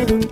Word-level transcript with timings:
Welcome 0.00 0.29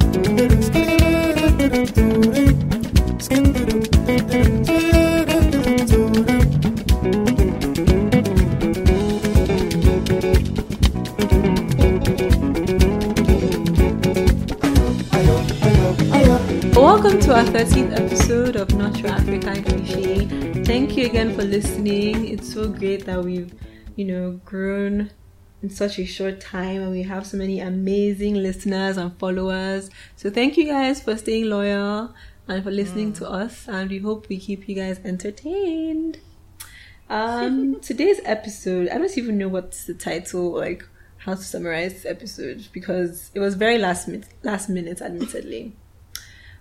It's 22.32 22.52
so 22.52 22.68
great 22.68 23.06
that 23.06 23.24
we've, 23.24 23.52
you 23.96 24.04
know, 24.04 24.40
grown 24.44 25.10
in 25.62 25.70
such 25.70 25.98
a 25.98 26.06
short 26.06 26.40
time 26.40 26.82
and 26.82 26.90
we 26.90 27.02
have 27.02 27.26
so 27.26 27.36
many 27.36 27.60
amazing 27.60 28.34
listeners 28.34 28.96
and 28.96 29.16
followers. 29.18 29.90
So 30.16 30.30
thank 30.30 30.56
you 30.56 30.66
guys 30.66 31.02
for 31.02 31.16
staying 31.16 31.46
loyal 31.46 32.14
and 32.46 32.62
for 32.62 32.70
listening 32.70 33.12
to 33.14 33.28
us 33.28 33.66
and 33.68 33.90
we 33.90 33.98
hope 33.98 34.28
we 34.28 34.38
keep 34.38 34.68
you 34.68 34.74
guys 34.74 35.00
entertained. 35.04 36.20
Um 37.08 37.80
today's 37.82 38.20
episode, 38.24 38.88
I 38.88 38.98
don't 38.98 39.18
even 39.18 39.38
know 39.38 39.48
what's 39.48 39.84
the 39.84 39.94
title 39.94 40.52
like 40.52 40.84
how 41.18 41.34
to 41.34 41.42
summarize 41.42 41.94
this 41.94 42.06
episode 42.06 42.68
because 42.72 43.30
it 43.34 43.40
was 43.40 43.54
very 43.54 43.78
last 43.78 44.06
minute 44.06 44.28
last 44.42 44.68
minute 44.68 45.02
admittedly. 45.02 45.74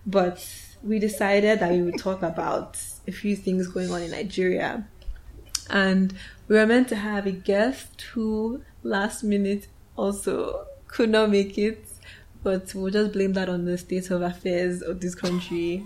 But 0.05 0.45
we 0.81 0.99
decided 0.99 1.59
that 1.59 1.72
we 1.72 1.81
would 1.81 1.99
talk 1.99 2.23
about 2.23 2.81
a 3.08 3.11
few 3.11 3.36
things 3.36 3.67
going 3.67 3.91
on 3.91 4.02
in 4.02 4.11
Nigeria. 4.11 4.88
And 5.70 6.13
we 6.48 6.55
were 6.55 6.66
meant 6.66 6.88
to 6.89 6.95
have 6.95 7.26
a 7.26 7.31
guest 7.31 8.02
who 8.13 8.62
last 8.84 9.23
minute 9.23 9.67
also 9.95 10.66
could 10.88 11.09
not 11.09 11.30
make 11.30 11.58
it, 11.58 11.86
but 12.44 12.73
we'll 12.73 12.91
just 12.91 13.14
blame 13.14 13.33
that 13.33 13.50
on 13.50 13.66
the 13.66 13.78
state 13.78 14.09
of 14.11 14.22
affairs 14.22 14.81
of 14.81 15.02
this 15.02 15.16
country. 15.16 15.86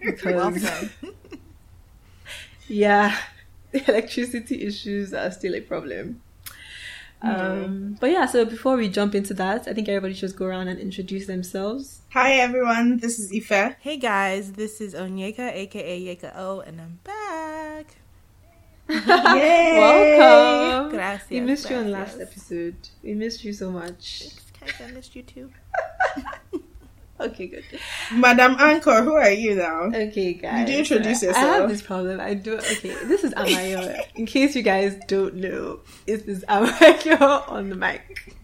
because, 0.00 0.90
yeah, 2.68 3.16
the 3.72 3.84
electricity 3.88 4.62
issues 4.66 5.14
are 5.14 5.30
still 5.30 5.54
a 5.54 5.60
problem. 5.60 6.22
Um, 7.22 7.96
but 7.98 8.10
yeah, 8.10 8.26
so 8.26 8.44
before 8.44 8.76
we 8.76 8.88
jump 8.88 9.14
into 9.14 9.32
that, 9.34 9.66
I 9.66 9.72
think 9.72 9.88
everybody 9.88 10.14
should 10.14 10.20
just 10.20 10.36
go 10.36 10.46
around 10.46 10.68
and 10.68 10.78
introduce 10.78 11.26
themselves. 11.26 12.02
Hi 12.12 12.34
everyone, 12.34 12.98
this 12.98 13.18
is 13.18 13.32
Ife. 13.32 13.76
Hey 13.80 13.96
guys, 13.96 14.52
this 14.52 14.80
is 14.80 14.94
Onyeka, 14.94 15.52
aka 15.52 16.00
Yeka 16.00 16.32
O, 16.36 16.60
and 16.60 16.80
I'm 16.80 16.98
back. 17.04 17.45
Yay! 18.88 19.78
Welcome. 20.18 20.92
Gracias. 20.92 21.30
we 21.30 21.40
missed 21.40 21.70
you 21.70 21.76
on 21.76 21.90
last 21.90 22.20
episode. 22.20 22.76
We 23.02 23.14
missed 23.14 23.44
you 23.44 23.52
so 23.52 23.70
much. 23.70 24.28
Thanks, 24.60 24.78
guys. 24.78 24.90
I 24.90 24.92
missed 24.92 25.16
you 25.16 25.22
too. 25.22 25.50
Okay, 27.18 27.46
good. 27.46 27.64
Madam 28.12 28.56
Anchor, 28.58 29.02
who 29.02 29.14
are 29.14 29.30
you 29.30 29.54
now? 29.54 29.84
Okay, 29.84 30.34
guys. 30.34 30.66
Did 30.66 30.72
you 30.72 30.78
introduce 30.80 31.22
yourself? 31.22 31.46
I 31.46 31.56
have 31.60 31.68
this 31.68 31.80
problem. 31.80 32.20
I 32.20 32.34
do. 32.34 32.58
Okay, 32.58 32.94
this 33.06 33.24
is 33.24 33.32
Amayo. 33.32 33.98
In 34.16 34.26
case 34.26 34.54
you 34.54 34.62
guys 34.62 34.96
don't 35.08 35.36
know, 35.36 35.80
it 36.06 36.28
is 36.28 36.44
Amayo 36.46 37.48
on 37.48 37.70
the 37.70 37.74
mic. 37.74 38.36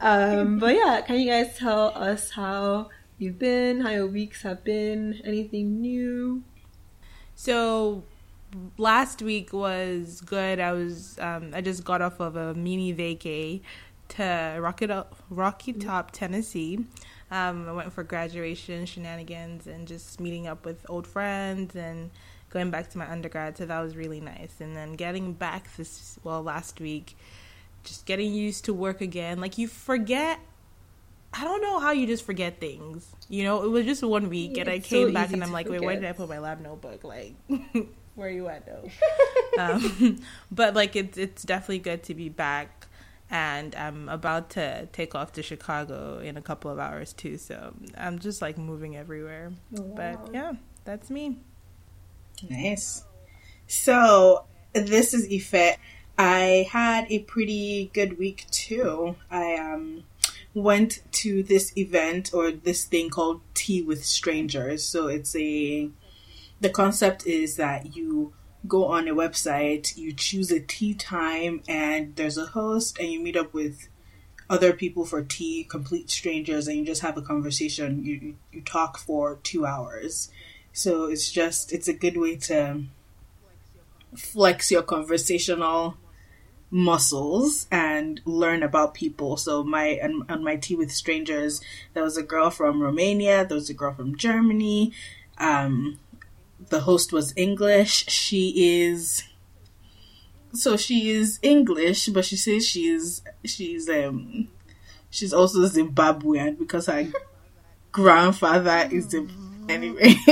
Um, 0.00 0.60
but 0.60 0.76
yeah, 0.76 1.00
can 1.04 1.18
you 1.18 1.28
guys 1.28 1.58
tell 1.58 1.88
us 1.96 2.30
how 2.30 2.90
you've 3.18 3.40
been, 3.40 3.80
how 3.80 3.90
your 3.90 4.06
weeks 4.06 4.42
have 4.42 4.62
been, 4.62 5.20
anything 5.24 5.80
new? 5.80 6.44
So 7.34 8.04
last 8.78 9.22
week 9.22 9.52
was 9.52 10.20
good. 10.20 10.60
I 10.60 10.72
was 10.72 11.18
um, 11.18 11.50
I 11.54 11.60
just 11.60 11.84
got 11.84 12.02
off 12.02 12.20
of 12.20 12.36
a 12.36 12.54
mini 12.54 12.94
vacay 12.94 13.60
to 14.08 14.58
Rocky 14.60 14.88
Rocky 15.30 15.72
Top, 15.72 16.10
Tennessee. 16.12 16.84
Um, 17.30 17.68
I 17.68 17.72
went 17.72 17.92
for 17.92 18.04
graduation 18.04 18.86
shenanigans 18.86 19.66
and 19.66 19.88
just 19.88 20.20
meeting 20.20 20.46
up 20.46 20.64
with 20.64 20.86
old 20.88 21.06
friends 21.06 21.74
and 21.74 22.10
going 22.50 22.70
back 22.70 22.88
to 22.90 22.98
my 22.98 23.10
undergrad. 23.10 23.58
So 23.58 23.66
that 23.66 23.80
was 23.80 23.96
really 23.96 24.20
nice. 24.20 24.54
And 24.60 24.76
then 24.76 24.92
getting 24.92 25.32
back 25.32 25.74
this 25.76 26.18
well 26.22 26.42
last 26.42 26.80
week, 26.80 27.16
just 27.82 28.06
getting 28.06 28.32
used 28.32 28.66
to 28.66 28.74
work 28.74 29.00
again. 29.00 29.40
Like 29.40 29.58
you 29.58 29.68
forget. 29.68 30.38
I 31.38 31.44
don't 31.44 31.60
know 31.60 31.80
how 31.80 31.90
you 31.90 32.06
just 32.06 32.24
forget 32.24 32.60
things. 32.60 33.06
You 33.28 33.44
know, 33.44 33.62
it 33.64 33.68
was 33.68 33.84
just 33.84 34.02
one 34.02 34.30
week, 34.30 34.52
Yeah, 34.54 34.62
and 34.62 34.70
I 34.70 34.78
came 34.78 35.08
so 35.08 35.12
back 35.12 35.32
and 35.32 35.42
I'm 35.42 35.52
like, 35.52 35.68
wait, 35.68 35.82
where 35.82 35.94
did 35.94 36.04
I 36.06 36.12
put 36.12 36.30
my 36.30 36.38
lab 36.38 36.62
notebook? 36.62 37.04
Like, 37.04 37.34
where 38.16 38.28
are 38.28 38.32
you 38.32 38.48
at 38.48 38.66
though? 38.66 38.90
um, 39.58 40.18
but 40.50 40.74
like, 40.74 40.96
it's 40.96 41.16
it's 41.16 41.42
definitely 41.44 41.78
good 41.78 42.02
to 42.04 42.14
be 42.14 42.28
back, 42.28 42.88
and 43.30 43.74
I'm 43.74 44.08
about 44.08 44.50
to 44.50 44.86
take 44.92 45.14
off 45.14 45.32
to 45.34 45.42
Chicago 45.42 46.18
in 46.18 46.36
a 46.36 46.42
couple 46.42 46.70
of 46.70 46.78
hours 46.78 47.12
too. 47.12 47.38
So 47.38 47.74
I'm 47.96 48.18
just 48.18 48.42
like 48.42 48.58
moving 48.58 48.96
everywhere. 48.96 49.52
But 49.70 50.30
yeah, 50.32 50.54
that's 50.84 51.10
me. 51.10 51.38
Nice. 52.48 53.04
So, 53.68 54.44
this 54.72 55.14
is 55.14 55.28
Ife. 55.32 55.78
I 56.18 56.68
had 56.70 57.06
a 57.10 57.20
pretty 57.20 57.90
good 57.92 58.18
week 58.18 58.46
too. 58.50 59.16
I 59.30 59.56
um 59.56 60.04
went 60.54 61.02
to 61.12 61.42
this 61.42 61.76
event 61.76 62.30
or 62.32 62.50
this 62.50 62.86
thing 62.86 63.10
called 63.10 63.42
Tea 63.52 63.82
with 63.82 64.04
Strangers. 64.04 64.82
So 64.82 65.08
it's 65.08 65.36
a 65.36 65.90
the 66.60 66.70
concept 66.70 67.26
is 67.26 67.56
that 67.56 67.96
you 67.96 68.32
go 68.66 68.86
on 68.86 69.08
a 69.08 69.14
website, 69.14 69.96
you 69.96 70.12
choose 70.12 70.50
a 70.50 70.60
tea 70.60 70.94
time 70.94 71.62
and 71.68 72.16
there's 72.16 72.38
a 72.38 72.46
host 72.46 72.98
and 72.98 73.10
you 73.10 73.20
meet 73.20 73.36
up 73.36 73.52
with 73.54 73.88
other 74.48 74.72
people 74.72 75.04
for 75.04 75.22
tea, 75.22 75.64
complete 75.64 76.10
strangers, 76.10 76.68
and 76.68 76.78
you 76.78 76.84
just 76.84 77.02
have 77.02 77.16
a 77.16 77.22
conversation. 77.22 78.04
You 78.04 78.36
you, 78.52 78.60
talk 78.62 78.98
for 78.98 79.36
two 79.42 79.66
hours. 79.66 80.30
So 80.72 81.06
it's 81.06 81.30
just 81.30 81.72
it's 81.72 81.88
a 81.88 81.92
good 81.92 82.16
way 82.16 82.36
to 82.36 82.84
flex 84.14 84.70
your 84.70 84.82
conversational 84.82 85.96
muscles 86.70 87.66
and 87.70 88.20
learn 88.24 88.62
about 88.62 88.94
people. 88.94 89.36
So 89.36 89.64
my 89.64 89.98
on, 90.02 90.26
on 90.28 90.44
my 90.44 90.56
tea 90.56 90.76
with 90.76 90.92
strangers, 90.92 91.60
there 91.94 92.02
was 92.02 92.16
a 92.16 92.22
girl 92.22 92.50
from 92.50 92.80
Romania, 92.80 93.44
there 93.44 93.56
was 93.56 93.70
a 93.70 93.74
girl 93.74 93.94
from 93.94 94.16
Germany. 94.16 94.92
Um, 95.38 95.98
the 96.68 96.80
host 96.80 97.12
was 97.12 97.32
English. 97.36 98.06
She 98.08 98.82
is 98.84 99.22
so 100.52 100.76
she 100.76 101.10
is 101.10 101.38
English, 101.42 102.06
but 102.08 102.24
she 102.24 102.36
says 102.36 102.66
she's 102.66 103.22
she's 103.44 103.88
um 103.88 104.48
she's 105.10 105.32
also 105.32 105.60
Zimbabwean 105.66 106.58
because 106.58 106.86
her 106.86 107.06
grandfather 107.92 108.88
is 108.90 109.10
Zim- 109.10 109.66
anyway. 109.68 110.14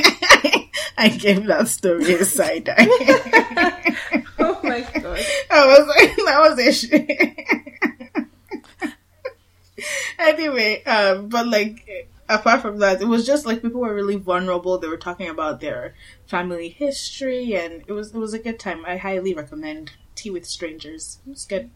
I 0.97 1.09
gave 1.09 1.47
that 1.47 1.69
story 1.69 2.15
a 2.15 2.25
side 2.25 2.69
eye. 2.77 3.81
Oh 4.37 4.61
my 4.63 4.81
god. 4.81 5.21
I 5.51 5.67
was 5.67 5.87
like, 5.89 6.17
that 6.27 6.41
was 6.41 6.59
a 6.59 6.73
shit. 6.73 7.11
anyway, 10.19 10.83
um, 10.85 11.29
but 11.29 11.47
like, 11.47 12.09
apart 12.29 12.63
from 12.63 12.79
that, 12.79 13.01
it 13.01 13.07
was 13.07 13.27
just 13.27 13.47
like 13.47 13.63
people 13.63 13.81
were 13.81 13.95
really 13.95 14.17
vulnerable. 14.17 14.79
They 14.79 14.89
were 14.89 14.97
talking 14.97 15.29
about 15.29 15.61
their 15.61 15.95
family 16.27 16.69
history, 16.69 17.55
and 17.55 17.83
it 17.87 17.93
was 17.93 18.15
it 18.15 18.19
was 18.19 18.35
a 18.35 18.39
good 18.39 18.59
time. 18.59 18.85
I 18.87 18.97
highly 18.97 19.35
recommend 19.35 19.93
Tea 20.15 20.31
with 20.31 20.47
Strangers. 20.47 21.19
It 21.27 21.31
was 21.31 21.45
good. 21.45 21.71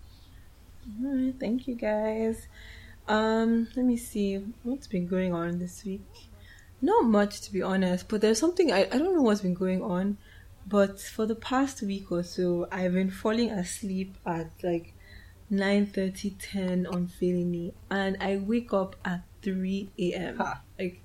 Alright, 1.05 1.35
thank 1.39 1.69
you 1.69 1.75
guys. 1.75 2.47
Um, 3.07 3.69
let 3.77 3.85
me 3.85 3.97
see 3.97 4.45
what's 4.63 4.87
been 4.87 5.07
going 5.07 5.35
on 5.35 5.59
this 5.59 5.85
week. 5.85 6.07
Not 6.81 7.05
much 7.05 7.41
to 7.43 7.53
be 7.53 7.63
honest, 7.63 8.09
but 8.09 8.21
there's 8.21 8.39
something 8.39 8.73
I, 8.73 8.83
I 8.83 8.99
don't 8.99 9.15
know 9.15 9.23
what's 9.23 9.41
been 9.41 9.55
going 9.55 9.83
on, 9.83 10.19
but 10.67 11.01
for 11.01 11.27
the 11.27 11.35
past 11.35 11.83
week 11.83 12.11
or 12.13 12.23
so, 12.23 12.69
I've 12.71 12.93
been 12.93 13.11
falling 13.11 13.51
asleep 13.51 14.17
at 14.25 14.51
like 14.63 14.95
9:30, 15.51 16.37
10 16.39 16.87
unfailingly, 16.91 17.75
and 17.91 18.17
I 18.21 18.37
wake 18.37 18.73
up 18.73 18.97
at 19.05 19.23
3 19.55 19.91
a.m. 19.99 20.39
Like 20.79 21.01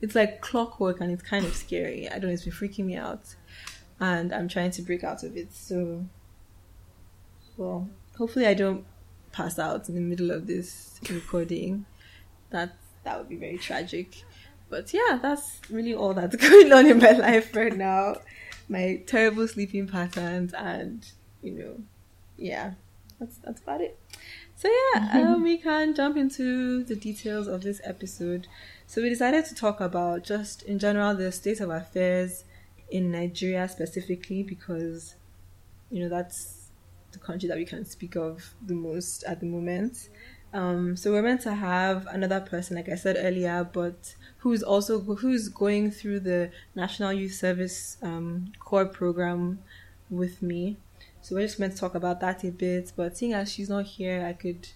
it's 0.00 0.14
like 0.14 0.40
clockwork, 0.40 1.00
and 1.00 1.10
it's 1.12 1.22
kind 1.22 1.44
of 1.44 1.54
scary. 1.54 2.08
I 2.08 2.12
don't 2.12 2.24
know, 2.24 2.30
it's 2.30 2.44
been 2.44 2.52
freaking 2.52 2.86
me 2.86 2.96
out, 2.96 3.34
and 3.98 4.32
I'm 4.32 4.48
trying 4.48 4.70
to 4.72 4.82
break 4.82 5.04
out 5.04 5.22
of 5.24 5.36
it. 5.36 5.52
So, 5.52 6.04
well, 7.56 7.88
hopefully 8.16 8.46
I 8.46 8.54
don't 8.54 8.84
pass 9.32 9.58
out 9.58 9.88
in 9.88 9.94
the 9.94 10.00
middle 10.00 10.30
of 10.30 10.46
this 10.46 11.00
recording. 11.10 11.84
That 12.50 12.76
that 13.04 13.18
would 13.18 13.28
be 13.28 13.36
very 13.36 13.58
tragic. 13.58 14.24
But 14.68 14.94
yeah, 14.94 15.18
that's 15.20 15.60
really 15.68 15.94
all 15.94 16.14
that's 16.14 16.36
going 16.48 16.72
on 16.72 16.86
in 16.86 16.98
my 16.98 17.12
life 17.12 17.54
right 17.54 17.76
now. 17.76 18.16
My 18.68 19.02
terrible 19.06 19.48
sleeping 19.48 19.88
patterns 19.88 20.54
and 20.54 21.04
you 21.42 21.52
know, 21.52 21.74
yeah, 22.36 22.74
that's 23.18 23.36
that's 23.38 23.60
about 23.60 23.80
it. 23.80 23.98
So 24.60 24.68
yeah, 24.94 25.08
um, 25.14 25.42
we 25.42 25.56
can 25.56 25.94
jump 25.94 26.18
into 26.18 26.84
the 26.84 26.94
details 26.94 27.48
of 27.48 27.62
this 27.62 27.80
episode. 27.82 28.46
So 28.86 29.00
we 29.00 29.08
decided 29.08 29.46
to 29.46 29.54
talk 29.54 29.80
about 29.80 30.22
just 30.22 30.64
in 30.64 30.78
general 30.78 31.14
the 31.14 31.32
state 31.32 31.60
of 31.60 31.70
affairs 31.70 32.44
in 32.90 33.10
Nigeria 33.10 33.66
specifically 33.70 34.42
because 34.42 35.14
you 35.90 36.02
know 36.02 36.10
that's 36.10 36.68
the 37.12 37.18
country 37.18 37.48
that 37.48 37.56
we 37.56 37.64
can 37.64 37.86
speak 37.86 38.16
of 38.16 38.52
the 38.60 38.74
most 38.74 39.24
at 39.24 39.40
the 39.40 39.46
moment. 39.46 40.10
Um, 40.52 40.94
so 40.94 41.10
we're 41.10 41.22
meant 41.22 41.40
to 41.42 41.54
have 41.54 42.06
another 42.08 42.40
person, 42.40 42.76
like 42.76 42.90
I 42.90 42.96
said 42.96 43.16
earlier, 43.18 43.66
but 43.72 44.14
who's 44.40 44.62
also 44.62 45.00
who's 45.00 45.48
going 45.48 45.90
through 45.90 46.20
the 46.20 46.50
National 46.74 47.14
Youth 47.14 47.32
Service 47.32 47.96
um, 48.02 48.52
Corps 48.58 48.84
program 48.84 49.60
with 50.10 50.42
me. 50.42 50.76
So 51.30 51.36
we're 51.36 51.42
just 51.42 51.60
meant 51.60 51.74
to 51.74 51.78
talk 51.78 51.94
about 51.94 52.18
that 52.22 52.42
a 52.42 52.50
bit. 52.50 52.92
But 52.96 53.16
seeing 53.16 53.34
as 53.34 53.52
she's 53.52 53.68
not 53.68 53.86
here, 53.86 54.26
I 54.26 54.32
could 54.32 54.66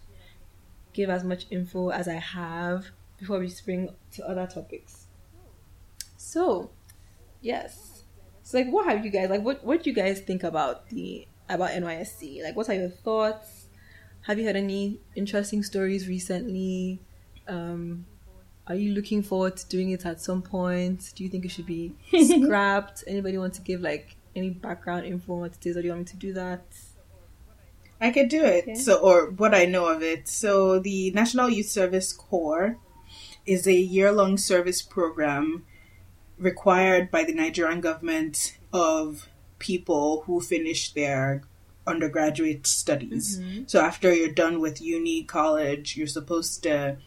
give 0.92 1.10
as 1.10 1.24
much 1.24 1.46
info 1.50 1.88
as 1.88 2.06
I 2.06 2.20
have 2.20 2.90
before 3.18 3.40
we 3.40 3.48
spring 3.48 3.90
to 4.12 4.24
other 4.24 4.46
topics. 4.46 5.08
So, 6.16 6.70
yes. 7.40 8.04
So 8.44 8.58
like 8.58 8.68
what 8.68 8.86
have 8.86 9.04
you 9.04 9.10
guys 9.10 9.30
like 9.30 9.42
what 9.42 9.64
what 9.64 9.82
do 9.82 9.90
you 9.90 9.96
guys 9.96 10.20
think 10.20 10.44
about 10.44 10.88
the 10.90 11.26
about 11.48 11.70
NYSC? 11.70 12.44
Like 12.44 12.54
what 12.54 12.68
are 12.68 12.74
your 12.74 12.88
thoughts? 12.88 13.66
Have 14.20 14.38
you 14.38 14.46
had 14.46 14.54
any 14.54 15.00
interesting 15.16 15.64
stories 15.64 16.06
recently? 16.06 17.00
Um 17.48 18.06
are 18.68 18.76
you 18.76 18.94
looking 18.94 19.24
forward 19.24 19.56
to 19.56 19.68
doing 19.68 19.90
it 19.90 20.06
at 20.06 20.20
some 20.20 20.40
point? 20.40 21.14
Do 21.16 21.24
you 21.24 21.30
think 21.30 21.46
it 21.46 21.50
should 21.50 21.66
be 21.66 21.96
scrapped? 22.44 23.02
Anybody 23.08 23.38
want 23.38 23.54
to 23.54 23.60
give 23.62 23.80
like 23.80 24.16
any 24.36 24.50
background 24.50 25.06
info 25.06 25.34
on 25.34 25.40
what 25.40 25.52
it 25.54 25.66
is, 25.66 25.76
or 25.76 25.82
do 25.82 25.86
you 25.86 25.92
want 25.92 26.06
me 26.06 26.10
to 26.12 26.16
do 26.16 26.32
that? 26.34 26.62
I 28.00 28.10
could 28.10 28.28
do 28.28 28.44
it. 28.44 28.64
Okay. 28.64 28.74
So, 28.74 28.98
or 28.98 29.30
what 29.30 29.54
I 29.54 29.64
know 29.64 29.86
of 29.86 30.02
it. 30.02 30.28
So, 30.28 30.78
the 30.78 31.10
National 31.12 31.48
Youth 31.48 31.68
Service 31.68 32.12
Corps 32.12 32.76
is 33.46 33.66
a 33.66 33.72
year-long 33.72 34.36
service 34.36 34.82
program 34.82 35.64
required 36.38 37.10
by 37.10 37.24
the 37.24 37.34
Nigerian 37.34 37.80
government 37.80 38.58
of 38.72 39.28
people 39.58 40.22
who 40.26 40.40
finish 40.40 40.92
their 40.92 41.42
undergraduate 41.86 42.66
studies. 42.66 43.38
Mm-hmm. 43.38 43.64
So, 43.66 43.80
after 43.80 44.12
you're 44.12 44.32
done 44.32 44.60
with 44.60 44.82
uni, 44.82 45.22
college, 45.22 45.96
you're 45.96 46.06
supposed 46.06 46.62
to 46.64 46.98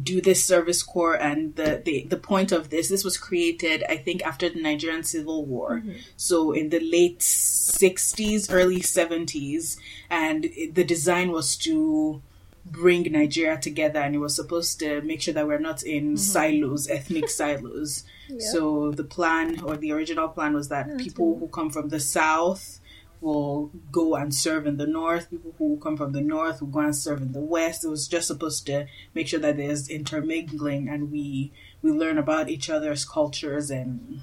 do 0.00 0.20
this 0.20 0.44
service 0.44 0.82
corps 0.82 1.14
and 1.14 1.56
the, 1.56 1.82
the 1.84 2.04
the 2.04 2.16
point 2.16 2.52
of 2.52 2.70
this 2.70 2.88
this 2.88 3.04
was 3.04 3.18
created 3.18 3.82
i 3.88 3.96
think 3.96 4.22
after 4.22 4.48
the 4.48 4.60
nigerian 4.60 5.02
civil 5.02 5.44
war. 5.44 5.78
Mm-hmm. 5.78 5.92
So 6.16 6.52
in 6.52 6.70
the 6.70 6.80
late 6.80 7.18
60s 7.18 8.52
early 8.52 8.80
70s 8.80 9.78
and 10.08 10.44
it- 10.44 10.74
the 10.74 10.84
design 10.84 11.32
was 11.32 11.56
to 11.58 12.22
bring 12.64 13.10
nigeria 13.10 13.58
together 13.58 14.00
and 14.00 14.14
it 14.14 14.18
was 14.18 14.36
supposed 14.36 14.78
to 14.78 15.00
make 15.02 15.22
sure 15.22 15.34
that 15.34 15.46
we're 15.46 15.58
not 15.58 15.82
in 15.82 16.14
mm-hmm. 16.14 16.16
silos 16.16 16.88
ethnic 16.88 17.28
silos. 17.38 18.04
So 18.38 18.92
the 18.92 19.02
plan 19.02 19.60
or 19.60 19.76
the 19.76 19.90
original 19.90 20.28
plan 20.28 20.54
was 20.54 20.68
that 20.68 20.98
people 20.98 21.36
who 21.38 21.48
come 21.48 21.68
from 21.68 21.88
the 21.88 21.98
south 21.98 22.79
will 23.20 23.70
go 23.92 24.14
and 24.14 24.34
serve 24.34 24.66
in 24.66 24.76
the 24.76 24.86
north. 24.86 25.30
People 25.30 25.54
who 25.58 25.78
come 25.82 25.96
from 25.96 26.12
the 26.12 26.20
north 26.20 26.60
will 26.60 26.68
go 26.68 26.80
and 26.80 26.96
serve 26.96 27.20
in 27.20 27.32
the 27.32 27.40
west. 27.40 27.84
It 27.84 27.88
was 27.88 28.08
just 28.08 28.26
supposed 28.26 28.66
to 28.66 28.86
make 29.14 29.28
sure 29.28 29.40
that 29.40 29.56
there's 29.56 29.88
intermingling 29.88 30.88
and 30.88 31.10
we 31.10 31.52
we 31.82 31.90
learn 31.90 32.18
about 32.18 32.48
each 32.48 32.70
other's 32.70 33.04
cultures 33.04 33.70
and 33.70 34.22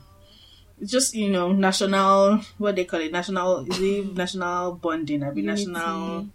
just 0.84 1.16
you 1.16 1.30
know 1.30 1.52
national 1.52 2.40
what 2.60 2.76
they 2.76 2.86
call 2.86 3.00
it 3.00 3.12
national 3.12 3.66
is 3.66 3.80
it 3.80 4.14
national 4.16 4.74
bonding. 4.74 5.24
I 5.24 5.32
mean 5.32 5.46
national. 5.46 6.30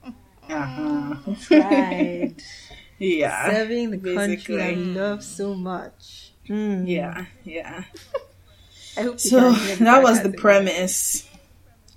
Uh-huh. 0.49 1.15
Pride. 1.47 2.35
yeah. 2.99 3.51
Serving 3.51 3.91
the 3.91 4.15
country 4.15 4.63
I 4.63 4.75
love 4.75 5.23
so 5.23 5.55
much. 5.55 6.33
Mm. 6.49 6.89
Yeah. 6.89 7.27
Yeah. 7.45 7.85
I 8.97 9.03
hope 9.03 9.21
So 9.21 9.53
that 9.53 10.03
was 10.03 10.23
the 10.23 10.33
premise. 10.33 11.29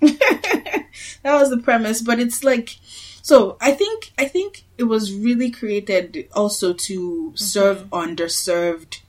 that 0.00 0.86
was 1.24 1.50
the 1.50 1.58
premise, 1.58 2.02
but 2.02 2.18
it's 2.18 2.44
like 2.44 2.76
so 3.22 3.56
I 3.60 3.72
think 3.72 4.12
I 4.16 4.26
think 4.26 4.64
it 4.78 4.84
was 4.84 5.12
really 5.12 5.50
created 5.50 6.28
also 6.32 6.72
to 6.72 7.00
mm-hmm. 7.00 7.36
serve 7.36 7.84
underserved 7.90 9.00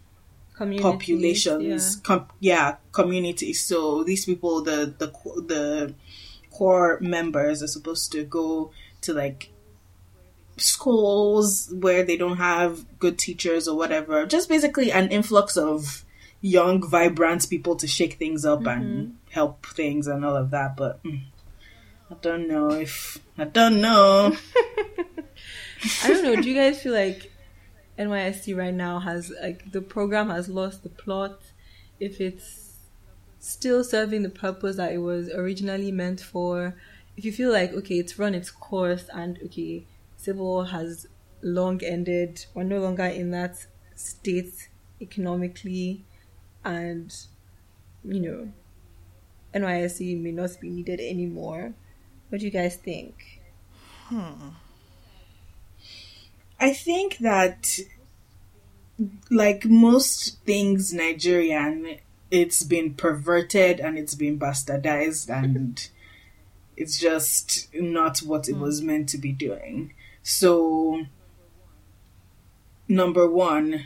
Communities, 0.55 0.91
populations, 0.91 1.95
com- 1.97 2.25
yeah, 2.39 2.77
communities. 2.91 3.61
So 3.61 4.03
these 4.03 4.25
people, 4.25 4.63
the 4.63 4.91
the 4.97 5.07
the 5.45 5.93
core 6.49 6.97
members 6.99 7.61
are 7.61 7.67
supposed 7.67 8.11
to 8.13 8.23
go 8.23 8.71
to 9.01 9.13
like 9.13 9.51
schools 10.57 11.71
where 11.71 12.03
they 12.03 12.17
don't 12.17 12.37
have 12.37 12.97
good 12.97 13.19
teachers 13.19 13.67
or 13.67 13.77
whatever. 13.77 14.25
Just 14.25 14.49
basically 14.49 14.91
an 14.91 15.11
influx 15.11 15.57
of 15.57 16.03
young, 16.41 16.81
vibrant 16.87 17.47
people 17.49 17.75
to 17.75 17.85
shake 17.85 18.13
things 18.13 18.45
up 18.45 18.65
and 18.65 18.83
mm-hmm. 18.83 19.26
Help 19.37 19.65
things 19.67 20.07
and 20.07 20.25
all 20.25 20.35
of 20.35 20.49
that. 20.51 20.75
But 20.75 21.03
mm, 21.03 21.21
I 22.11 22.15
don't 22.21 22.47
know 22.47 22.71
if 22.71 23.19
I 23.37 23.45
don't 23.45 23.79
know. 23.81 24.35
I 26.03 26.07
don't 26.07 26.23
know. 26.23 26.41
Do 26.41 26.49
you 26.49 26.55
guys 26.55 26.81
feel 26.81 26.93
like 26.93 27.31
NYSC 27.99 28.57
right 28.57 28.73
now 28.73 28.99
has 28.99 29.31
like 29.41 29.71
the 29.71 29.81
program 29.81 30.29
has 30.29 30.49
lost 30.49 30.83
the 30.83 30.89
plot? 30.89 31.39
If 31.99 32.19
it's 32.19 32.67
still 33.39 33.83
serving 33.83 34.23
the 34.23 34.29
purpose 34.29 34.75
that 34.77 34.91
it 34.91 34.97
was 34.99 35.29
originally 35.29 35.91
meant 35.91 36.19
for? 36.19 36.75
If 37.15 37.25
you 37.25 37.31
feel 37.31 37.51
like 37.51 37.71
okay, 37.73 37.95
it's 37.99 38.17
run 38.19 38.35
its 38.35 38.51
course 38.51 39.05
and 39.13 39.39
okay, 39.45 39.85
civil 40.17 40.45
war 40.45 40.65
has 40.65 41.07
long 41.41 41.83
ended. 41.83 42.45
We're 42.53 42.63
no 42.63 42.79
longer 42.79 43.05
in 43.05 43.31
that 43.31 43.65
state 43.95 44.69
economically, 45.01 46.05
and 46.63 47.15
you 48.03 48.19
know, 48.19 48.51
NYSC 49.53 50.19
may 50.21 50.31
not 50.31 50.59
be 50.59 50.69
needed 50.69 50.99
anymore. 50.99 51.73
What 52.29 52.39
do 52.39 52.45
you 52.45 52.51
guys 52.51 52.75
think? 52.75 53.41
Hmm. 54.07 54.49
I 56.59 56.73
think 56.73 57.19
that, 57.19 57.79
like 59.29 59.65
most 59.65 60.43
things 60.43 60.93
Nigerian, 60.93 61.97
it's 62.31 62.63
been 62.63 62.93
perverted 62.93 63.79
and 63.79 63.97
it's 63.97 64.15
been 64.15 64.39
bastardized 64.39 65.29
and 65.29 65.87
it's 66.75 66.99
just 66.99 67.67
not 67.73 68.19
what 68.19 68.49
it 68.49 68.57
was 68.57 68.81
meant 68.81 69.09
to 69.09 69.17
be 69.17 69.31
doing. 69.31 69.93
So, 70.23 71.05
number 72.87 73.29
one, 73.29 73.85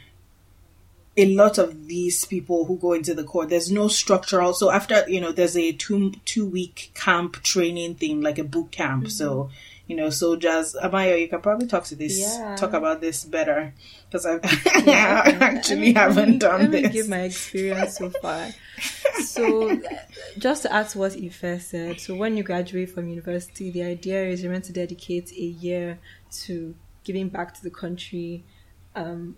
a 1.18 1.26
lot 1.36 1.58
of 1.58 1.88
these 1.88 2.24
people 2.26 2.66
who 2.66 2.78
go 2.78 2.94
into 2.94 3.14
the 3.14 3.24
court, 3.24 3.50
there's 3.50 3.72
no 3.72 3.88
structural. 3.90 4.54
So 4.54 4.72
after 4.72 5.04
you 5.10 5.20
know, 5.22 5.32
there's 5.32 5.58
a 5.58 5.72
two 5.74 6.12
two 6.26 6.46
week 6.46 6.92
camp 6.94 7.34
training 7.44 7.96
thing, 7.96 8.22
like 8.22 8.40
a 8.40 8.44
boot 8.44 8.72
camp. 8.72 9.10
So 9.12 9.50
you 9.88 9.98
know, 9.98 10.10
soldiers. 10.10 10.74
Amayo, 10.82 11.20
you 11.20 11.28
can 11.28 11.42
probably 11.42 11.68
talk 11.68 11.84
to 11.86 11.96
this, 11.96 12.18
Yeah. 12.18 12.56
talk 12.56 12.72
about 12.72 13.02
this 13.02 13.26
better 13.26 13.74
because 14.10 14.26
I 14.26 14.40
Yeah, 14.86 15.38
actually 15.42 15.92
haven't 15.92 16.38
done 16.40 16.72
this. 16.72 16.94
give 16.94 17.10
my 17.10 17.22
experience 17.24 17.98
so 17.98 18.10
far. 18.10 18.48
So, 19.26 19.82
just 20.38 20.62
to 20.64 20.72
add 20.74 20.88
to 20.90 21.00
what 21.00 21.18
Ife 21.18 21.62
said, 21.62 22.00
so 22.00 22.16
when 22.16 22.38
you 22.38 22.44
graduate 22.44 22.90
from 22.90 23.10
university, 23.10 23.70
the 23.70 23.84
idea 23.84 24.24
is 24.30 24.42
you're 24.42 24.52
meant 24.52 24.64
to 24.66 24.74
dedicate 24.74 25.32
a 25.34 25.36
year 25.44 26.00
to 26.44 26.74
giving 27.04 27.28
back 27.28 27.54
to 27.56 27.62
the 27.64 27.70
country. 27.70 28.44
Um, 28.96 29.36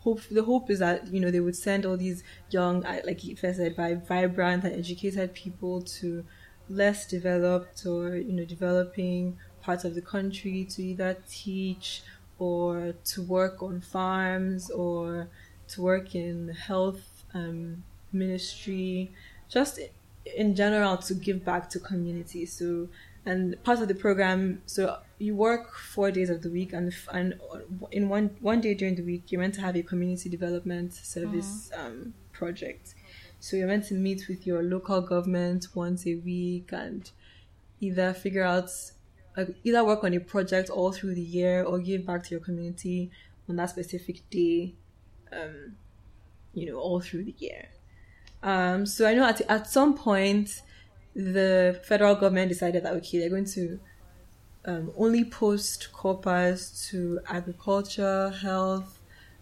hope 0.00 0.22
the 0.30 0.42
hope 0.42 0.70
is 0.70 0.80
that 0.80 1.06
you 1.12 1.20
know 1.20 1.30
they 1.30 1.40
would 1.40 1.56
send 1.56 1.86
all 1.86 1.96
these 1.96 2.22
young, 2.50 2.82
like 2.82 3.20
Ife 3.24 3.56
said, 3.56 3.76
by 3.76 3.94
vibrant 3.94 4.64
and 4.64 4.74
educated 4.74 5.34
people 5.34 5.82
to 5.82 6.24
less 6.68 7.06
developed 7.06 7.84
or 7.86 8.16
you 8.16 8.32
know 8.32 8.44
developing 8.44 9.36
parts 9.62 9.84
of 9.84 9.94
the 9.94 10.02
country 10.02 10.64
to 10.64 10.82
either 10.82 11.16
teach 11.28 12.02
or 12.38 12.94
to 13.04 13.22
work 13.22 13.62
on 13.62 13.80
farms 13.80 14.70
or 14.70 15.28
to 15.68 15.82
work 15.82 16.14
in 16.14 16.46
the 16.46 16.54
health 16.54 17.24
um, 17.34 17.84
ministry, 18.12 19.12
just 19.48 19.78
in 20.24 20.54
general 20.56 20.96
to 20.96 21.14
give 21.14 21.44
back 21.44 21.68
to 21.70 21.78
community. 21.78 22.46
So, 22.46 22.88
and 23.26 23.62
part 23.62 23.80
of 23.80 23.88
the 23.88 23.94
program, 23.94 24.62
so 24.66 24.98
you 25.20 25.36
work 25.36 25.76
four 25.76 26.10
days 26.10 26.30
of 26.30 26.42
the 26.42 26.50
week, 26.50 26.72
and 26.72 26.92
and 27.12 27.38
in 27.92 28.08
one 28.08 28.36
one 28.40 28.60
day 28.60 28.74
during 28.74 28.94
the 28.96 29.02
week, 29.02 29.30
you're 29.30 29.40
meant 29.40 29.54
to 29.54 29.60
have 29.60 29.76
a 29.76 29.82
community 29.82 30.28
development 30.28 30.94
service 30.94 31.70
um, 31.76 32.14
project. 32.32 32.94
So 33.38 33.56
you're 33.56 33.68
meant 33.68 33.86
to 33.86 33.94
meet 33.94 34.28
with 34.28 34.46
your 34.46 34.62
local 34.62 35.00
government 35.00 35.68
once 35.74 36.06
a 36.06 36.16
week 36.16 36.70
and 36.72 37.10
either 37.80 38.12
figure 38.12 38.44
out 38.44 38.70
like 39.36 39.54
either 39.64 39.84
work 39.84 40.04
on 40.04 40.14
a 40.14 40.20
project 40.20 40.70
all 40.70 40.92
through 40.92 41.14
the 41.14 41.22
year 41.22 41.62
or 41.62 41.78
give 41.78 42.06
back 42.06 42.22
to 42.24 42.30
your 42.30 42.40
community 42.40 43.10
on 43.48 43.56
that 43.56 43.70
specific 43.70 44.28
day 44.30 44.74
um 45.32 45.76
you 46.52 46.66
know 46.66 46.78
all 46.78 47.00
through 47.00 47.24
the 47.24 47.34
year 47.38 47.68
um 48.42 48.84
so 48.84 49.06
i 49.06 49.14
know 49.14 49.24
at, 49.24 49.40
at 49.42 49.66
some 49.68 49.94
point 49.94 50.62
the 51.14 51.80
federal 51.84 52.14
government 52.14 52.48
decided 52.48 52.84
that 52.84 52.92
okay 52.92 53.18
they're 53.18 53.30
going 53.30 53.44
to 53.44 53.78
um, 54.64 54.92
only 54.96 55.24
post 55.24 55.92
corpers 55.92 56.88
to 56.90 57.20
agriculture 57.26 58.30
health 58.42 59.00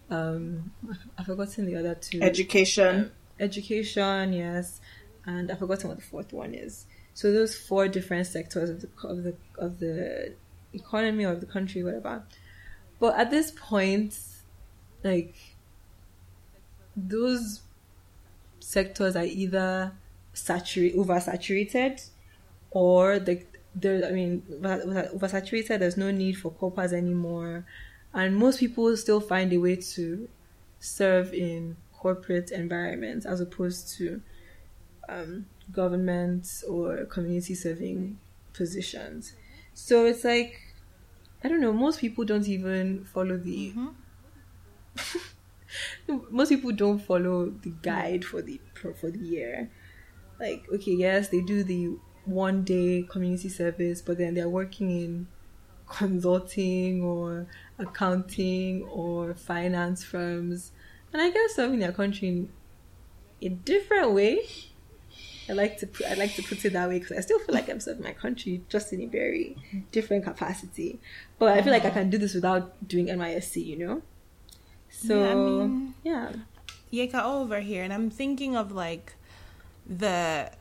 um 0.09 0.71
i've 1.17 1.25
forgotten 1.25 1.65
the 1.65 1.75
other 1.75 1.93
two 1.95 2.21
Education. 2.21 3.11
education, 3.39 4.33
yes, 4.33 4.81
and 5.25 5.51
I've 5.51 5.59
forgotten 5.59 5.89
what 5.89 5.97
the 5.97 6.03
fourth 6.03 6.33
one 6.33 6.53
is. 6.53 6.85
So 7.13 7.31
those 7.31 7.55
four 7.55 7.87
different 7.87 8.27
sectors 8.27 8.69
of 8.69 8.81
the 8.81 8.89
of 9.07 9.23
the 9.23 9.35
of 9.57 9.79
the 9.79 10.33
economy 10.73 11.25
or 11.25 11.33
of 11.33 11.41
the 11.41 11.45
country, 11.45 11.83
whatever. 11.83 12.23
But 12.99 13.17
at 13.17 13.29
this 13.29 13.51
point, 13.51 14.17
like 15.03 15.35
those 16.95 17.61
sectors 18.59 19.15
are 19.15 19.23
either 19.25 19.93
saturate 20.33 20.95
oversaturated 20.95 22.07
or 22.71 23.19
the 23.19 23.43
there 23.75 24.05
I 24.05 24.11
mean 24.11 24.41
oversaturated 24.61 25.79
there's 25.79 25.97
no 25.97 26.11
need 26.11 26.33
for 26.33 26.51
corpers 26.51 26.91
anymore 26.93 27.65
and 28.13 28.35
most 28.35 28.59
people 28.59 28.95
still 28.97 29.21
find 29.21 29.53
a 29.53 29.57
way 29.57 29.75
to 29.75 30.27
serve 30.79 31.33
in 31.33 31.77
corporate 31.93 32.51
environments 32.51 33.25
as 33.25 33.41
opposed 33.41 33.95
to 33.97 34.21
um, 35.07 35.45
government 35.71 36.47
or 36.67 37.05
community 37.05 37.55
serving 37.55 38.17
positions. 38.53 39.33
So 39.73 40.05
it's 40.05 40.23
like 40.23 40.61
I 41.43 41.47
don't 41.47 41.61
know. 41.61 41.73
Most 41.73 41.99
people 41.99 42.25
don't 42.25 42.47
even 42.47 43.05
follow 43.05 43.37
the. 43.37 43.73
Mm-hmm. 43.73 43.87
most 46.35 46.49
people 46.49 46.71
don't 46.71 46.99
follow 46.99 47.49
the 47.49 47.73
guide 47.81 48.25
for 48.25 48.41
the 48.41 48.59
for 48.99 49.09
the 49.11 49.19
year. 49.19 49.69
Like 50.39 50.65
okay, 50.73 50.93
yes, 50.93 51.29
they 51.29 51.41
do 51.41 51.63
the 51.63 51.97
one 52.31 52.63
day 52.63 53.05
community 53.09 53.49
service, 53.49 54.01
but 54.01 54.17
then 54.17 54.33
they're 54.33 54.49
working 54.49 54.91
in 54.91 55.27
consulting 55.87 57.03
or 57.03 57.47
accounting 57.77 58.83
or 58.83 59.33
finance 59.33 60.03
firms, 60.03 60.71
and 61.11 61.21
I 61.21 61.29
guess 61.31 61.55
serving 61.55 61.79
their 61.79 61.91
country 61.91 62.27
in 62.27 62.49
a 63.41 63.49
different 63.49 64.11
way. 64.11 64.41
I 65.49 65.53
like 65.53 65.79
to 65.79 65.87
put, 65.87 66.05
I 66.05 66.13
like 66.13 66.35
to 66.35 66.43
put 66.43 66.63
it 66.63 66.73
that 66.73 66.87
way 66.87 66.99
because 66.99 67.17
I 67.17 67.21
still 67.21 67.39
feel 67.39 67.55
like 67.55 67.67
I'm 67.69 67.79
serving 67.79 68.03
my 68.03 68.13
country 68.13 68.61
just 68.69 68.93
in 68.93 69.01
a 69.01 69.07
very 69.07 69.57
different 69.91 70.23
capacity. 70.23 70.99
But 71.39 71.57
I 71.57 71.63
feel 71.63 71.73
like 71.73 71.85
I 71.85 71.89
can 71.89 72.11
do 72.11 72.19
this 72.19 72.35
without 72.35 72.87
doing 72.87 73.07
NYSC, 73.07 73.65
you 73.65 73.77
know. 73.77 74.01
So 74.91 75.23
yeah, 75.23 75.31
I 75.31 75.33
mean, 75.33 75.93
yeah. 76.03 76.33
Yeka 76.93 77.23
over 77.23 77.61
here, 77.61 77.83
and 77.83 77.91
I'm 77.91 78.11
thinking 78.11 78.55
of 78.55 78.71
like 78.71 79.15
the 79.87 80.51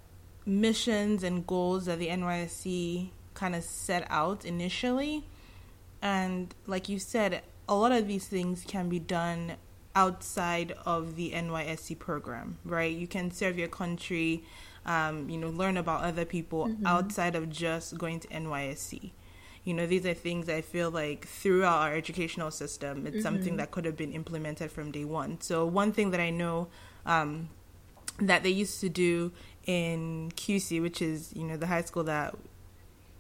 missions 0.49 1.23
and 1.23 1.47
goals 1.47 1.85
that 1.87 1.99
the 1.99 2.09
NYSC 2.09 3.11
kind 3.35 3.55
of 3.55 3.63
set 3.63 4.07
out 4.11 4.45
initially. 4.45 5.25
And 6.03 6.55
like 6.67 6.89
you 6.89 6.99
said, 6.99 7.43
a 7.69 7.75
lot 7.75 7.93
of 7.93 8.09
these 8.09 8.27
things 8.27 8.65
can 8.67 8.89
be 8.89 8.99
done 8.99 9.53
outside 9.95 10.75
of 10.87 11.17
the 11.17 11.33
NYSC 11.33 11.99
program, 11.99 12.59
right? 12.65 12.93
You 12.93 13.07
can 13.07 13.31
serve 13.31 13.59
your 13.59 13.69
country, 13.69 14.45
um, 14.87 15.29
you 15.29 15.37
know, 15.37 15.51
learn 15.51 15.77
about 15.77 16.03
other 16.03 16.25
people 16.25 16.69
mm-hmm. 16.69 16.87
outside 16.87 17.35
of 17.35 17.51
just 17.51 17.99
going 17.99 18.21
to 18.21 18.29
NYSC. 18.29 19.11
You 19.65 19.75
know, 19.75 19.87
these 19.87 20.07
are 20.07 20.15
things 20.15 20.49
I 20.49 20.63
feel 20.63 20.91
like 20.91 21.27
throughout 21.27 21.83
our 21.83 21.95
educational 21.95 22.51
system, 22.51 23.07
it's 23.07 23.17
mm-hmm. 23.17 23.23
something 23.23 23.57
that 23.57 23.71
could 23.71 23.85
have 23.85 23.97
been 23.97 24.13
implemented 24.13 24.71
from 24.71 24.93
day 24.93 25.05
one. 25.05 25.41
So, 25.41 25.67
one 25.67 25.93
thing 25.93 26.11
that 26.13 26.21
I 26.21 26.31
know 26.31 26.69
um, 27.05 27.51
that 28.21 28.43
they 28.43 28.51
used 28.51 28.81
to 28.81 28.89
do 28.89 29.33
in 29.69 30.33
QC, 30.35 30.81
which 30.81 31.03
is, 31.03 31.31
you 31.37 31.45
know, 31.45 31.59
the 31.59 31.67
high 31.67 31.83
school 31.83 32.05
that 32.05 32.35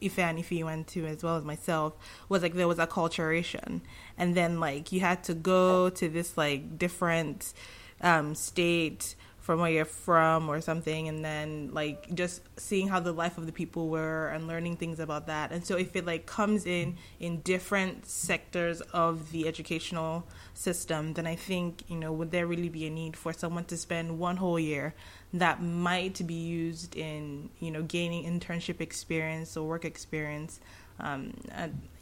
Ife 0.03 0.19
and 0.19 0.39
Ife 0.39 0.65
went 0.65 0.89
to 0.89 1.07
as 1.07 1.23
well 1.23 1.37
as 1.37 1.45
myself 1.45 1.93
was 2.29 2.43
like 2.43 2.55
there 2.55 2.67
was 2.67 2.79
acculturation. 2.79 3.83
And 4.17 4.35
then 4.35 4.59
like 4.59 4.91
you 4.91 5.01
had 5.01 5.23
to 5.25 5.35
go 5.35 5.91
to 5.91 6.09
this 6.09 6.39
like 6.39 6.79
different 6.79 7.53
um, 8.01 8.35
state 8.35 9.15
from 9.41 9.61
where 9.61 9.71
you're 9.71 9.85
from 9.85 10.49
or 10.49 10.61
something 10.61 11.09
and 11.09 11.25
then 11.25 11.71
like 11.73 12.15
just 12.15 12.43
seeing 12.59 12.87
how 12.89 13.01
the 13.01 13.13
life 13.13 13.39
of 13.39 13.47
the 13.47 13.53
people 13.53 13.89
were 13.89 14.29
and 14.29 14.47
learning 14.47 14.77
things 14.77 15.01
about 15.01 15.27
that. 15.27 15.53
And 15.53 15.65
so 15.65 15.77
if 15.77 15.97
it 15.97 16.07
like 16.07 16.27
comes 16.27 16.67
in 16.67 16.97
in 17.19 17.41
different 17.41 18.07
sectors 18.07 18.81
of 18.93 19.33
the 19.33 19.49
educational 19.49 20.25
system 20.59 21.15
then 21.15 21.25
i 21.25 21.37
think 21.37 21.85
you 21.87 21.97
know 21.97 22.11
would 22.13 22.33
there 22.33 22.45
really 22.45 22.69
be 22.69 22.85
a 22.85 22.91
need 22.91 23.17
for 23.17 23.33
someone 23.33 23.65
to 23.65 23.77
spend 23.77 24.19
one 24.19 24.37
whole 24.37 24.59
year 24.59 24.93
that 25.33 25.63
might 25.63 26.27
be 26.27 26.35
used 26.35 26.97
in 26.97 27.51
you 27.61 27.71
know 27.71 27.83
gaining 27.83 28.25
internship 28.25 28.81
experience 28.81 29.57
or 29.57 29.69
work 29.69 29.85
experience 29.85 30.61
um, 31.01 31.33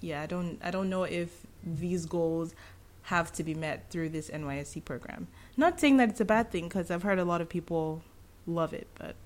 yeah 0.00 0.22
i 0.22 0.26
don't 0.26 0.58
i 0.62 0.70
don't 0.70 0.88
know 0.88 1.04
if 1.04 1.46
these 1.64 2.06
goals 2.06 2.54
have 3.02 3.32
to 3.32 3.44
be 3.44 3.54
met 3.54 3.90
through 3.90 4.08
this 4.08 4.30
nysc 4.30 4.84
program 4.84 5.26
not 5.56 5.80
saying 5.80 5.96
that 5.96 6.10
it's 6.10 6.20
a 6.20 6.24
bad 6.24 6.50
thing 6.50 6.64
because 6.64 6.90
I've 6.90 7.02
heard 7.02 7.18
a 7.18 7.24
lot 7.24 7.40
of 7.40 7.48
people 7.48 8.02
love 8.46 8.74
it, 8.74 8.86
but 8.98 9.16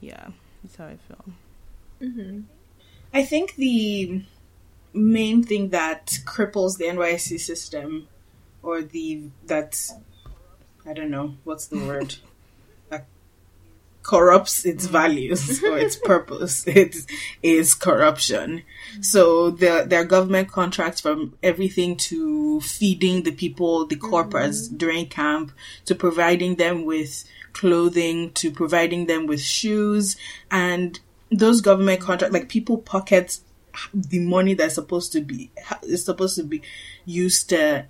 yeah, 0.00 0.28
that's 0.62 0.76
how 0.76 0.86
I 0.86 0.96
feel. 1.08 1.24
Mm-hmm. 2.02 2.40
I 3.14 3.24
think 3.24 3.54
the 3.54 4.22
main 4.92 5.42
thing 5.42 5.70
that 5.70 6.18
cripples 6.24 6.76
the 6.76 6.84
NYSC 6.84 7.40
system, 7.40 8.08
or 8.62 8.82
the 8.82 9.30
that 9.46 9.90
I 10.84 10.92
don't 10.92 11.10
know 11.10 11.36
what's 11.44 11.66
the 11.68 11.78
word 11.78 12.16
corrupts 14.06 14.64
its 14.64 14.86
mm. 14.86 14.90
values 14.90 15.62
or 15.64 15.76
its 15.76 15.96
purpose. 15.96 16.66
It 16.66 16.96
is 17.42 17.74
corruption. 17.74 18.62
So 19.00 19.50
the, 19.50 19.84
their 19.86 20.04
government 20.04 20.48
contracts 20.48 21.00
from 21.00 21.36
everything 21.42 21.96
to 22.08 22.60
feeding 22.60 23.24
the 23.24 23.32
people, 23.32 23.86
the 23.86 23.96
corpers 23.96 24.68
mm-hmm. 24.68 24.76
during 24.76 25.06
camp, 25.06 25.52
to 25.86 25.94
providing 25.94 26.56
them 26.56 26.84
with 26.84 27.24
clothing, 27.52 28.32
to 28.34 28.50
providing 28.50 29.06
them 29.06 29.26
with 29.26 29.40
shoes, 29.40 30.16
and 30.50 31.00
those 31.30 31.60
government 31.60 32.00
contracts, 32.00 32.32
like 32.32 32.48
people 32.48 32.78
pocket 32.78 33.40
the 33.92 34.20
money 34.20 34.54
that's 34.54 34.74
supposed 34.74 35.12
to 35.12 35.20
be 35.20 35.50
is 35.82 36.04
supposed 36.04 36.36
to 36.36 36.42
be 36.42 36.62
used 37.04 37.50
to 37.50 37.84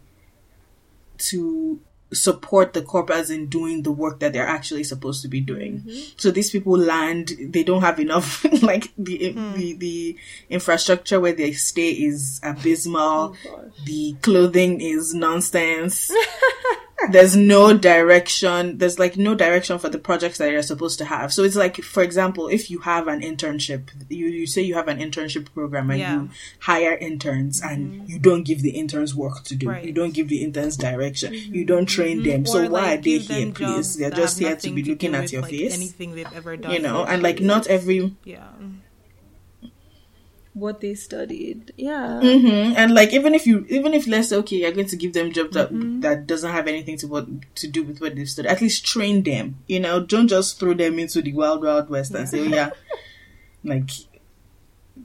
to 1.18 1.80
support 2.12 2.72
the 2.72 2.82
corpers 2.82 3.30
in 3.30 3.46
doing 3.46 3.82
the 3.82 3.90
work 3.90 4.20
that 4.20 4.32
they're 4.32 4.46
actually 4.46 4.84
supposed 4.84 5.22
to 5.22 5.28
be 5.28 5.40
doing. 5.40 5.80
Mm-hmm. 5.80 6.12
So 6.16 6.30
these 6.30 6.50
people 6.50 6.78
land, 6.78 7.32
they 7.40 7.64
don't 7.64 7.82
have 7.82 7.98
enough, 7.98 8.44
like 8.62 8.92
the, 8.96 9.34
mm. 9.34 9.54
the, 9.54 9.72
the 9.74 10.16
infrastructure 10.48 11.18
where 11.20 11.32
they 11.32 11.52
stay 11.52 11.90
is 11.90 12.40
abysmal. 12.42 13.36
Oh, 13.48 13.70
the 13.84 14.14
clothing 14.22 14.80
is 14.80 15.14
nonsense. 15.14 16.12
there's 17.10 17.36
no 17.36 17.76
direction. 17.76 18.78
There's 18.78 18.98
like 18.98 19.16
no 19.16 19.34
direction 19.34 19.78
for 19.78 19.88
the 19.88 19.98
projects 19.98 20.38
that 20.38 20.50
you're 20.50 20.62
supposed 20.62 20.98
to 20.98 21.04
have. 21.04 21.32
So 21.32 21.42
it's 21.44 21.56
like, 21.56 21.76
for 21.82 22.02
example, 22.02 22.48
if 22.48 22.70
you 22.70 22.80
have 22.80 23.08
an 23.08 23.20
internship, 23.20 23.90
you, 24.08 24.26
you 24.26 24.46
say 24.46 24.62
you 24.62 24.74
have 24.74 24.88
an 24.88 24.98
internship 24.98 25.52
program 25.52 25.90
and 25.90 26.00
yeah. 26.00 26.14
you 26.14 26.30
hire 26.60 26.94
interns 26.94 27.60
mm-hmm. 27.60 27.72
and 27.72 28.08
you 28.08 28.18
don't 28.18 28.44
give 28.44 28.62
the 28.62 28.70
interns 28.70 29.14
work 29.14 29.44
to 29.44 29.54
do. 29.54 29.68
Right. 29.68 29.84
You 29.84 29.92
don't 29.92 30.14
give 30.14 30.28
the 30.28 30.42
interns 30.42 30.76
direction. 30.76 31.32
Mm-hmm. 31.32 31.54
You 31.54 31.64
don't 31.64 31.86
train 31.86 32.18
mm-hmm. 32.18 32.30
them. 32.30 32.46
So 32.46 32.64
or 32.64 32.70
why 32.70 32.82
like, 32.82 32.98
are 32.98 33.02
they 33.02 33.18
here, 33.18 33.52
please? 33.52 33.96
They're 33.96 34.10
just 34.10 34.38
here 34.38 34.56
to 34.56 34.70
be 34.70 34.82
looking 34.82 35.14
at 35.14 35.32
your 35.32 35.42
like 35.42 35.50
face. 35.50 35.74
Anything 35.74 36.14
they've 36.14 36.32
ever 36.34 36.56
done. 36.56 36.72
You 36.72 36.80
know, 36.80 37.04
and 37.04 37.22
like 37.22 37.40
not 37.40 37.66
every. 37.66 38.14
Yeah 38.24 38.48
what 40.56 40.80
they 40.80 40.94
studied. 40.94 41.70
Yeah. 41.76 42.18
Mm-hmm. 42.22 42.76
And 42.76 42.94
like 42.94 43.12
even 43.12 43.34
if 43.34 43.46
you 43.46 43.66
even 43.68 43.92
if 43.92 44.06
let's 44.06 44.30
say 44.30 44.36
okay, 44.36 44.56
you're 44.56 44.72
going 44.72 44.86
to 44.88 44.96
give 44.96 45.12
them 45.12 45.30
job 45.30 45.52
that 45.52 45.70
mm-hmm. 45.70 46.00
that 46.00 46.26
doesn't 46.26 46.50
have 46.50 46.66
anything 46.66 46.96
to 46.98 47.06
what 47.06 47.26
to 47.56 47.68
do 47.68 47.84
with 47.84 48.00
what 48.00 48.16
they've 48.16 48.28
studied. 48.28 48.48
At 48.48 48.62
least 48.62 48.86
train 48.86 49.22
them. 49.22 49.58
You 49.66 49.80
know, 49.80 50.00
don't 50.00 50.28
just 50.28 50.58
throw 50.58 50.72
them 50.72 50.98
into 50.98 51.20
the 51.20 51.34
wild 51.34 51.62
wild 51.62 51.90
west 51.90 52.12
yeah. 52.12 52.20
and 52.20 52.28
say, 52.28 52.40
oh, 52.40 52.44
yeah, 52.44 52.70
like 53.64 53.90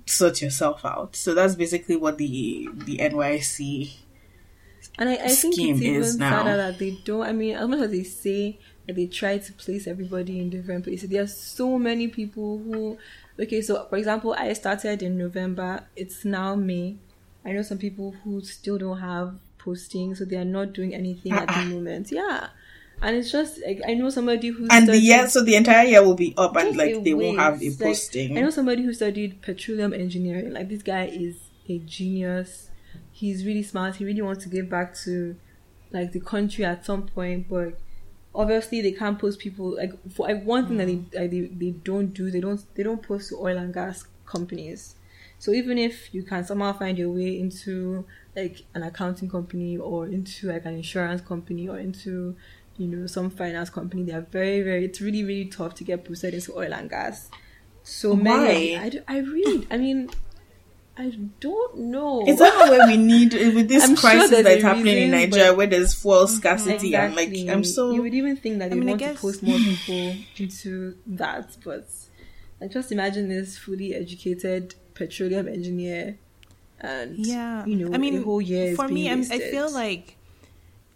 sort 0.05 0.41
yourself 0.41 0.85
out. 0.85 1.17
So 1.17 1.33
that's 1.33 1.55
basically 1.55 1.97
what 1.97 2.17
the 2.17 2.69
the 2.73 2.97
NYC 2.99 3.91
and 4.97 5.09
I, 5.09 5.13
I 5.13 5.27
think 5.29 5.57
it's 5.57 5.81
even 5.81 6.03
sadder 6.03 6.57
that 6.57 6.79
they 6.79 6.91
don't. 7.03 7.25
I 7.25 7.31
mean, 7.31 7.55
as 7.55 7.67
much 7.67 7.79
as 7.79 7.91
they 7.91 8.03
say 8.03 8.59
that 8.87 8.95
they 8.95 9.07
try 9.07 9.37
to 9.37 9.53
place 9.53 9.87
everybody 9.87 10.39
in 10.39 10.49
different 10.49 10.83
places, 10.83 11.09
there 11.09 11.23
are 11.23 11.27
so 11.27 11.77
many 11.77 12.07
people 12.07 12.57
who 12.59 12.97
Okay, 13.39 13.61
so 13.61 13.87
for 13.89 13.97
example, 13.97 14.33
I 14.37 14.53
started 14.53 15.01
in 15.01 15.17
November. 15.17 15.85
It's 15.95 16.25
now 16.25 16.55
May. 16.55 16.97
I 17.45 17.51
know 17.51 17.61
some 17.61 17.77
people 17.77 18.13
who 18.23 18.41
still 18.41 18.77
don't 18.77 18.99
have 18.99 19.39
posting, 19.57 20.15
so 20.15 20.25
they 20.25 20.37
are 20.37 20.45
not 20.45 20.73
doing 20.73 20.93
anything 20.93 21.33
uh-uh. 21.33 21.41
at 21.41 21.47
the 21.47 21.53
ah. 21.53 21.65
moment. 21.65 22.11
Yeah. 22.11 22.47
And 23.01 23.15
it's 23.15 23.31
just 23.31 23.59
like 23.65 23.81
I 23.87 23.95
know 23.95 24.11
somebody 24.11 24.49
who 24.49 24.67
and 24.69 24.83
studied, 24.83 24.91
the 24.91 24.97
year 24.99 25.27
so 25.27 25.43
the 25.43 25.55
entire 25.55 25.87
year 25.87 26.03
will 26.03 26.13
be 26.13 26.35
up 26.37 26.55
and 26.55 26.77
like 26.77 27.03
they 27.03 27.15
won't 27.15 27.39
have 27.39 27.61
a 27.61 27.71
posting. 27.71 28.29
Like, 28.29 28.37
I 28.37 28.41
know 28.43 28.51
somebody 28.51 28.83
who 28.83 28.93
studied 28.93 29.41
petroleum 29.41 29.91
engineering. 29.91 30.53
Like 30.53 30.69
this 30.69 30.83
guy 30.83 31.05
is 31.05 31.37
a 31.67 31.79
genius. 31.79 32.69
He's 33.11 33.43
really 33.43 33.63
smart. 33.63 33.95
He 33.95 34.05
really 34.05 34.21
wants 34.21 34.43
to 34.43 34.49
give 34.49 34.69
back 34.69 34.95
to 34.99 35.35
like 35.91 36.11
the 36.11 36.19
country 36.19 36.63
at 36.63 36.85
some 36.85 37.07
point, 37.07 37.49
but 37.49 37.79
obviously 38.33 38.81
they 38.81 38.91
can't 38.91 39.19
post 39.19 39.39
people 39.39 39.75
like 39.75 39.93
for 40.11 40.27
like 40.27 40.43
one 40.43 40.67
thing 40.67 40.77
mm. 40.77 41.11
that 41.11 41.11
they, 41.11 41.19
like, 41.19 41.31
they 41.31 41.41
they 41.65 41.71
don't 41.71 42.13
do 42.13 42.31
they 42.31 42.39
don't 42.39 42.63
they 42.75 42.83
don't 42.83 43.03
post 43.03 43.29
to 43.29 43.35
oil 43.37 43.57
and 43.57 43.73
gas 43.73 44.05
companies 44.25 44.95
so 45.37 45.51
even 45.51 45.77
if 45.77 46.13
you 46.13 46.23
can 46.23 46.43
somehow 46.43 46.71
find 46.71 46.97
your 46.97 47.09
way 47.09 47.39
into 47.39 48.05
like 48.35 48.63
an 48.73 48.83
accounting 48.83 49.29
company 49.29 49.77
or 49.77 50.07
into 50.07 50.47
like 50.47 50.65
an 50.65 50.75
insurance 50.75 51.21
company 51.21 51.67
or 51.67 51.77
into 51.77 52.35
you 52.77 52.87
know 52.87 53.05
some 53.05 53.29
finance 53.29 53.69
company 53.69 54.03
they 54.03 54.13
are 54.13 54.21
very 54.31 54.61
very 54.61 54.85
it's 54.85 55.01
really 55.01 55.23
really 55.23 55.45
tough 55.45 55.75
to 55.75 55.83
get 55.83 56.05
posted 56.05 56.33
into 56.33 56.57
oil 56.57 56.73
and 56.73 56.89
gas 56.89 57.29
so 57.83 58.15
many. 58.15 58.77
I, 58.77 58.91
I 59.07 59.19
really, 59.19 59.67
I 59.71 59.77
mean, 59.77 60.09
I 61.01 61.09
don't 61.39 61.77
know. 61.77 62.27
Is 62.27 62.37
that 62.39 62.69
where 62.69 62.85
we 62.87 62.95
need 62.97 63.33
eh, 63.33 63.49
with 63.55 63.67
this 63.67 63.83
I'm 63.83 63.95
crisis 63.95 64.29
there's 64.29 64.43
that's 64.43 64.63
a 64.63 64.67
happening 64.67 64.97
in 65.05 65.11
Nigeria, 65.11 65.53
where 65.53 65.65
there's 65.67 65.93
fuel 65.95 66.25
mhm. 66.25 66.29
scarcity 66.29 66.89
Exactly. 66.93 66.95
and 66.95 67.15
like 67.47 67.55
I'm 67.55 67.63
so 67.63 67.91
You 67.91 68.01
would 68.03 68.13
even 68.13 68.35
think 68.37 68.59
that 68.59 68.69
they 68.69 68.75
I 68.75 68.79
mean, 68.79 68.89
I 68.89 68.91
want 68.91 68.99
guess- 68.99 69.15
to 69.15 69.21
post 69.21 69.41
more 69.43 69.57
people 69.57 70.15
into 70.37 70.95
that, 71.07 71.57
but 71.63 71.87
like 72.59 72.71
just 72.71 72.91
imagine 72.91 73.29
this 73.29 73.57
fully 73.57 73.95
educated 73.95 74.75
petroleum 74.93 75.47
engineer, 75.47 76.17
and 76.79 77.17
Yeah, 77.17 77.65
you 77.65 77.75
know, 77.75 77.93
I 77.95 77.97
mean, 77.97 78.17
a 78.19 78.21
whole 78.21 78.41
year 78.41 78.75
for 78.75 78.87
me, 78.87 79.09
I'm, 79.09 79.21
I 79.31 79.39
feel 79.39 79.71
like 79.71 80.17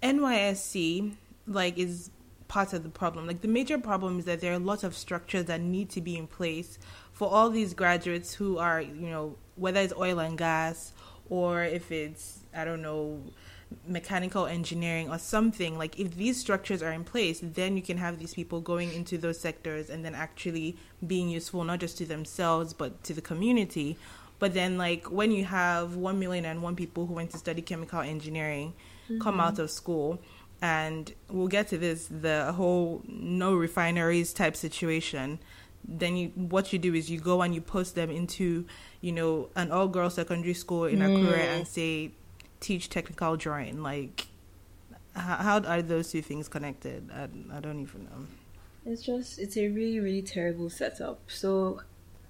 NYSC 0.04 1.16
like 1.48 1.78
is 1.78 2.12
part 2.48 2.74
of 2.74 2.84
the 2.84 2.90
problem. 2.90 3.28
Like 3.28 3.42
the 3.42 3.48
major 3.48 3.78
problem 3.78 4.20
is 4.20 4.26
that 4.26 4.42
there 4.42 4.52
are 4.52 4.56
a 4.56 4.60
lot 4.60 4.84
of 4.84 4.96
structures 4.96 5.46
that 5.46 5.62
need 5.62 5.90
to 5.92 6.02
be 6.02 6.16
in 6.16 6.28
place 6.28 6.78
for 7.12 7.30
all 7.30 7.50
these 7.50 7.74
graduates 7.74 8.34
who 8.34 8.58
are, 8.58 8.82
you 8.82 9.10
know, 9.10 9.38
whether 9.56 9.80
it's 9.80 9.94
oil 9.98 10.20
and 10.20 10.38
gas 10.38 10.94
or 11.30 11.64
if 11.64 11.92
it's 11.92 12.40
I 12.54 12.66
don't 12.66 12.82
know 12.82 13.22
mechanical 13.88 14.46
engineering 14.46 15.10
or 15.10 15.18
something. 15.18 15.78
Like 15.78 16.00
if 16.00 16.16
these 16.16 16.40
structures 16.40 16.84
are 16.84 16.92
in 16.92 17.04
place 17.04 17.40
then 17.42 17.76
you 17.78 17.84
can 17.84 17.98
have 17.98 18.20
these 18.20 18.34
people 18.34 18.62
going 18.62 18.94
into 18.94 19.18
those 19.18 19.40
sectors 19.40 19.90
and 19.90 20.06
then 20.06 20.14
actually 20.14 20.78
being 21.06 21.30
useful 21.30 21.64
not 21.64 21.80
just 21.80 21.98
to 21.98 22.06
themselves 22.06 22.74
but 22.74 23.04
to 23.06 23.14
the 23.14 23.22
community. 23.22 23.98
But 24.38 24.54
then 24.54 24.78
like 24.78 25.12
when 25.12 25.32
you 25.32 25.46
have 25.46 25.96
1 25.96 26.20
million 26.20 26.46
and 26.46 26.62
one 26.62 26.76
people 26.76 27.08
who 27.08 27.14
went 27.14 27.32
to 27.32 27.38
study 27.38 27.62
chemical 27.62 28.02
engineering 28.02 28.74
come 29.20 29.34
mm-hmm. 29.34 29.40
out 29.40 29.60
of 29.60 29.70
school 29.72 30.20
and 30.66 31.14
we'll 31.30 31.48
get 31.48 31.68
to 31.68 31.78
this 31.78 32.08
the 32.10 32.52
whole 32.54 33.04
no 33.08 33.54
refineries 33.54 34.34
type 34.34 34.56
situation. 34.56 35.38
Then 35.88 36.18
you 36.18 36.30
what 36.30 36.74
you 36.74 36.80
do 36.80 36.96
is 36.96 37.08
you 37.08 37.20
go 37.20 37.44
and 37.44 37.54
you 37.54 37.62
post 37.62 37.94
them 37.94 38.10
into 38.10 38.66
you 39.00 39.12
know 39.12 39.50
an 39.56 39.72
all 39.72 39.88
girls 39.88 40.16
secondary 40.16 40.56
school 40.56 40.86
in 40.86 41.00
Akure 41.00 41.38
mm. 41.38 41.56
and 41.56 41.68
say 41.68 42.12
teach 42.62 42.90
technical 42.90 43.38
drawing. 43.38 43.84
Like 43.84 44.28
how, 45.16 45.38
how 45.48 45.60
are 45.60 45.84
those 45.84 46.10
two 46.12 46.24
things 46.24 46.48
connected? 46.48 47.12
I, 47.14 47.26
I 47.56 47.60
don't 47.60 47.80
even 47.80 48.06
know. 48.06 48.92
It's 48.92 49.04
just 49.04 49.38
it's 49.38 49.58
a 49.58 49.68
really 49.68 50.00
really 50.00 50.24
terrible 50.24 50.72
setup. 50.72 51.20
So 51.28 51.82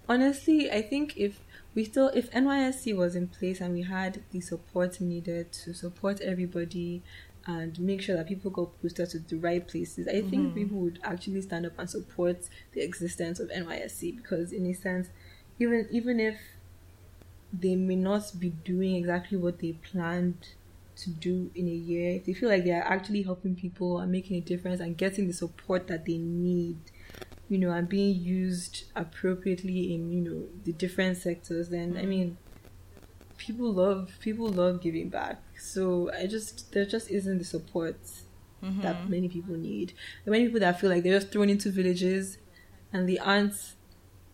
honestly, 0.09 0.69
I 0.69 0.81
think 0.81 1.15
if 1.15 1.39
we 1.73 1.85
still 1.85 2.09
if 2.13 2.29
NYSC 2.31 2.93
was 2.97 3.15
in 3.15 3.29
place 3.29 3.61
and 3.61 3.73
we 3.73 3.83
had 3.83 4.23
the 4.31 4.41
support 4.41 4.99
needed 4.99 5.53
to 5.63 5.73
support 5.73 6.19
everybody 6.19 7.01
and 7.47 7.79
make 7.79 8.01
sure 8.01 8.15
that 8.15 8.27
people 8.27 8.49
got 8.49 8.81
posted 8.81 9.09
to 9.11 9.19
the 9.19 9.37
right 9.37 9.67
places, 9.67 10.07
I 10.07 10.21
think 10.21 10.47
mm-hmm. 10.47 10.55
people 10.55 10.77
would 10.79 10.99
actually 11.03 11.41
stand 11.41 11.65
up 11.65 11.77
and 11.77 11.89
support 11.89 12.49
the 12.73 12.81
existence 12.81 13.39
of 13.39 13.49
NYSC 13.49 14.17
because 14.17 14.51
in 14.51 14.65
a 14.65 14.73
sense, 14.73 15.09
even 15.59 15.87
even 15.91 16.19
if 16.19 16.37
they 17.53 17.75
may 17.75 17.95
not 17.95 18.31
be 18.39 18.49
doing 18.49 18.95
exactly 18.95 19.37
what 19.37 19.59
they 19.59 19.73
planned 19.73 20.49
to 20.97 21.09
do 21.09 21.51
in 21.55 21.67
a 21.67 21.71
year, 21.71 22.15
if 22.15 22.25
they 22.25 22.33
feel 22.33 22.49
like 22.49 22.63
they 22.63 22.71
are 22.71 22.83
actually 22.83 23.21
helping 23.21 23.55
people 23.55 23.99
and 23.99 24.11
making 24.11 24.37
a 24.37 24.41
difference 24.41 24.81
and 24.81 24.97
getting 24.97 25.27
the 25.27 25.33
support 25.33 25.87
that 25.87 26.05
they 26.05 26.17
need, 26.17 26.77
you 27.49 27.57
know, 27.57 27.71
and 27.71 27.87
being 27.87 28.19
used 28.19 28.85
appropriately 28.95 29.93
in, 29.93 30.11
you 30.11 30.21
know, 30.21 30.43
the 30.63 30.73
different 30.73 31.17
sectors, 31.17 31.69
then 31.69 31.95
I 31.95 32.01
mm-hmm. 32.01 32.09
mean 32.09 32.37
people 33.37 33.71
love 33.71 34.17
people 34.19 34.47
love 34.47 34.81
giving 34.81 35.09
back. 35.09 35.41
So 35.57 36.11
I 36.13 36.27
just 36.27 36.71
there 36.73 36.85
just 36.85 37.09
isn't 37.09 37.37
the 37.37 37.45
support 37.45 37.97
mm-hmm. 38.63 38.81
that 38.81 39.09
many 39.09 39.29
people 39.29 39.55
need. 39.55 39.93
There 40.23 40.31
are 40.31 40.35
many 40.35 40.45
people 40.45 40.59
that 40.61 40.79
feel 40.79 40.89
like 40.89 41.03
they're 41.03 41.19
just 41.19 41.31
thrown 41.31 41.49
into 41.49 41.69
villages 41.69 42.37
and 42.91 43.07
they 43.07 43.17
aren't 43.17 43.55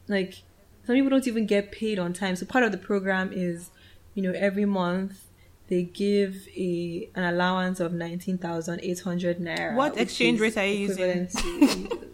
like 0.08 0.44
some 0.86 0.96
people 0.96 1.10
don't 1.10 1.28
even 1.28 1.46
get 1.46 1.72
paid 1.72 2.00
on 2.00 2.14
time. 2.14 2.36
So 2.36 2.46
part 2.46 2.64
of 2.64 2.72
the 2.72 2.78
program 2.78 3.32
is, 3.34 3.70
you 4.14 4.24
know, 4.24 4.32
every 4.32 4.66
month 4.66 5.28
they 5.68 5.84
give 5.84 6.48
a 6.56 7.10
an 7.16 7.24
allowance 7.24 7.80
of 7.80 7.94
nineteen 7.94 8.38
thousand 8.38 8.82
eight 8.84 9.00
hundred 9.00 9.40
naira. 9.40 9.76
What 9.76 9.98
exchange 9.98 10.40
rate 10.40 10.58
are 10.58 10.66
you 10.66 10.88
using? 10.88 11.30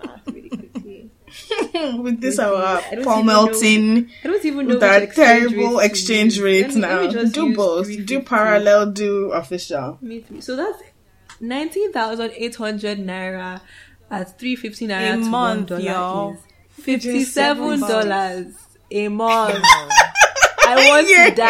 with 2.02 2.22
this 2.22 2.40
our 2.40 2.82
Paul 3.04 3.20
even 3.20 3.26
know- 3.26 3.52
I 4.24 4.28
don't 4.28 4.46
even 4.46 4.68
know 4.68 4.74
with 4.76 4.84
exchange 5.04 5.16
terrible 5.52 5.80
exchange 5.80 6.40
rate 6.40 6.74
Let 6.76 6.76
me- 6.76 7.08
me 7.08 7.24
now. 7.24 7.24
Do 7.30 7.56
both. 7.56 8.06
Do 8.06 8.22
parallel, 8.22 8.92
do 8.92 9.32
official. 9.32 9.98
Me 10.02 10.22
too. 10.22 10.40
So 10.42 10.56
that's 10.56 10.82
nineteen 11.42 11.92
thousand 11.92 12.32
eight 12.36 12.56
hundred 12.56 13.00
naira 13.00 13.62
at 14.10 14.40
three 14.40 14.56
fifty 14.56 14.88
naira 14.88 15.14
A 15.14 15.18
to 15.18 15.30
month, 15.30 15.72
one 15.72 15.82
y'all. 15.82 16.38
fifty 16.70 17.24
seven 17.26 17.80
dollars 17.82 18.54
a 18.90 19.08
month. 19.10 19.64
I 19.64 20.76
Yeah. 20.80 20.90
want 20.90 21.08
to 21.08 21.36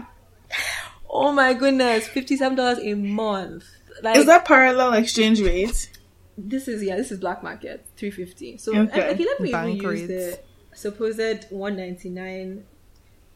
die. 0.00 0.04
oh 1.10 1.32
my 1.32 1.52
goodness, 1.54 2.08
fifty 2.08 2.36
seven 2.36 2.56
dollars 2.56 2.78
a 2.80 2.94
month. 2.94 3.64
Like 4.02 4.16
Is 4.16 4.26
that 4.26 4.44
parallel 4.44 4.94
exchange 4.94 5.40
rate? 5.40 5.90
This 6.36 6.68
is 6.68 6.82
yeah, 6.82 6.96
this 6.96 7.12
is 7.12 7.18
black 7.18 7.42
market 7.42 7.84
three 7.96 8.10
fifty. 8.10 8.56
So 8.56 8.76
Okay. 8.76 9.10
okay, 9.10 9.24
let 9.24 9.40
me 9.40 9.48
even 9.48 9.60
Bank 9.78 9.82
use 9.82 10.08
the 10.08 10.40
supposed 10.74 11.46
one 11.50 11.76
ninety 11.76 12.08
nine 12.08 12.64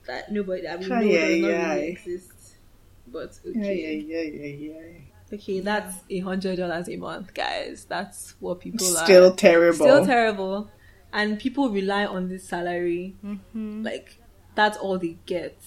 that 0.06 0.32
nobody 0.32 0.62
that 0.62 0.80
we 0.80 0.86
know 0.88 1.00
does 1.02 1.40
not 1.42 1.48
really 1.48 1.88
exist. 1.88 2.32
But 3.08 3.38
okay. 3.46 4.02
yeah, 4.06 4.20
yeah, 4.20 4.44
yeah, 4.46 4.72
yeah. 4.72 5.00
Okay, 5.32 5.60
that's 5.60 5.96
a 6.08 6.20
hundred 6.20 6.56
dollars 6.56 6.88
a 6.88 6.96
month, 6.96 7.34
guys. 7.34 7.84
That's 7.88 8.34
what 8.40 8.60
people 8.60 8.86
Still 8.86 9.32
are 9.32 9.36
terrible. 9.36 9.74
still 9.86 10.06
terrible, 10.06 10.70
and 11.12 11.38
people 11.38 11.70
rely 11.70 12.06
on 12.06 12.28
this 12.28 12.44
salary. 12.44 13.16
Mm-hmm. 13.24 13.82
Like 13.84 14.18
that's 14.54 14.78
all 14.78 14.98
they 14.98 15.18
get 15.26 15.58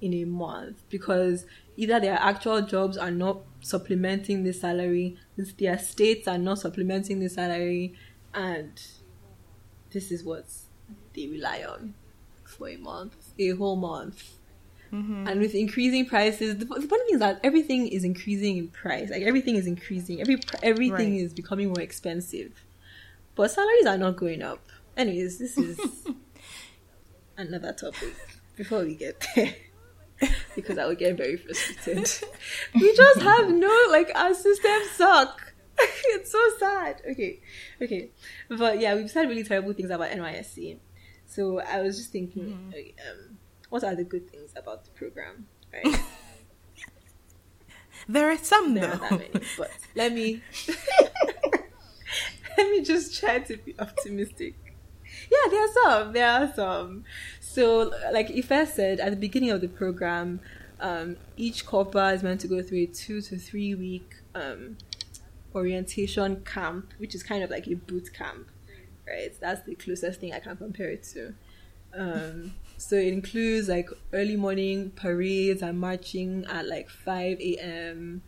in 0.00 0.12
a 0.12 0.24
month 0.24 0.82
because 0.90 1.46
either 1.76 1.98
their 2.00 2.18
actual 2.20 2.62
jobs 2.62 2.96
are 2.98 3.10
not 3.10 3.38
supplementing 3.66 4.44
the 4.44 4.52
salary, 4.52 5.16
their 5.58 5.78
states 5.78 6.28
are 6.28 6.38
not 6.38 6.58
supplementing 6.60 7.18
the 7.18 7.28
salary, 7.28 7.94
and 8.32 8.80
this 9.90 10.12
is 10.12 10.22
what 10.22 10.46
they 11.14 11.26
rely 11.26 11.64
on 11.68 11.94
for 12.44 12.68
a 12.68 12.76
month, 12.76 13.32
a 13.38 13.50
whole 13.50 13.74
month. 13.76 14.34
Mm-hmm. 14.92 15.26
And 15.26 15.40
with 15.40 15.56
increasing 15.56 16.06
prices, 16.06 16.58
the, 16.58 16.64
the 16.64 16.86
funny 16.86 17.04
thing 17.06 17.14
is 17.14 17.18
that 17.18 17.40
everything 17.42 17.88
is 17.88 18.04
increasing 18.04 18.56
in 18.56 18.68
price. 18.68 19.10
Like 19.10 19.22
everything 19.22 19.56
is 19.56 19.66
increasing. 19.66 20.20
Every 20.20 20.38
everything 20.62 21.14
Right. 21.14 21.22
is 21.24 21.34
becoming 21.34 21.68
more 21.68 21.80
expensive, 21.80 22.52
but 23.34 23.50
salaries 23.50 23.86
are 23.86 23.98
not 23.98 24.16
going 24.16 24.42
up. 24.42 24.60
Anyways, 24.96 25.38
this 25.38 25.58
is 25.58 25.80
another 27.36 27.72
topic 27.72 28.14
before 28.56 28.84
we 28.84 28.94
get 28.94 29.26
there. 29.34 29.54
Because 30.54 30.78
I 30.78 30.86
would 30.86 30.98
get 30.98 31.16
very 31.16 31.36
frustrated. 31.36 32.10
we 32.74 32.96
just 32.96 33.20
have 33.20 33.50
no 33.50 33.86
like 33.90 34.10
our 34.14 34.34
systems 34.34 34.90
suck. 34.90 35.52
it's 35.78 36.32
so 36.32 36.40
sad. 36.58 37.02
Okay, 37.10 37.40
okay, 37.82 38.10
but 38.48 38.80
yeah, 38.80 38.94
we've 38.94 39.10
said 39.10 39.28
really 39.28 39.44
terrible 39.44 39.72
things 39.72 39.90
about 39.90 40.10
NYSC. 40.10 40.78
So 41.26 41.60
I 41.60 41.82
was 41.82 41.98
just 41.98 42.12
thinking, 42.12 42.70
okay, 42.70 42.94
um, 43.10 43.36
what 43.68 43.84
are 43.84 43.94
the 43.94 44.04
good 44.04 44.30
things 44.30 44.52
about 44.56 44.84
the 44.84 44.90
program? 44.92 45.46
Right, 45.72 46.00
there 48.08 48.30
are 48.30 48.38
some 48.38 48.74
there 48.74 48.86
though 48.86 48.92
are 48.92 49.10
that 49.10 49.32
many, 49.32 49.44
but 49.58 49.70
let 49.94 50.12
me 50.12 50.42
let 52.56 52.70
me 52.70 52.82
just 52.82 53.20
try 53.20 53.40
to 53.40 53.56
be 53.58 53.74
optimistic. 53.78 54.54
Yeah, 55.30 55.50
there 55.50 55.64
are 55.64 55.72
some. 55.72 56.12
There 56.12 56.28
are 56.28 56.52
some. 56.54 57.04
So, 57.40 57.92
like 58.12 58.30
Ife 58.30 58.68
said 58.72 59.00
at 59.00 59.10
the 59.10 59.16
beginning 59.16 59.50
of 59.50 59.60
the 59.60 59.68
program, 59.68 60.40
um, 60.80 61.16
each 61.36 61.66
corper 61.66 62.12
is 62.14 62.22
meant 62.22 62.40
to 62.42 62.48
go 62.48 62.62
through 62.62 62.82
a 62.82 62.86
two 62.86 63.20
to 63.22 63.38
three 63.38 63.74
week 63.74 64.14
um, 64.34 64.76
orientation 65.54 66.42
camp, 66.44 66.92
which 66.98 67.14
is 67.14 67.22
kind 67.22 67.42
of 67.42 67.50
like 67.50 67.66
a 67.66 67.74
boot 67.74 68.12
camp, 68.12 68.48
right? 69.06 69.32
That's 69.40 69.62
the 69.62 69.74
closest 69.74 70.20
thing 70.20 70.32
I 70.32 70.40
can 70.40 70.56
compare 70.56 70.90
it 70.90 71.02
to. 71.14 71.34
Um, 71.94 72.52
so 72.76 72.96
it 72.96 73.12
includes 73.12 73.68
like 73.68 73.88
early 74.12 74.36
morning 74.36 74.90
parades 74.90 75.62
and 75.62 75.80
marching 75.80 76.44
at 76.46 76.66
like 76.66 76.90
5 76.90 77.40
a.m., 77.40 78.22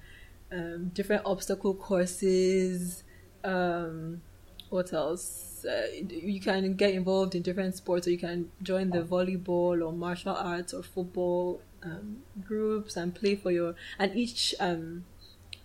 um, 0.51 0.91
different 0.95 1.23
obstacle 1.27 1.75
courses, 1.75 3.05
um, 3.45 4.23
what 4.71 4.93
else? 4.95 5.48
Uh, 5.65 5.87
you 6.09 6.41
can 6.41 6.75
get 6.75 6.95
involved 6.95 7.35
in 7.35 7.43
different 7.43 7.77
sports, 7.77 8.07
or 8.07 8.11
you 8.11 8.19
can 8.19 8.51
join 8.63 8.91
the 8.91 9.03
volleyball 9.03 9.87
or 9.87 9.93
martial 9.93 10.35
arts 10.35 10.73
or 10.73 10.83
football 10.83 11.61
um, 11.83 12.19
groups 12.45 12.97
and 12.97 13.15
play 13.15 13.37
for 13.37 13.51
your. 13.51 13.75
And 13.99 14.17
each 14.17 14.55
um, 14.61 15.05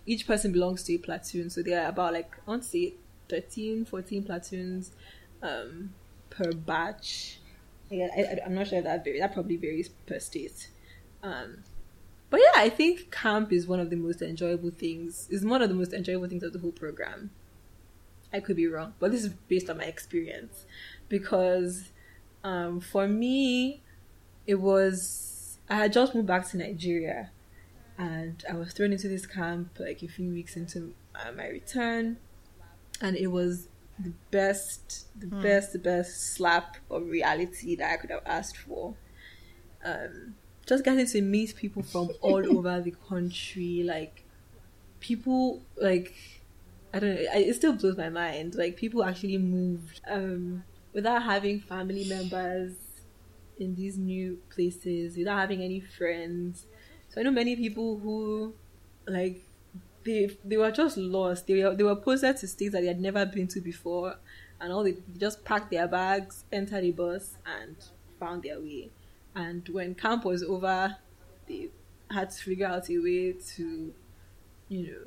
each 0.06 0.26
person 0.26 0.52
belongs 0.52 0.82
to 0.84 0.94
a 0.94 0.98
platoon, 0.98 1.50
so 1.50 1.62
there 1.62 1.84
are 1.84 1.88
about 1.88 2.12
like 2.12 2.36
I 2.46 2.50
want 2.50 2.62
to 2.62 2.68
say 2.68 2.94
13, 3.28 3.84
14 3.84 4.24
platoons 4.24 4.92
um, 5.42 5.94
per 6.30 6.52
batch. 6.52 7.38
I, 7.90 8.38
I'm 8.44 8.54
not 8.54 8.68
sure 8.68 8.78
if 8.78 8.84
that 8.84 9.04
varies. 9.04 9.20
That 9.20 9.32
probably 9.32 9.56
varies 9.56 9.88
per 9.88 10.18
state. 10.18 10.70
Um, 11.22 11.64
but 12.30 12.40
yeah, 12.40 12.60
I 12.62 12.68
think 12.68 13.10
camp 13.10 13.52
is 13.52 13.66
one 13.66 13.80
of 13.80 13.90
the 13.90 13.96
most 13.96 14.20
enjoyable 14.20 14.70
things. 14.70 15.28
Is 15.30 15.44
one 15.44 15.62
of 15.62 15.68
the 15.68 15.74
most 15.74 15.92
enjoyable 15.92 16.28
things 16.28 16.42
of 16.42 16.52
the 16.52 16.58
whole 16.58 16.72
program. 16.72 17.30
I 18.34 18.40
could 18.40 18.56
be 18.56 18.66
wrong, 18.66 18.94
but 18.98 19.12
this 19.12 19.22
is 19.24 19.32
based 19.48 19.70
on 19.70 19.78
my 19.78 19.84
experience. 19.84 20.66
because 21.08 21.92
um, 22.42 22.80
for 22.80 23.08
me, 23.08 23.82
it 24.46 24.56
was 24.56 25.58
I 25.70 25.76
had 25.76 25.92
just 25.92 26.14
moved 26.14 26.26
back 26.26 26.46
to 26.50 26.56
Nigeria, 26.58 27.30
and 27.96 28.44
I 28.50 28.54
was 28.54 28.72
thrown 28.74 28.92
into 28.92 29.08
this 29.08 29.26
camp 29.26 29.68
like 29.78 30.02
a 30.02 30.08
few 30.08 30.30
weeks 30.30 30.56
into 30.56 30.94
uh, 31.14 31.32
my 31.32 31.46
return, 31.48 32.18
and 33.00 33.16
it 33.16 33.28
was 33.28 33.68
the 33.98 34.12
best, 34.30 35.06
the 35.18 35.28
Hmm. 35.28 35.42
best, 35.42 35.72
the 35.72 35.78
best 35.78 36.34
slap 36.34 36.76
of 36.90 37.06
reality 37.06 37.76
that 37.76 37.92
I 37.92 37.96
could 37.96 38.10
have 38.10 38.26
asked 38.26 38.58
for. 38.58 38.94
Um, 39.84 40.34
just 40.66 40.84
getting 40.84 41.06
to 41.06 41.22
meet 41.22 41.54
people 41.56 41.82
from 41.82 42.10
all 42.20 42.42
over 42.56 42.80
the 42.80 42.94
country, 43.08 43.82
like 43.84 44.24
people 45.00 45.62
like 45.76 46.12
I 46.94 47.00
don't 47.00 47.14
know. 47.16 47.26
It 47.34 47.54
still 47.54 47.72
blows 47.72 47.96
my 47.96 48.08
mind. 48.08 48.54
Like 48.54 48.76
people 48.76 49.02
actually 49.02 49.38
moved 49.38 50.00
um, 50.08 50.62
without 50.92 51.24
having 51.24 51.60
family 51.60 52.04
members 52.08 52.72
in 53.58 53.74
these 53.74 53.98
new 53.98 54.38
places, 54.48 55.16
without 55.16 55.38
having 55.38 55.60
any 55.60 55.80
friends. 55.80 56.66
So 57.08 57.20
I 57.20 57.24
know 57.24 57.32
many 57.32 57.56
people 57.56 57.98
who, 57.98 58.54
like, 59.08 59.42
they 60.04 60.30
they 60.44 60.56
were 60.56 60.70
just 60.70 60.96
lost. 60.96 61.48
They 61.48 61.64
were 61.64 61.74
they 61.74 61.82
were 61.82 61.96
posted 61.96 62.36
to 62.38 62.46
states 62.46 62.72
that 62.72 62.82
they 62.82 62.88
had 62.88 63.00
never 63.00 63.26
been 63.26 63.48
to 63.48 63.60
before, 63.60 64.16
and 64.60 64.72
all 64.72 64.84
they 64.84 64.96
just 65.18 65.44
packed 65.44 65.72
their 65.72 65.88
bags, 65.88 66.44
entered 66.52 66.84
a 66.84 66.92
bus, 66.92 67.36
and 67.44 67.76
found 68.20 68.44
their 68.44 68.60
way. 68.60 68.90
And 69.34 69.68
when 69.70 69.96
camp 69.96 70.24
was 70.24 70.44
over, 70.44 70.96
they 71.48 71.70
had 72.10 72.30
to 72.30 72.42
figure 72.42 72.68
out 72.68 72.88
a 72.88 72.98
way 72.98 73.32
to, 73.56 73.92
you 74.68 74.86
know, 74.86 74.98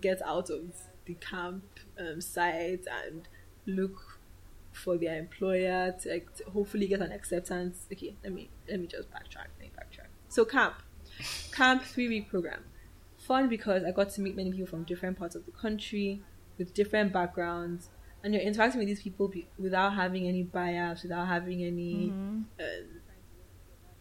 get 0.00 0.22
out 0.22 0.50
of 0.50 0.72
the 1.06 1.14
camp 1.14 1.64
um, 1.98 2.20
site 2.20 2.86
and 3.04 3.28
look 3.66 4.18
for 4.72 4.96
their 4.96 5.18
employer 5.18 5.94
to, 6.02 6.08
like, 6.08 6.34
to 6.36 6.44
hopefully 6.44 6.86
get 6.86 7.00
an 7.00 7.12
acceptance. 7.12 7.86
Okay, 7.92 8.14
let 8.24 8.32
me 8.32 8.48
let 8.68 8.80
me 8.80 8.86
just 8.86 9.10
backtrack. 9.10 9.48
Let 9.58 9.60
me 9.60 9.70
backtrack. 9.78 10.06
So 10.28 10.44
camp, 10.44 10.76
camp 11.52 11.82
three 11.82 12.08
week 12.08 12.28
program, 12.30 12.64
fun 13.18 13.48
because 13.48 13.84
I 13.84 13.90
got 13.90 14.10
to 14.10 14.20
meet 14.20 14.36
many 14.36 14.50
people 14.50 14.66
from 14.66 14.84
different 14.84 15.18
parts 15.18 15.34
of 15.34 15.44
the 15.44 15.52
country 15.52 16.22
with 16.58 16.72
different 16.74 17.12
backgrounds, 17.12 17.90
and 18.22 18.32
you're 18.32 18.42
interacting 18.42 18.78
with 18.78 18.88
these 18.88 19.02
people 19.02 19.28
be- 19.28 19.48
without 19.58 19.94
having 19.94 20.26
any 20.26 20.42
bias, 20.42 21.02
without 21.02 21.26
having 21.26 21.62
any 21.62 22.10
um, 22.58 22.86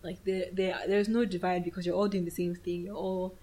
like 0.03 0.23
there 0.23 0.45
there 0.53 0.79
there's 0.87 1.09
no 1.09 1.25
divide 1.25 1.63
because 1.63 1.85
you're 1.85 1.95
all 1.95 2.07
doing 2.07 2.25
the 2.25 2.31
same 2.31 2.55
thing. 2.55 2.83
You're 2.83 2.95
all 2.95 3.35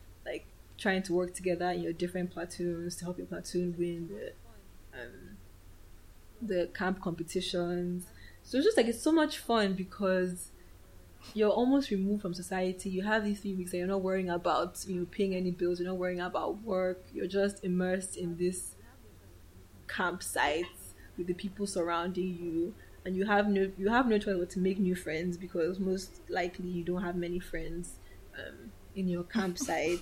trying 0.79 1.03
to 1.03 1.13
work 1.13 1.35
together 1.35 1.71
in 1.71 1.83
your 1.83 1.93
different 1.93 2.31
platoons 2.31 2.97
to 2.97 3.05
help 3.05 3.19
your 3.19 3.27
platoon 3.27 3.75
win 3.79 4.09
the 4.09 4.33
um, 4.99 5.37
the 6.41 6.69
camp 6.75 7.03
competitions. 7.03 8.07
So 8.43 8.59
it's 8.59 8.67
just 8.67 8.77
like 8.77 8.87
it's 8.87 9.03
so 9.03 9.13
much 9.13 9.39
fun 9.39 9.75
because 9.75 10.51
you're 11.35 11.51
almost 11.51 11.91
removed 11.91 12.23
from 12.23 12.33
society. 12.35 12.89
You 12.91 13.03
have 13.03 13.25
these 13.25 13.41
three 13.41 13.55
weeks 13.55 13.73
that 13.73 13.79
you're 13.79 13.87
not 13.87 14.03
worrying 14.03 14.31
about 14.31 14.85
you 14.87 15.01
know 15.01 15.07
paying 15.11 15.35
any 15.35 15.51
bills. 15.51 15.81
You're 15.81 15.89
not 15.89 15.99
worrying 15.99 16.21
about 16.21 16.63
work. 16.63 17.03
You're 17.13 17.27
just 17.27 17.65
immersed 17.65 18.17
in 18.17 18.37
this 18.37 18.75
campsite 19.89 20.67
with 21.17 21.27
the 21.27 21.35
people 21.35 21.67
surrounding 21.67 22.39
you, 22.41 22.75
and 23.05 23.17
you 23.17 23.27
have 23.27 23.49
no 23.49 23.71
you 23.77 23.89
have 23.89 24.07
no 24.07 24.19
choice 24.19 24.37
but 24.39 24.51
to 24.51 24.61
make 24.61 24.79
new 24.79 24.95
friends 24.95 25.37
because 25.37 25.79
most 25.79 26.21
likely 26.29 26.69
you 26.69 26.85
don't 26.85 27.03
have 27.03 27.17
many 27.17 27.39
friends 27.41 27.99
um, 28.39 28.71
in 28.95 29.09
your 29.09 29.25
campsite, 29.25 30.01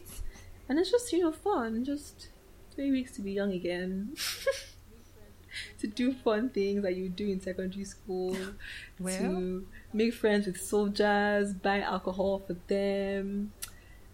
and 0.68 0.78
it's 0.78 0.90
just 0.90 1.12
you 1.12 1.20
know 1.20 1.32
fun. 1.32 1.84
Just 1.84 2.28
three 2.74 2.90
weeks 2.90 3.12
to 3.12 3.22
be 3.22 3.32
young 3.32 3.52
again. 3.52 4.16
to 5.80 5.86
do 5.86 6.12
fun 6.12 6.50
things 6.50 6.82
that 6.82 6.96
you 6.96 7.08
do 7.08 7.26
in 7.28 7.40
secondary 7.40 7.84
school, 7.84 8.36
Well. 9.00 9.18
to 9.18 9.66
make 9.92 10.14
friends 10.14 10.46
with 10.46 10.60
soldiers, 10.60 11.54
buy 11.54 11.80
alcohol 11.80 12.42
for 12.46 12.56
them, 12.66 13.52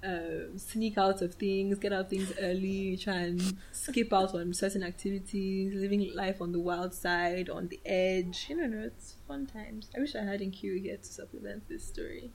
um, 0.05 0.57
sneak 0.59 0.99
out 0.99 1.23
of 1.23 1.35
things, 1.35 1.79
get 1.79 1.93
out 1.93 2.11
things 2.11 2.33
early, 2.41 2.97
try 2.97 3.15
and 3.15 3.57
skip 3.73 4.13
out 4.13 4.35
on 4.35 4.53
certain 4.55 4.83
activities, 4.83 5.75
living 5.75 6.13
life 6.15 6.41
on 6.41 6.53
the 6.53 6.59
wild 6.61 6.95
side, 6.95 7.49
on 7.49 7.69
the 7.69 7.81
edge. 7.85 8.47
You 8.49 8.57
know, 8.57 8.67
no, 8.67 8.87
it's 8.87 9.17
fun 9.27 9.47
times. 9.47 9.91
I 9.97 10.01
wish 10.01 10.15
I 10.15 10.23
had 10.25 10.41
Nkiri 10.41 10.83
here 10.83 10.97
to 10.97 11.05
supplement 11.05 11.69
this 11.69 11.85
story. 11.85 12.31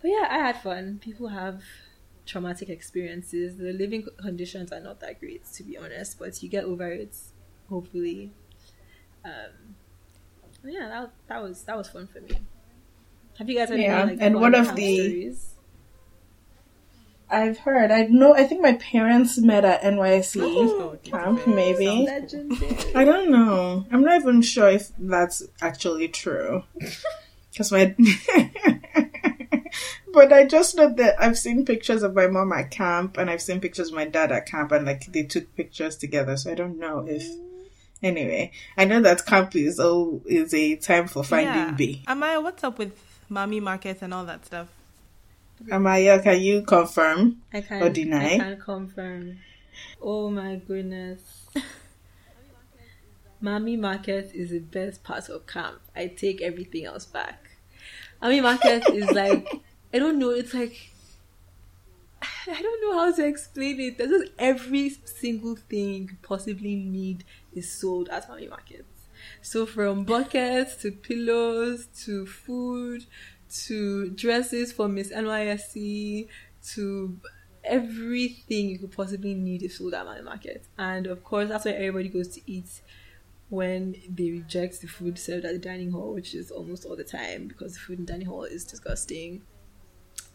But 0.00 0.08
yeah, 0.08 0.28
I 0.30 0.38
had 0.38 0.62
fun. 0.62 0.98
People 1.00 1.28
have 1.28 1.62
traumatic 2.26 2.68
experiences. 2.68 3.56
The 3.56 3.72
living 3.72 4.06
conditions 4.18 4.72
are 4.72 4.80
not 4.80 5.00
that 5.00 5.20
great, 5.20 5.44
to 5.54 5.62
be 5.62 5.76
honest, 5.76 6.18
but 6.18 6.42
you 6.42 6.48
get 6.48 6.64
over 6.64 6.90
it, 6.90 7.16
hopefully. 7.68 8.32
Um, 9.24 9.74
yeah, 10.64 10.88
that, 10.88 11.10
that 11.28 11.42
was 11.42 11.62
that 11.64 11.76
was 11.76 11.88
fun 11.88 12.06
for 12.06 12.20
me. 12.20 12.36
Have 13.38 13.48
you 13.48 13.56
guys 13.58 13.68
had 13.68 13.80
Yeah, 13.80 14.02
any 14.02 14.10
like 14.12 14.18
and 14.20 14.40
one 14.40 14.54
of 14.54 14.74
the- 14.76 14.96
stories? 14.96 15.50
I've 17.30 17.58
heard. 17.58 17.90
I 17.90 18.02
know. 18.04 18.34
I 18.34 18.44
think 18.44 18.60
my 18.62 18.74
parents 18.74 19.38
met 19.38 19.64
at 19.64 19.82
NYC 19.82 20.40
Oh, 20.42 20.96
camp. 21.02 21.44
Maybe. 21.48 22.06
I 22.94 23.04
don't 23.04 23.30
know. 23.30 23.86
I'm 23.90 24.02
not 24.02 24.20
even 24.20 24.40
sure 24.42 24.68
if 24.68 24.92
that's 24.98 25.42
actually 25.60 26.08
true. 26.08 26.62
Because 27.50 27.70
my. 27.72 27.94
But 30.14 30.32
I 30.32 30.46
just 30.46 30.76
know 30.76 30.92
that 30.94 31.20
I've 31.20 31.36
seen 31.36 31.64
pictures 31.66 32.02
of 32.04 32.14
my 32.14 32.28
mom 32.28 32.52
at 32.52 32.70
camp 32.70 33.18
and 33.18 33.28
I've 33.28 33.42
seen 33.42 33.60
pictures 33.60 33.88
of 33.88 33.94
my 33.94 34.04
dad 34.04 34.30
at 34.30 34.46
camp 34.46 34.70
and 34.72 34.86
like 34.86 35.06
they 35.06 35.24
took 35.24 35.54
pictures 35.56 35.96
together. 35.96 36.36
So 36.36 36.52
I 36.52 36.54
don't 36.54 36.78
know 36.78 37.04
if. 37.06 37.22
Mm. 37.24 37.40
Anyway, 38.02 38.52
I 38.76 38.84
know 38.84 39.00
that 39.00 39.24
camp 39.24 39.56
is 39.56 39.80
all 39.80 40.20
is 40.26 40.52
a 40.52 40.76
time 40.76 41.08
for 41.08 41.24
finding 41.24 41.54
yeah. 41.54 41.70
B. 41.72 42.04
Amayo, 42.06 42.42
what's 42.42 42.62
up 42.62 42.78
with 42.78 42.92
Mami 43.30 43.62
markets 43.62 44.02
and 44.02 44.12
all 44.12 44.24
that 44.26 44.44
stuff? 44.44 44.68
Amayo, 45.68 46.22
can 46.22 46.40
you 46.40 46.62
confirm? 46.62 47.40
I 47.52 47.62
can 47.62 47.82
Or 47.82 47.88
deny? 47.88 48.34
I 48.34 48.38
can 48.38 48.60
confirm. 48.60 49.38
Oh 50.02 50.30
my 50.30 50.56
goodness. 50.56 51.48
Mami 53.42 53.78
Market 53.78 54.30
is 54.34 54.50
the 54.50 54.58
best 54.58 55.02
part 55.02 55.28
of 55.28 55.46
camp. 55.46 55.80
I 55.94 56.06
take 56.06 56.40
everything 56.40 56.86
else 56.86 57.04
back. 57.04 57.50
Mami 58.22 58.42
Market 58.42 58.88
is 58.88 59.10
like 59.10 59.46
I 59.94 60.00
don't 60.00 60.18
know, 60.18 60.30
it's 60.30 60.52
like 60.52 60.90
I 62.48 62.60
don't 62.60 62.82
know 62.82 62.98
how 62.98 63.14
to 63.14 63.24
explain 63.24 63.78
it. 63.80 63.96
There's 63.96 64.10
just 64.10 64.32
every 64.40 64.90
single 65.04 65.54
thing 65.54 65.94
you 65.94 66.06
could 66.08 66.22
possibly 66.22 66.74
need 66.74 67.22
is 67.52 67.70
sold 67.70 68.08
at 68.08 68.28
Mami 68.28 68.50
Market. 68.50 68.84
So 69.40 69.66
from 69.66 70.02
buckets 70.02 70.76
to 70.82 70.90
pillows 70.90 71.86
to 72.04 72.26
food 72.26 73.06
to 73.66 74.10
dresses 74.10 74.72
for 74.72 74.88
Miss 74.88 75.12
NYSC 75.12 76.26
to 76.74 77.16
everything 77.62 78.70
you 78.70 78.78
could 78.80 78.92
possibly 78.92 79.34
need 79.34 79.62
is 79.62 79.78
sold 79.78 79.94
at 79.94 80.04
Mami 80.06 80.24
Market. 80.24 80.66
And 80.76 81.06
of 81.06 81.22
course, 81.22 81.50
that's 81.50 81.66
where 81.66 81.76
everybody 81.76 82.08
goes 82.08 82.26
to 82.28 82.40
eat 82.50 82.80
when 83.48 83.94
they 84.08 84.32
reject 84.32 84.80
the 84.80 84.88
food 84.88 85.20
served 85.20 85.44
at 85.44 85.52
the 85.52 85.58
dining 85.58 85.92
hall, 85.92 86.12
which 86.12 86.34
is 86.34 86.50
almost 86.50 86.84
all 86.84 86.96
the 86.96 87.04
time 87.04 87.46
because 87.46 87.74
the 87.74 87.78
food 87.80 88.00
in 88.00 88.04
dining 88.04 88.26
hall 88.26 88.42
is 88.42 88.64
disgusting. 88.64 89.42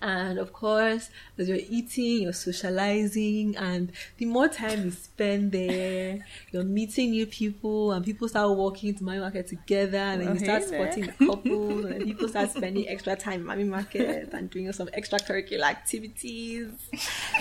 And 0.02 0.40
of 0.40 0.54
course, 0.54 1.10
as 1.38 1.50
you're 1.50 1.60
eating, 1.70 2.24
you're 2.24 2.34
socializing, 2.34 3.58
and 3.58 3.92
the 4.18 4.26
more 4.26 4.48
time 4.48 4.86
you 4.86 4.92
spend 4.92 5.52
there, 5.52 6.26
you're 6.52 6.64
meeting 6.64 7.12
new 7.12 7.26
people, 7.26 7.92
and 7.92 8.06
people 8.06 8.30
start 8.30 8.50
walking 8.56 8.96
to 8.96 9.04
my 9.04 9.20
market 9.20 9.48
together, 9.48 9.98
and 9.98 10.22
then 10.22 10.34
you 10.34 10.40
start 10.40 10.68
there. 10.70 10.92
spotting 10.92 11.12
couples, 11.28 11.86
and 11.86 11.94
then 11.94 12.04
people 12.06 12.30
start 12.30 12.52
spending 12.52 12.88
extra 12.88 13.16
time 13.16 13.42
in 13.42 13.48
Mami 13.48 13.68
Market 13.68 14.30
and 14.32 14.50
doing 14.50 14.72
some 14.72 14.88
extracurricular 14.90 15.64
activities. 15.64 16.70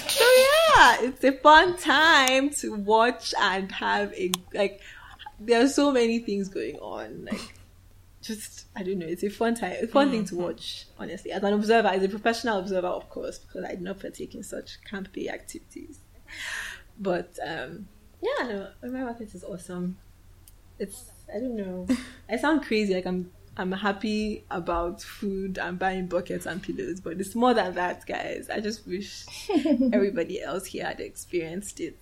So 0.08 0.24
yeah, 0.24 1.02
it's 1.02 1.22
a 1.22 1.32
fun 1.32 1.76
time 1.76 2.50
to 2.50 2.74
watch 2.74 3.34
and 3.40 3.70
have 3.72 4.12
a 4.14 4.32
like. 4.52 4.80
There 5.40 5.62
are 5.62 5.68
so 5.68 5.92
many 5.92 6.18
things 6.18 6.48
going 6.48 6.76
on, 6.78 7.26
like 7.26 7.57
just 8.28 8.66
I 8.76 8.82
don't 8.82 8.98
know. 8.98 9.06
It's 9.06 9.24
a 9.24 9.30
fun 9.30 9.54
time, 9.54 9.76
a 9.82 9.86
fun 9.86 10.10
thing 10.10 10.24
to 10.26 10.36
watch. 10.36 10.86
Honestly, 10.98 11.32
as 11.32 11.42
an 11.42 11.54
observer, 11.54 11.88
as 11.88 12.02
a 12.02 12.08
professional 12.08 12.58
observer, 12.58 12.86
of 12.86 13.08
course, 13.08 13.38
because 13.38 13.64
I 13.64 13.70
did 13.70 13.82
not 13.82 13.98
partake 13.98 14.34
in 14.34 14.42
such 14.42 14.78
campy 14.88 15.28
activities. 15.28 15.98
But 16.98 17.38
um, 17.44 17.88
yeah, 18.20 18.46
no, 18.46 18.68
my 18.82 19.00
market 19.04 19.34
is 19.34 19.42
awesome. 19.42 19.96
It's 20.78 21.10
I 21.34 21.40
don't 21.40 21.56
know. 21.56 21.86
I 22.28 22.36
sound 22.36 22.64
crazy, 22.64 22.94
like 22.94 23.06
I'm 23.06 23.32
I'm 23.56 23.72
happy 23.72 24.44
about 24.50 25.02
food 25.02 25.58
and 25.58 25.78
buying 25.78 26.06
buckets 26.06 26.46
and 26.46 26.62
pillows, 26.62 27.00
but 27.00 27.20
it's 27.20 27.34
more 27.34 27.54
than 27.54 27.74
that, 27.74 28.06
guys. 28.06 28.48
I 28.52 28.60
just 28.60 28.86
wish 28.86 29.26
everybody 29.92 30.40
else 30.40 30.66
here 30.66 30.84
had 30.84 31.00
experienced 31.00 31.80
it. 31.80 31.98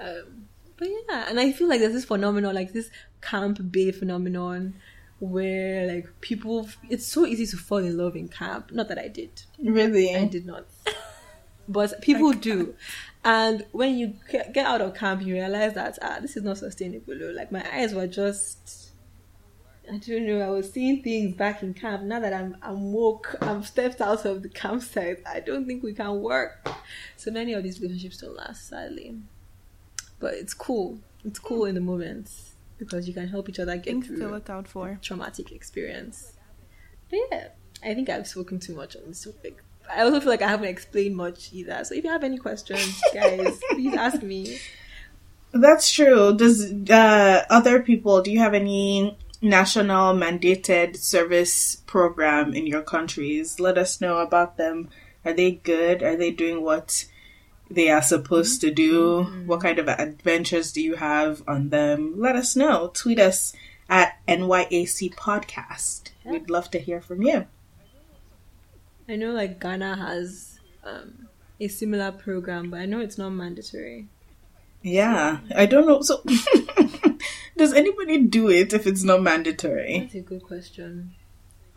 Um, 0.00 0.48
but 0.76 0.88
yeah, 0.88 1.26
and 1.28 1.38
I 1.38 1.52
feel 1.52 1.68
like 1.68 1.80
there's 1.80 1.92
this 1.92 2.04
phenomenon, 2.04 2.54
like 2.54 2.72
this 2.72 2.90
camp 3.20 3.70
bay 3.70 3.92
phenomenon, 3.92 4.74
where 5.20 5.86
like 5.86 6.20
people, 6.20 6.68
it's 6.88 7.06
so 7.06 7.26
easy 7.26 7.46
to 7.46 7.56
fall 7.56 7.78
in 7.78 7.96
love 7.96 8.16
in 8.16 8.28
camp. 8.28 8.70
Not 8.72 8.88
that 8.88 8.98
I 8.98 9.08
did, 9.08 9.42
Really? 9.62 10.14
I 10.14 10.24
did 10.26 10.46
not. 10.46 10.66
but 11.68 12.00
people 12.00 12.32
do. 12.32 12.74
And 13.24 13.66
when 13.72 13.98
you 13.98 14.14
get 14.30 14.56
out 14.58 14.80
of 14.80 14.94
camp, 14.94 15.22
you 15.22 15.34
realize 15.34 15.74
that 15.74 15.98
ah, 16.00 16.18
this 16.20 16.36
is 16.36 16.42
not 16.42 16.58
sustainable. 16.58 17.14
Like 17.34 17.52
my 17.52 17.64
eyes 17.74 17.94
were 17.94 18.06
just, 18.06 18.90
I 19.92 19.98
don't 19.98 20.26
know. 20.26 20.40
I 20.40 20.50
was 20.50 20.72
seeing 20.72 21.02
things 21.02 21.34
back 21.34 21.62
in 21.62 21.74
camp. 21.74 22.04
Now 22.04 22.20
that 22.20 22.32
I'm 22.32 22.56
I'm 22.62 22.92
woke, 22.92 23.36
I'm 23.40 23.62
stepped 23.64 24.00
out 24.00 24.24
of 24.24 24.42
the 24.42 24.48
campsite. 24.48 25.22
I 25.26 25.40
don't 25.40 25.66
think 25.66 25.82
we 25.82 25.94
can 25.94 26.20
work. 26.20 26.68
So 27.16 27.30
many 27.30 27.52
of 27.54 27.64
these 27.64 27.80
relationships 27.80 28.18
don't 28.18 28.36
last, 28.36 28.68
sadly. 28.68 29.18
But 30.20 30.34
it's 30.34 30.54
cool. 30.54 31.00
It's 31.24 31.38
cool 31.38 31.64
in 31.64 31.74
the 31.74 31.80
moment 31.80 32.30
because 32.78 33.06
you 33.08 33.14
can 33.14 33.28
help 33.28 33.48
each 33.48 33.58
other 33.58 33.76
get 33.76 33.84
Things 33.84 34.06
through 34.06 34.18
to 34.18 34.28
look 34.28 34.48
out 34.50 34.68
for. 34.68 34.98
traumatic 35.02 35.52
experience. 35.52 36.32
But 37.10 37.18
yeah, 37.30 37.48
I 37.84 37.94
think 37.94 38.08
I've 38.08 38.26
spoken 38.26 38.58
too 38.60 38.74
much 38.74 38.96
on 38.96 39.02
this 39.06 39.24
topic. 39.24 39.62
I 39.90 40.02
also 40.02 40.20
feel 40.20 40.28
like 40.28 40.42
I 40.42 40.48
haven't 40.48 40.68
explained 40.68 41.16
much 41.16 41.50
either. 41.52 41.82
So 41.84 41.94
if 41.94 42.04
you 42.04 42.10
have 42.10 42.24
any 42.24 42.38
questions, 42.38 43.00
guys, 43.14 43.58
please 43.70 43.94
ask 43.94 44.22
me. 44.22 44.58
That's 45.52 45.90
true. 45.90 46.36
Does 46.36 46.70
uh, 46.90 47.44
other 47.48 47.80
people? 47.80 48.20
Do 48.22 48.30
you 48.30 48.38
have 48.40 48.52
any 48.52 49.16
national 49.40 50.14
mandated 50.14 50.96
service 50.96 51.76
program 51.86 52.52
in 52.52 52.66
your 52.66 52.82
countries? 52.82 53.58
Let 53.58 53.78
us 53.78 54.00
know 54.00 54.18
about 54.18 54.58
them. 54.58 54.90
Are 55.24 55.32
they 55.32 55.52
good? 55.52 56.02
Are 56.02 56.16
they 56.16 56.30
doing 56.30 56.62
what 56.62 57.06
they 57.70 57.90
are 57.90 58.02
supposed 58.02 58.60
to 58.62 58.70
do? 58.70 59.24
What 59.46 59.60
kind 59.60 59.78
of 59.78 59.88
adventures 59.88 60.72
do 60.72 60.80
you 60.80 60.96
have 60.96 61.42
on 61.46 61.70
them? 61.70 62.14
Let 62.16 62.36
us 62.36 62.56
know. 62.56 62.90
Tweet 62.94 63.18
us 63.18 63.52
at 63.88 64.18
NYAC 64.26 65.14
Podcast. 65.14 66.10
We'd 66.24 66.50
love 66.50 66.70
to 66.72 66.78
hear 66.78 67.00
from 67.00 67.22
you. 67.22 67.46
I 69.08 69.16
know 69.16 69.32
like 69.32 69.60
Ghana 69.60 69.96
has 69.96 70.60
um, 70.84 71.28
a 71.60 71.68
similar 71.68 72.12
program, 72.12 72.70
but 72.70 72.80
I 72.80 72.86
know 72.86 73.00
it's 73.00 73.18
not 73.18 73.30
mandatory. 73.30 74.08
Yeah, 74.82 75.38
I 75.56 75.66
don't 75.66 75.86
know. 75.86 76.02
So, 76.02 76.22
does 77.56 77.72
anybody 77.72 78.22
do 78.24 78.48
it 78.48 78.72
if 78.72 78.86
it's 78.86 79.02
not 79.02 79.22
mandatory? 79.22 80.00
That's 80.00 80.14
a 80.14 80.20
good 80.20 80.42
question. 80.44 81.14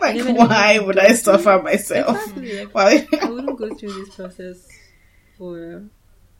like, 0.00 0.24
why 0.24 0.78
would 0.78 0.98
I 0.98 1.14
suffer 1.14 1.60
myself? 1.62 2.16
Exactly. 2.16 2.60
Like, 2.60 2.74
Why? 2.74 3.08
I 3.20 3.30
wouldn't 3.30 3.58
go 3.58 3.74
through 3.74 4.04
this 4.04 4.14
process 4.14 4.66
for 5.40 5.84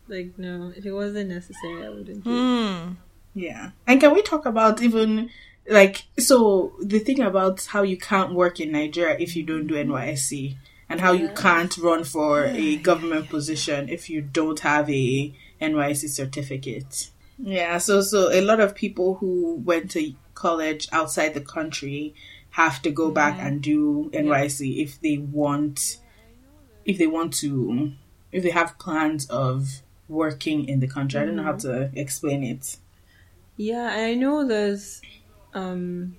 like 0.09 0.39
no. 0.39 0.73
If 0.77 0.85
it 0.85 0.93
wasn't 0.93 1.31
necessary, 1.31 1.87
I 1.87 1.89
wouldn't. 1.89 2.23
Do 2.23 2.31
it. 2.31 2.35
Hmm. 2.35 2.93
Yeah. 3.35 3.71
And 3.87 4.01
can 4.01 4.13
we 4.13 4.23
talk 4.23 4.45
about 4.45 4.83
even 4.83 5.31
like 5.69 6.05
so 6.19 6.75
the 6.81 6.99
thing 6.99 7.21
about 7.21 7.65
how 7.65 7.83
you 7.83 7.97
can't 7.97 8.35
work 8.35 8.61
in 8.61 8.73
Nigeria 8.73 9.17
if 9.19 9.35
you 9.35 9.43
don't 9.43 9.67
do 9.67 9.75
NYSC 9.75 10.57
and 10.89 11.01
how 11.01 11.13
you 11.13 11.31
can't 11.31 11.75
run 11.79 12.05
for 12.05 12.45
a 12.45 12.77
government 12.77 13.31
position 13.31 13.89
if 13.89 14.11
you 14.11 14.21
don't 14.21 14.61
have 14.61 14.91
a 14.91 15.33
NYSC 15.63 16.11
certificate. 16.11 17.11
Yeah, 17.39 17.79
so 17.79 18.03
so 18.03 18.31
a 18.31 18.43
lot 18.43 18.61
of 18.61 18.75
people 18.75 19.15
who 19.15 19.63
went 19.65 19.91
to 19.93 20.13
college 20.35 20.89
outside 20.93 21.33
the 21.33 21.41
country 21.41 22.15
have 22.51 22.83
to 22.83 22.91
go 22.91 23.11
back 23.11 23.39
and 23.39 23.63
do 23.63 24.11
NYSC 24.13 24.83
if 24.83 25.01
they 25.01 25.17
want 25.17 25.99
if 26.85 26.99
they 26.99 27.07
want 27.07 27.33
to 27.35 27.93
if 28.33 28.43
they 28.43 28.51
have 28.51 28.79
plans 28.79 29.27
of 29.27 29.83
working 30.09 30.69
in 30.69 30.81
the 30.81 30.89
country. 30.89 31.21
I 31.21 31.25
don't 31.25 31.37
know 31.37 31.43
how 31.43 31.57
to 31.57 31.91
explain 31.95 32.45
it. 32.45 32.77
Yeah, 33.57 33.91
I 33.93 34.15
know 34.15 34.47
there's 34.47 35.01
um 35.55 36.17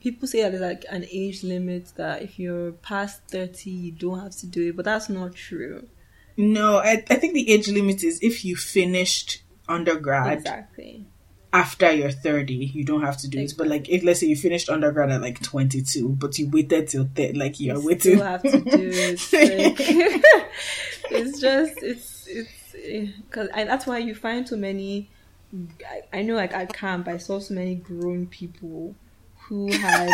people 0.00 0.28
say 0.28 0.42
that 0.42 0.50
there's 0.50 0.62
like 0.62 0.84
an 0.90 1.04
age 1.10 1.42
limit 1.42 1.92
that 1.96 2.22
if 2.22 2.38
you're 2.38 2.72
past 2.72 3.22
30 3.28 3.70
you 3.70 3.92
don't 3.92 4.20
have 4.20 4.36
to 4.36 4.46
do 4.46 4.68
it, 4.68 4.76
but 4.76 4.84
that's 4.84 5.08
not 5.08 5.34
true. 5.34 5.88
No, 6.36 6.78
I, 6.78 7.04
I 7.10 7.16
think 7.16 7.34
the 7.34 7.50
age 7.50 7.68
limit 7.68 8.04
is 8.04 8.20
if 8.22 8.44
you 8.44 8.54
finished 8.54 9.42
undergrad 9.68 10.38
Exactly. 10.38 11.04
After 11.52 11.90
you're 11.92 12.10
30, 12.10 12.54
you 12.54 12.84
don't 12.84 13.02
have 13.02 13.16
to 13.18 13.28
do 13.28 13.38
it. 13.38 13.54
But 13.56 13.68
like, 13.68 13.88
if 13.88 14.04
let's 14.04 14.20
say 14.20 14.26
you 14.26 14.36
finished 14.36 14.68
undergrad 14.68 15.10
at 15.10 15.20
like 15.22 15.42
22, 15.42 16.10
but 16.10 16.38
you 16.38 16.48
waited 16.50 16.88
till 16.88 17.08
30, 17.14 17.32
like 17.34 17.58
you're 17.60 17.76
You 17.80 17.86
waiting. 17.86 18.18
have 18.18 18.42
to 18.42 18.60
do 18.60 18.90
it. 18.92 19.20
Like, 19.32 19.80
it's 21.10 21.40
just 21.40 21.82
it's 21.82 22.26
it's 22.28 22.72
because 23.22 23.48
and 23.54 23.68
that's 23.68 23.86
why 23.86 23.98
you 23.98 24.14
find 24.14 24.46
so 24.48 24.56
many. 24.56 25.08
I, 26.12 26.18
I 26.18 26.22
know, 26.22 26.34
like 26.34 26.52
at 26.52 26.72
camp, 26.74 27.08
I 27.08 27.16
saw 27.16 27.38
so 27.40 27.54
many 27.54 27.76
grown 27.76 28.26
people 28.26 28.94
who 29.48 29.72
had 29.72 30.10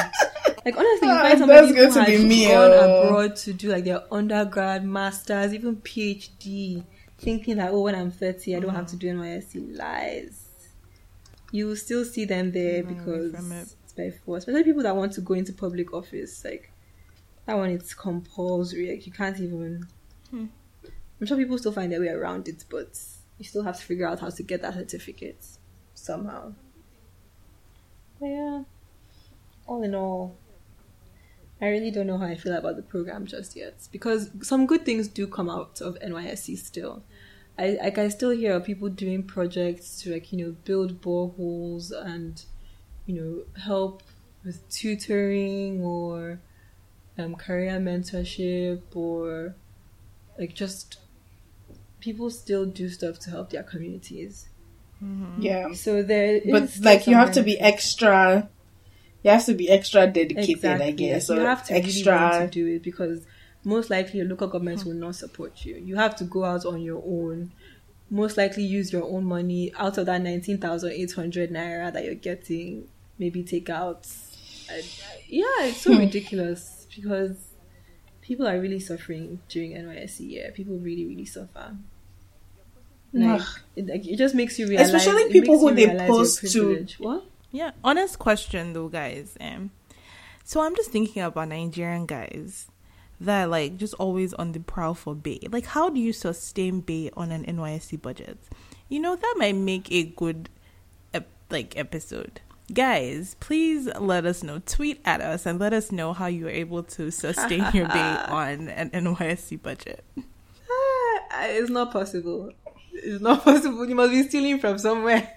like 0.65 0.77
honestly, 0.77 1.09
you 1.09 1.15
Ah, 1.15 1.23
find 1.23 1.39
somebody 1.39 1.69
who 1.69 1.75
had 1.75 1.93
gone 1.93 2.71
oh. 2.73 3.03
abroad 3.09 3.37
to 3.37 3.53
do 3.53 3.69
like 3.69 3.85
their 3.85 4.03
undergrad, 4.13 4.85
masters, 4.85 5.53
even 5.53 5.77
PhD, 5.77 6.85
thinking 7.19 7.57
that 7.57 7.73
oh, 7.73 7.81
when 7.83 7.97
I'm 7.97 8.13
thirty, 8.13 8.55
I 8.55 8.61
don't 8.61 8.75
have 8.75 8.87
to 8.89 8.97
do 8.97 9.09
NYSC. 9.09 9.77
Lies. 9.77 10.44
You 11.55 11.69
will 11.69 11.77
still 11.77 12.05
see 12.05 12.25
them 12.25 12.51
there 12.51 12.83
because 12.83 13.33
it. 13.33 13.77
it's 13.85 13.93
by 13.93 14.11
force. 14.11 14.41
Especially 14.41 14.65
people 14.65 14.83
that 14.83 14.97
want 14.97 15.13
to 15.13 15.21
go 15.21 15.35
into 15.35 15.53
public 15.53 15.95
office, 15.95 16.45
like 16.45 16.73
that 17.47 17.57
one 17.57 17.71
it's 17.71 17.95
compulsory. 17.95 18.91
Like 18.91 19.07
you 19.07 19.13
can't 19.13 19.39
even. 19.39 19.87
Hmm. 20.31 20.47
I'm 21.21 21.27
sure 21.29 21.37
people 21.37 21.57
still 21.59 21.71
find 21.71 21.93
their 21.93 22.01
way 22.01 22.09
around 22.09 22.49
it, 22.49 22.65
but 22.69 22.99
you 23.39 23.45
still 23.45 23.63
have 23.63 23.79
to 23.79 23.85
figure 23.85 24.05
out 24.05 24.19
how 24.19 24.31
to 24.31 24.43
get 24.43 24.63
that 24.63 24.75
certificate 24.75 25.47
somehow. 25.95 26.55
But 28.19 28.27
yeah, 28.27 28.63
all 29.69 29.85
in 29.85 29.95
all, 29.95 30.37
I 31.61 31.69
really 31.69 31.93
don't 31.93 32.09
know 32.09 32.19
how 32.19 32.27
I 32.27 32.35
feel 32.35 32.57
about 32.57 32.75
the 32.75 32.83
program 32.83 33.27
just 33.27 33.55
yet 33.55 33.77
because 33.93 34.29
some 34.43 34.67
good 34.67 34.85
things 34.85 35.07
do 35.07 35.29
come 35.29 35.49
out 35.49 35.81
of 35.81 35.97
NYSC 36.01 36.59
still. 36.59 37.05
I 37.59 37.79
like 37.83 37.99
I 37.99 38.09
still 38.09 38.31
hear 38.31 38.55
of 38.55 38.65
people 38.65 38.89
doing 38.89 39.23
projects 39.23 40.01
to 40.03 40.13
like 40.13 40.33
you 40.33 40.45
know 40.45 40.57
build 40.65 41.01
boreholes 41.01 41.93
and 41.93 42.43
you 43.07 43.15
know 43.21 43.61
help 43.63 44.03
with 44.45 44.69
tutoring 44.69 45.81
or 45.83 46.41
um, 47.19 47.35
career 47.37 47.79
mentorship 47.79 48.83
or 48.95 49.55
like 50.39 50.55
just 50.55 50.99
people 52.01 52.29
still 52.31 52.67
do 52.67 52.89
stuff 52.89 53.19
to 53.21 53.31
help 53.31 53.51
their 53.51 53.63
communities. 53.63 54.49
Yeah. 55.39 55.73
So 55.75 56.03
there, 56.03 56.41
But 56.51 56.71
like, 56.81 57.07
you 57.07 57.15
have 57.15 57.33
to 57.33 57.43
be 57.43 57.59
extra, 57.61 58.49
you 59.23 59.31
have 59.31 59.45
to 59.47 59.55
be 59.55 59.69
extra 59.69 60.07
dedicated, 60.07 60.65
I 60.65 60.71
Exactly. 60.75 60.93
guess. 60.93 61.29
you 61.29 61.41
have 61.41 61.67
to 61.67 61.75
extra. 61.75 62.13
really 62.13 62.25
want 62.39 62.53
to 62.53 62.59
do 62.65 62.75
it 62.77 62.83
because 62.83 63.27
most 63.65 63.91
likely 63.91 64.19
your 64.21 64.29
local 64.29 64.47
governments 64.49 64.85
will 64.85 64.95
not 64.95 65.15
support 65.17 65.65
you. 65.65 65.77
You 65.77 65.97
have 65.97 66.15
to 66.17 66.25
go 66.25 66.45
out 66.45 66.65
on 66.67 66.83
your 66.83 67.03
own. 67.05 67.53
Most 68.11 68.37
likely 68.37 68.63
use 68.65 68.93
your 68.93 69.05
own 69.05 69.25
money 69.25 69.73
out 69.79 69.97
of 69.99 70.07
that 70.07 70.21
nineteen 70.21 70.59
thousand 70.59 70.93
eight 70.93 71.13
hundred 71.13 71.51
naira 71.51 71.93
that 71.93 72.05
you're 72.05 72.15
getting. 72.15 72.87
Maybe 73.19 73.43
take 73.43 73.71
out. 73.71 74.07
Yeah, 75.29 75.45
it's 75.61 75.83
so 75.83 75.97
ridiculous 75.97 76.87
because 76.95 77.37
people 78.21 78.47
are 78.47 78.59
really 78.61 78.81
suffering 78.81 79.41
during 79.49 79.73
NYSC 79.73 80.21
year. 80.31 80.51
People 80.55 80.79
really, 80.79 81.07
really 81.07 81.25
suffer. 81.25 81.77
Like, 83.13 83.43
it, 83.77 83.87
like, 83.87 84.07
it 84.07 84.17
just 84.17 84.35
makes 84.35 84.59
you 84.59 84.67
realize. 84.67 84.93
Especially 84.93 85.31
people 85.33 85.59
who 85.59 85.73
they 85.75 85.87
post 86.07 86.41
to- 86.53 86.87
What? 86.99 87.25
Yeah, 87.53 87.71
honest 87.85 88.19
question 88.19 88.73
though, 88.73 88.89
guys. 88.89 89.37
Um, 89.41 89.71
so 90.43 90.61
I'm 90.61 90.75
just 90.75 90.91
thinking 90.91 91.23
about 91.23 91.49
Nigerian 91.49 92.07
guys 92.07 92.67
that 93.25 93.51
like 93.51 93.77
just 93.77 93.95
always 93.95 94.33
on 94.35 94.53
the 94.53 94.61
prowl 94.61 94.95
for 94.95 95.15
Bay. 95.15 95.41
Like, 95.51 95.67
how 95.67 95.89
do 95.91 96.01
you 96.01 96.13
sustain 96.13 96.81
Bay 96.81 97.11
on 97.17 97.31
an 97.33 97.45
NYSC 97.45 98.01
budget? 98.01 98.39
You 98.89 99.01
know 99.01 99.17
that 99.17 99.35
might 99.39 99.57
make 99.57 99.91
a 99.93 100.05
good 100.05 100.49
ep- 101.13 101.29
like 101.51 101.77
episode. 101.77 102.41
Guys, 102.73 103.37
please 103.41 103.89
let 104.01 104.25
us 104.25 104.43
know. 104.43 104.61
Tweet 104.65 105.01
at 105.05 105.21
us 105.21 105.45
and 105.45 105.59
let 105.59 105.73
us 105.75 105.93
know 105.93 106.13
how 106.15 106.27
you 106.27 106.47
are 106.47 106.51
able 106.51 106.83
to 106.83 107.11
sustain 107.11 107.67
your 107.75 107.89
Bay 107.89 108.17
on 108.29 108.69
an 108.69 108.91
NYSC 108.91 109.61
budget. 109.63 110.05
It's 111.37 111.71
not 111.71 111.93
possible. 111.93 112.53
It's 112.93 113.21
not 113.21 113.43
possible. 113.45 113.85
You 113.89 113.95
must 113.97 114.13
be 114.13 114.23
stealing 114.23 114.61
from 114.61 114.79
somewhere. 114.79 115.37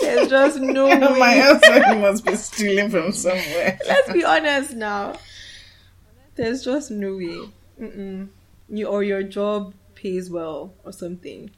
There's 0.00 0.28
just 0.28 0.58
no 0.58 0.86
way. 0.86 0.98
My 1.18 1.34
husband 1.36 2.00
must 2.00 2.24
be 2.24 2.34
stealing 2.34 2.90
from 2.90 3.12
somewhere. 3.12 3.78
Let's 3.86 4.12
be 4.12 4.24
honest 4.24 4.72
now. 4.72 5.18
There's 6.34 6.64
just 6.64 6.90
no 6.90 7.16
way. 7.16 7.48
Mm-mm. 7.80 8.28
You 8.68 8.86
or 8.86 9.02
your 9.02 9.22
job 9.22 9.74
pays 9.94 10.30
well 10.30 10.74
or 10.84 10.92
something. 10.92 11.50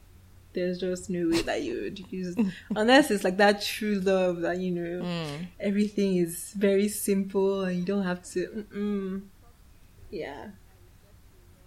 There's 0.53 0.79
just 0.79 1.09
no 1.09 1.29
way 1.29 1.41
that 1.41 1.63
you 1.63 1.81
would 1.81 2.11
use 2.11 2.35
unless 2.75 3.11
it's 3.11 3.23
like 3.23 3.37
that 3.37 3.61
true 3.61 3.95
love 3.95 4.41
that 4.41 4.59
you 4.59 4.71
know 4.71 5.03
mm. 5.03 5.47
everything 5.59 6.15
is 6.15 6.53
very 6.55 6.87
simple 6.87 7.63
and 7.63 7.77
you 7.77 7.83
don't 7.83 8.03
have 8.03 8.23
to. 8.31 8.65
Mm-mm. 8.73 9.23
Yeah, 10.09 10.47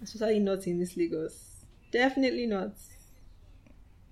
especially 0.03 0.39
not 0.39 0.67
in 0.67 0.79
this 0.79 0.97
Lagos. 0.97 1.65
Definitely 1.91 2.47
not. 2.47 2.73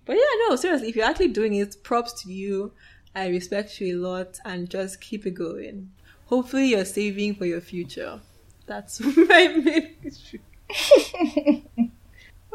But 0.05 0.17
yeah, 0.17 0.49
no, 0.49 0.57
seriously, 0.57 0.89
if 0.89 0.97
you're 0.97 1.05
actually 1.07 1.29
doing 1.29 1.55
it, 1.55 1.83
props 1.83 2.23
to 2.23 2.33
you. 2.33 2.73
I 3.15 3.29
respect 3.29 3.81
you 3.81 3.97
a 3.97 4.01
lot 4.07 4.39
and 4.45 4.69
just 4.69 5.01
keep 5.01 5.27
it 5.27 5.33
going. 5.33 5.91
Hopefully, 6.27 6.67
you're 6.67 6.85
saving 6.85 7.35
for 7.35 7.47
your 7.47 7.63
future. 7.63 8.21
That's 8.67 9.01
my 9.17 9.49
main 9.49 9.97
issue. 10.03 10.39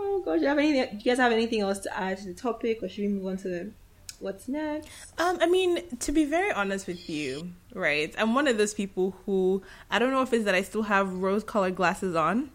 Oh 0.04 0.22
gosh, 0.26 0.38
do 0.38 0.42
you 0.42 0.48
have 0.48 0.58
anything? 0.58 0.98
Do 0.98 0.98
you 0.98 1.12
guys 1.12 1.20
have 1.20 1.32
anything 1.32 1.62
else 1.62 1.80
to 1.80 1.98
add 1.98 2.18
to 2.18 2.26
the 2.26 2.34
topic, 2.34 2.82
or 2.82 2.90
should 2.90 3.04
we 3.04 3.08
move 3.08 3.28
on 3.28 3.38
to 3.38 3.48
the 3.48 3.72
what's 4.20 4.48
next? 4.48 4.90
Um, 5.18 5.38
I 5.40 5.48
mean, 5.48 5.98
to 6.00 6.12
be 6.12 6.26
very 6.26 6.52
honest 6.52 6.88
with 6.88 7.10
you, 7.10 7.52
right? 7.74 8.14
I'm 8.18 8.34
one 8.34 8.48
of 8.48 8.58
those 8.58 8.74
people 8.74 9.16
who 9.26 9.62
I 9.90 10.00
don't 10.00 10.12
know 10.12 10.22
if 10.22 10.34
it's 10.34 10.46
that 10.46 10.56
I 10.56 10.64
still 10.64 10.84
have 10.84 11.14
rose-colored 11.14 11.76
glasses 11.76 12.16
on. 12.16 12.52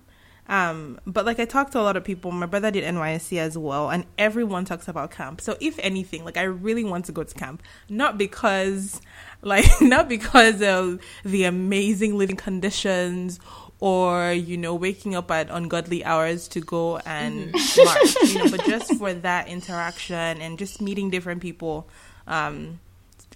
Um, 0.49 1.01
but 1.07 1.27
like 1.27 1.41
I 1.41 1.45
talked 1.45 1.73
to 1.73 1.81
a 1.81 1.83
lot 1.83 1.97
of 1.97 2.05
people, 2.05 2.31
my 2.31 2.47
brother 2.47 2.71
did 2.71 2.85
NYSC 2.85 3.39
as 3.39 3.59
well, 3.59 3.91
and 3.91 4.05
everyone 4.17 4.65
talks 4.65 4.87
about 4.87 5.11
camp. 5.11 5.41
So 5.41 5.57
if 5.61 5.79
anything, 5.81 6.25
like 6.25 6.37
I 6.37 6.43
really 6.45 6.85
want 6.85 7.05
to 7.07 7.13
go 7.13 7.25
to 7.25 7.35
camp, 7.35 7.63
not 7.89 8.17
because, 8.17 9.01
like, 9.43 9.67
not 9.81 10.09
because 10.09 10.63
of 10.63 11.01
the 11.25 11.45
amazing 11.45 12.17
living 12.19 12.37
conditions 12.37 13.41
or 13.79 14.33
you 14.33 14.57
know 14.57 14.75
waking 14.75 15.15
up 15.15 15.31
at 15.31 15.51
ungodly 15.51 16.03
hours 16.03 16.49
to 16.49 16.61
go 16.61 16.97
and 16.99 17.53
march, 17.53 18.17
you 18.25 18.39
know, 18.39 18.51
but 18.51 18.65
just 18.65 18.95
for 18.95 19.13
that 19.13 19.49
interaction 19.49 20.41
and 20.41 20.59
just 20.59 20.81
meeting 20.81 21.11
different 21.11 21.43
people. 21.43 21.89
Um, 22.27 22.81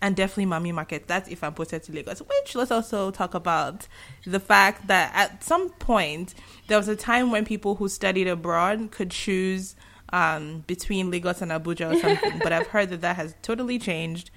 and 0.03 0.17
definitely 0.17 0.47
Mami 0.47 0.73
Market. 0.73 1.07
That's 1.07 1.29
if 1.29 1.45
I'm 1.45 1.55
posted 1.55 1.83
to 1.85 1.93
Lagos. 1.93 2.21
Which 2.21 2.55
let's 2.55 2.71
also 2.71 3.11
talk 3.11 3.35
about 3.35 3.87
the 4.25 4.41
fact 4.41 4.87
that 4.87 5.13
at 5.15 5.45
some 5.45 5.71
point 5.71 6.35
there 6.69 6.79
was 6.79 6.89
a 6.89 6.97
time 6.97 7.31
when 7.31 7.45
people 7.45 7.75
who 7.75 7.89
studied 7.89 8.27
abroad 8.27 8.91
could 8.91 9.11
choose 9.11 9.77
um, 10.13 10.65
between 10.67 11.11
Lagos 11.11 11.43
and 11.43 11.51
Abuja 11.51 11.95
or 11.95 12.01
something. 12.01 12.39
but 12.43 12.53
I've 12.53 12.69
heard 12.69 12.91
that 12.91 13.03
that 13.03 13.17
has 13.17 13.35
totally 13.43 13.79
changed. 13.79 14.31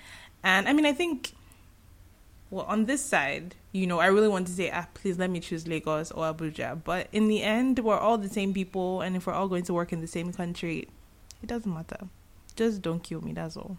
And 0.44 0.68
I 0.68 0.74
mean, 0.74 0.86
I 0.86 0.94
think, 0.94 1.34
well, 2.54 2.66
on 2.68 2.86
this 2.86 3.04
side, 3.04 3.56
you 3.72 3.88
know, 3.88 3.98
I 4.00 4.06
really 4.06 4.28
want 4.28 4.46
to 4.46 4.54
say, 4.54 4.70
ah, 4.72 4.86
please 4.94 5.18
let 5.18 5.32
me 5.32 5.40
choose 5.40 5.68
Lagos 5.68 6.12
or 6.12 6.32
Abuja. 6.32 6.84
But 6.84 7.08
in 7.12 7.28
the 7.28 7.42
end, 7.42 7.80
we're 7.80 7.98
all 7.98 8.20
the 8.20 8.30
same 8.30 8.54
people, 8.54 9.02
and 9.02 9.16
if 9.16 9.26
we're 9.26 9.34
all 9.34 9.48
going 9.48 9.64
to 9.64 9.74
work 9.74 9.92
in 9.92 10.02
the 10.02 10.08
same 10.08 10.32
country, 10.32 10.88
it 11.42 11.48
doesn't 11.48 11.74
matter. 11.74 11.98
Just 12.56 12.84
don't 12.84 13.02
kill 13.02 13.22
me. 13.22 13.34
That's 13.34 13.58
all. 13.58 13.78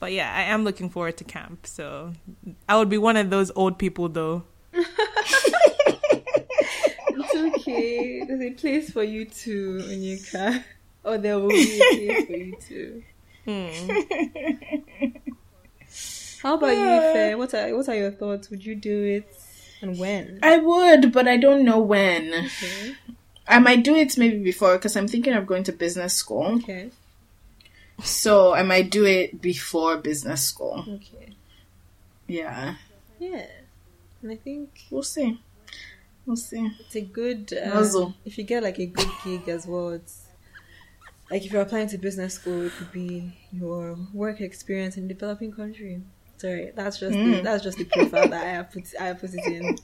But 0.00 0.12
yeah, 0.12 0.32
I 0.34 0.44
am 0.44 0.64
looking 0.64 0.88
forward 0.88 1.18
to 1.18 1.24
camp. 1.24 1.66
So 1.66 2.14
I 2.66 2.78
would 2.78 2.88
be 2.88 2.96
one 2.96 3.18
of 3.18 3.28
those 3.28 3.52
old 3.54 3.78
people, 3.78 4.08
though. 4.08 4.44
It's 7.16 7.58
okay. 7.58 8.24
There's 8.24 8.40
a 8.40 8.50
place 8.52 8.90
for 8.90 9.04
you 9.04 9.26
too, 9.26 9.82
Onyeka. 9.84 10.64
Or 11.04 11.18
there 11.18 11.38
will 11.38 11.50
be 11.50 11.78
a 11.78 12.24
place 12.24 12.26
for 12.26 12.32
you 12.32 12.56
too. 12.60 13.02
Hmm. 13.44 15.10
How 16.44 16.56
about 16.56 16.76
you, 16.76 16.84
Ife? 16.86 17.38
What 17.38 17.54
are 17.54 17.74
what 17.74 17.88
are 17.88 17.94
your 17.94 18.10
thoughts? 18.10 18.50
Would 18.50 18.64
you 18.66 18.74
do 18.74 19.02
it, 19.02 19.26
and 19.80 19.98
when? 19.98 20.38
I 20.42 20.58
would, 20.58 21.10
but 21.10 21.26
I 21.26 21.38
don't 21.38 21.64
know 21.64 21.80
when. 21.80 22.34
Okay. 22.34 22.94
I 23.48 23.58
might 23.60 23.82
do 23.82 23.94
it 23.96 24.18
maybe 24.18 24.38
before 24.38 24.76
because 24.76 24.94
I'm 24.94 25.08
thinking 25.08 25.32
of 25.32 25.46
going 25.46 25.64
to 25.64 25.72
business 25.72 26.12
school. 26.12 26.56
Okay. 26.56 26.90
So 28.02 28.52
I 28.52 28.62
might 28.62 28.90
do 28.90 29.06
it 29.06 29.40
before 29.40 29.96
business 29.96 30.42
school. 30.42 30.84
Okay. 30.86 31.32
Yeah, 32.26 32.74
Yeah. 33.18 33.46
And 34.22 34.30
I 34.32 34.36
think 34.36 34.84
we'll 34.90 35.02
see. 35.02 35.40
We'll 36.26 36.36
see. 36.36 36.70
it's 36.80 36.96
a 36.96 37.02
good 37.02 37.52
uh, 37.52 37.74
Muzzle. 37.74 38.14
if 38.24 38.36
you 38.38 38.44
get 38.44 38.62
like 38.62 38.78
a 38.78 38.86
good 38.86 39.10
gig 39.24 39.48
as 39.48 39.66
well. 39.66 39.90
It's 39.90 40.26
like 41.30 41.44
if 41.44 41.52
you're 41.52 41.62
applying 41.62 41.88
to 41.88 41.98
business 41.98 42.34
school, 42.34 42.66
it 42.66 42.72
could 42.72 42.92
be 42.92 43.32
your 43.52 43.96
work 44.12 44.40
experience 44.42 44.96
in 44.98 45.04
a 45.04 45.08
developing 45.08 45.52
country. 45.52 46.02
Sorry, 46.44 46.72
that's 46.74 46.98
just 46.98 47.12
the, 47.12 47.18
Mm. 47.18 47.42
that's 47.42 47.62
just 47.64 47.78
the 47.78 47.84
profile 47.86 48.28
that 48.28 48.46
I 48.46 48.50
have 48.50 48.70
put 48.70 48.84
I 49.00 49.06
have 49.06 49.18
put 49.18 49.30
it 49.32 49.46
in. 49.46 49.78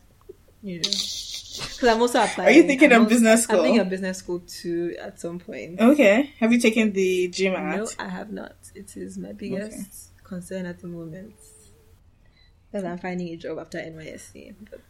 You 0.63 0.77
know, 0.77 0.91
because 0.91 1.85
I'm 1.85 2.03
also 2.03 2.23
applying. 2.23 2.49
Are 2.51 2.53
you 2.53 2.65
thinking 2.65 2.93
I'm 2.93 3.01
of 3.01 3.05
also- 3.07 3.15
business 3.15 3.43
school? 3.45 3.57
I'm 3.61 3.63
thinking 3.65 3.81
of 3.81 3.89
business 3.89 4.19
school 4.19 4.41
too 4.41 4.95
at 5.01 5.19
some 5.19 5.39
point. 5.39 5.81
Okay. 5.81 6.35
Have 6.39 6.53
you 6.53 6.59
taken 6.61 6.93
the 6.93 7.29
GMAT? 7.31 7.77
No, 7.79 7.89
I 7.99 8.09
have 8.09 8.31
not. 8.31 8.57
It 8.75 8.95
is 8.95 9.17
my 9.17 9.33
biggest 9.33 10.11
concern 10.23 10.67
at 10.67 10.81
the 10.81 10.89
moment. 10.89 11.33
That 12.73 12.85
I'm 12.85 12.99
finding 12.99 13.29
a 13.29 13.37
job 13.37 13.59
after 13.59 13.79
NYSC. 13.79 14.55
But 14.71 14.81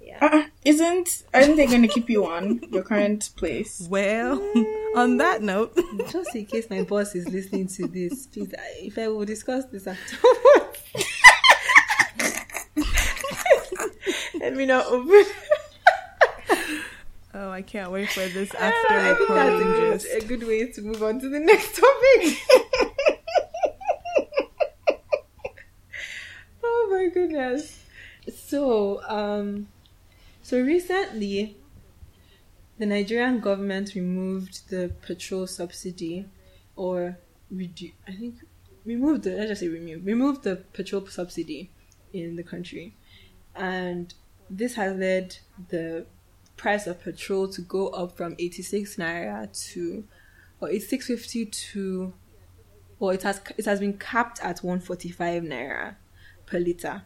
yeah. 0.00 0.18
Uh, 0.20 0.42
isn't 0.64 1.24
aren't 1.34 1.56
they 1.56 1.66
going 1.66 1.82
to 1.82 1.88
keep 1.88 2.08
you 2.10 2.26
on 2.26 2.60
your 2.70 2.82
current 2.82 3.30
place? 3.36 3.86
Well, 3.90 4.34
on 4.96 5.16
that 5.18 5.42
note, 5.42 5.78
Just 6.10 6.34
in 6.34 6.46
case 6.46 6.68
my 6.70 6.82
boss 6.82 7.14
is 7.14 7.28
listening 7.28 7.68
to 7.68 7.86
this, 7.88 8.26
please, 8.26 8.52
I- 8.58 8.78
if 8.86 8.98
I 8.98 9.08
will 9.08 9.24
discuss 9.24 9.64
this 9.66 9.86
afterwards. 9.86 10.78
Let 14.40 14.54
me 14.54 14.66
not 14.66 14.86
open. 14.86 15.24
oh, 17.34 17.50
I 17.50 17.62
can't 17.62 17.90
wait 17.90 18.08
for 18.10 18.20
this 18.28 18.54
I 18.54 18.58
after 18.58 18.88
think 18.88 18.98
that's 19.00 19.18
a 19.18 19.20
recording. 19.20 19.72
good, 19.72 20.00
Just 20.00 20.14
a 20.14 20.26
good 20.26 20.42
way 20.46 20.66
to 20.72 20.82
move 20.82 21.02
on 21.02 21.20
to 21.20 21.28
the 21.28 21.40
next 21.40 21.74
topic. 21.76 22.38
oh 26.64 26.88
my 26.90 27.08
goodness. 27.12 27.84
So, 28.46 29.02
um, 29.08 29.68
so 30.48 30.62
recently, 30.62 31.58
the 32.78 32.86
Nigerian 32.86 33.38
government 33.38 33.94
removed 33.94 34.70
the 34.70 34.90
petrol 35.06 35.46
subsidy, 35.46 36.24
or 36.74 37.18
I 37.52 38.12
think 38.12 38.36
removed 38.86 39.24
the 39.24 39.32
let's 39.32 39.50
just 39.50 39.60
say 39.60 39.68
remove 39.68 40.06
removed 40.06 40.44
the 40.44 40.56
petrol 40.56 41.06
subsidy 41.06 41.70
in 42.14 42.36
the 42.36 42.42
country, 42.42 42.94
and 43.54 44.14
this 44.48 44.76
has 44.76 44.96
led 44.96 45.36
the 45.68 46.06
price 46.56 46.86
of 46.86 47.04
petrol 47.04 47.46
to 47.48 47.60
go 47.60 47.88
up 47.88 48.16
from 48.16 48.34
86 48.38 48.96
naira 48.96 49.52
to 49.72 50.04
or 50.62 50.70
it's 50.70 50.88
650 50.88 51.44
to 51.44 52.14
well 52.98 53.10
it 53.10 53.22
has 53.22 53.42
it 53.58 53.66
has 53.66 53.80
been 53.80 53.98
capped 53.98 54.40
at 54.40 54.60
145 54.60 55.42
naira 55.42 55.96
per 56.46 56.58
liter 56.58 57.02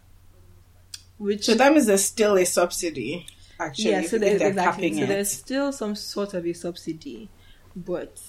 which 1.18 1.44
So 1.44 1.54
that 1.54 1.72
means 1.72 1.86
there's 1.86 2.04
still 2.04 2.36
a 2.36 2.44
subsidy. 2.44 3.26
Actually, 3.58 3.90
yeah 3.90 4.02
so 4.02 4.18
there's 4.18 4.40
exactly 4.40 4.62
capping 4.62 4.94
so 4.96 5.02
it. 5.02 5.06
there's 5.06 5.30
still 5.30 5.72
some 5.72 5.94
sort 5.94 6.34
of 6.34 6.44
a 6.44 6.52
subsidy 6.52 7.30
but 7.76 8.20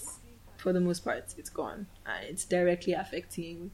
for 0.57 0.71
the 0.73 0.79
most 0.79 1.03
part 1.03 1.33
it's 1.37 1.49
gone 1.49 1.87
and 2.05 2.25
it's 2.25 2.45
directly 2.45 2.93
affecting 2.93 3.71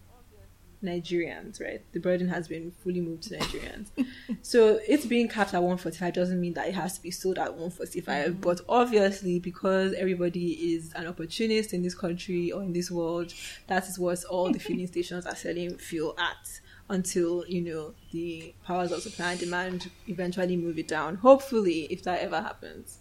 Nigerians, 0.84 1.60
right? 1.62 1.82
The 1.92 2.00
burden 2.00 2.30
has 2.30 2.48
been 2.48 2.72
fully 2.72 3.02
moved 3.02 3.24
to 3.24 3.38
Nigerians. 3.38 3.88
so 4.42 4.80
it's 4.88 5.06
being 5.06 5.28
capped 5.28 5.54
at 5.54 5.62
145 5.62 6.14
doesn't 6.14 6.40
mean 6.40 6.54
that 6.54 6.68
it 6.68 6.74
has 6.74 6.96
to 6.96 7.02
be 7.02 7.12
sold 7.12 7.38
at 7.38 7.52
145. 7.52 8.32
Mm-hmm. 8.32 8.42
But 8.42 8.62
obviously, 8.70 9.40
because 9.40 9.94
everybody 9.94 10.74
is 10.74 10.94
an 10.94 11.08
opportunist 11.08 11.74
in 11.74 11.82
this 11.82 11.96
country 11.96 12.52
or 12.52 12.64
in 12.64 12.74
this 12.74 12.90
world, 12.90 13.34
that 13.68 13.88
is 13.88 14.00
what 14.00 14.24
all 14.26 14.52
the 14.52 14.60
filling 14.60 14.88
stations 14.88 15.26
are 15.26 15.36
selling 15.36 15.78
fuel 15.78 16.16
at 16.18 16.62
until, 16.90 17.46
you 17.48 17.62
know, 17.62 17.94
the 18.12 18.54
powers 18.66 18.92
of 18.92 19.02
supply 19.02 19.32
and 19.32 19.40
demand 19.40 19.92
eventually 20.08 20.58
move 20.58 20.80
it 20.80 20.88
down. 20.88 21.16
Hopefully, 21.16 21.88
if 21.92 22.04
that 22.04 22.22
ever 22.22 22.42
happens. 22.42 22.98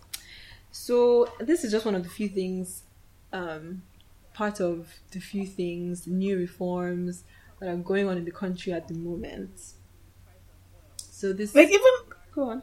So 0.70 1.33
this 1.40 1.64
is 1.64 1.72
just 1.72 1.87
one 1.87 1.94
of 1.94 2.03
the 2.03 2.11
few 2.11 2.29
things, 2.29 2.83
um, 3.33 3.83
part 4.35 4.61
of 4.61 4.88
the 5.11 5.20
few 5.20 5.46
things, 5.46 6.07
new 6.07 6.37
reforms 6.38 7.24
that 7.59 7.68
are 7.68 7.77
going 7.77 8.09
on 8.09 8.18
in 8.18 8.24
the 8.24 8.31
country 8.31 8.72
at 8.72 8.88
the 8.88 8.94
moment. 8.94 9.72
So 10.98 11.33
this, 11.33 11.55
like 11.55 11.68
even 11.68 11.83
go 12.33 12.51
on. 12.51 12.62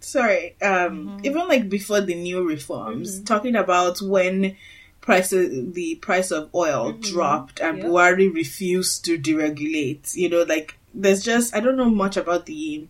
sorry, 0.00 0.56
um, 0.60 1.20
even 1.22 1.48
like 1.48 1.68
before 1.68 2.00
the 2.00 2.14
new 2.14 2.46
reforms, 2.46 3.22
talking 3.22 3.56
about 3.56 4.02
when 4.02 4.56
prices 5.04 5.74
the 5.74 5.96
price 5.96 6.30
of 6.30 6.48
oil 6.54 6.92
dropped 6.92 7.60
and 7.60 7.78
Yeah. 7.78 7.84
Buhari 7.84 8.32
refused 8.32 9.04
to 9.04 9.18
deregulate. 9.18 10.14
You 10.16 10.30
know, 10.30 10.42
like 10.42 10.78
there's 10.94 11.22
just 11.22 11.54
I 11.54 11.60
don't 11.60 11.76
know 11.76 11.90
much 11.90 12.16
about 12.16 12.46
the. 12.46 12.86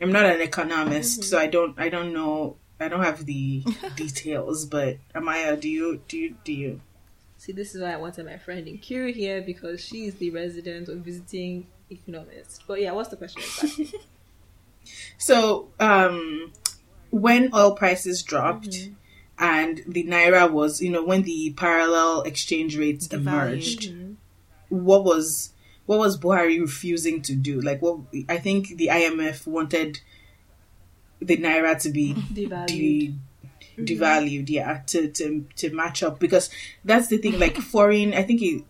I'm 0.00 0.12
not 0.12 0.26
an 0.26 0.40
economist, 0.40 1.24
so 1.24 1.38
I 1.38 1.48
don't 1.48 1.76
I 1.78 1.88
don't 1.88 2.12
know 2.12 2.56
I 2.78 2.86
don't 2.88 3.02
have 3.02 3.26
the 3.26 3.64
details. 3.96 4.66
But 4.66 4.98
Amayo, 5.14 5.58
do 5.60 5.68
you 5.68 6.00
do 6.06 6.16
you 6.16 6.36
do 6.44 6.52
you? 6.52 6.80
See, 7.38 7.52
this 7.52 7.74
is 7.74 7.82
why 7.82 7.92
I 7.92 7.96
wanted 7.96 8.26
my 8.26 8.36
friend 8.38 8.66
in 8.68 8.78
Q 8.78 9.12
here 9.12 9.42
because 9.42 9.80
she 9.80 10.06
is 10.06 10.14
the 10.16 10.30
resident 10.30 10.88
or 10.88 10.94
visiting 10.96 11.66
economist. 11.90 12.62
But 12.68 12.80
yeah, 12.80 12.92
what's 12.92 13.08
the 13.10 13.16
question 13.16 13.42
exactly? 13.62 13.92
So, 15.18 15.68
um, 15.80 16.52
when 17.10 17.50
oil 17.54 17.74
prices 17.74 18.22
dropped 18.22 18.70
Mm-hmm. 18.70 18.94
And 19.38 19.82
the 19.86 20.04
naira 20.04 20.50
was, 20.50 20.80
you 20.80 20.90
know, 20.90 21.04
when 21.04 21.22
the 21.22 21.52
parallel 21.56 22.22
exchange 22.22 22.76
rates 22.76 23.06
emerged, 23.08 23.90
Mm-hmm. 23.90 24.12
what 24.86 25.04
was 25.04 25.52
what 25.86 25.98
was 25.98 26.18
Buhari 26.18 26.60
refusing 26.60 27.22
to 27.22 27.34
do? 27.34 27.60
Like, 27.60 27.80
what 27.80 28.00
I 28.28 28.36
think 28.38 28.76
the 28.76 28.88
IMF 28.88 29.46
wanted 29.46 30.00
the 31.20 31.36
naira 31.38 31.80
to 31.82 31.90
be 31.90 32.14
Devalued. 32.32 32.66
de- 32.68 33.14
devalued, 33.78 34.48
yeah, 34.50 34.82
to, 34.88 35.08
to 35.08 35.46
to 35.56 35.70
match 35.72 36.02
up 36.02 36.18
because 36.18 36.50
that's 36.84 37.08
the 37.08 37.18
thing. 37.18 37.38
Like 37.38 37.56
foreign, 37.56 38.12
I 38.12 38.22
think 38.24 38.42
it, 38.42 38.64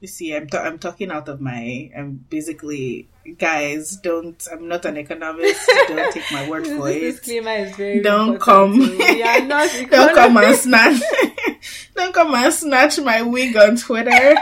You 0.00 0.08
see, 0.08 0.34
I'm, 0.34 0.48
i 0.52 0.58
I'm 0.58 0.78
talking 0.78 1.10
out 1.10 1.28
of 1.28 1.40
my. 1.42 1.90
I'm 1.96 2.24
basically, 2.30 3.08
guys, 3.36 3.96
don't. 3.96 4.42
I'm 4.50 4.66
not 4.66 4.86
an 4.86 4.96
economist. 4.96 5.60
don't 5.88 6.12
take 6.12 6.32
my 6.32 6.48
word 6.48 6.66
for 6.66 6.88
this 6.88 6.96
it. 6.96 7.00
disclaimer 7.16 7.66
is 7.66 7.76
very 7.76 8.00
Don't 8.00 8.40
come. 8.40 8.80
so 8.80 8.96
we 8.96 9.22
are 9.22 9.42
not 9.42 9.70
don't 9.90 10.14
come 10.14 10.36
and 10.38 10.56
snatch. 10.56 11.02
don't 11.94 12.14
come 12.14 12.34
and 12.34 12.52
snatch 12.52 12.98
my 13.00 13.20
wig 13.22 13.56
on 13.56 13.76
Twitter. 13.76 14.34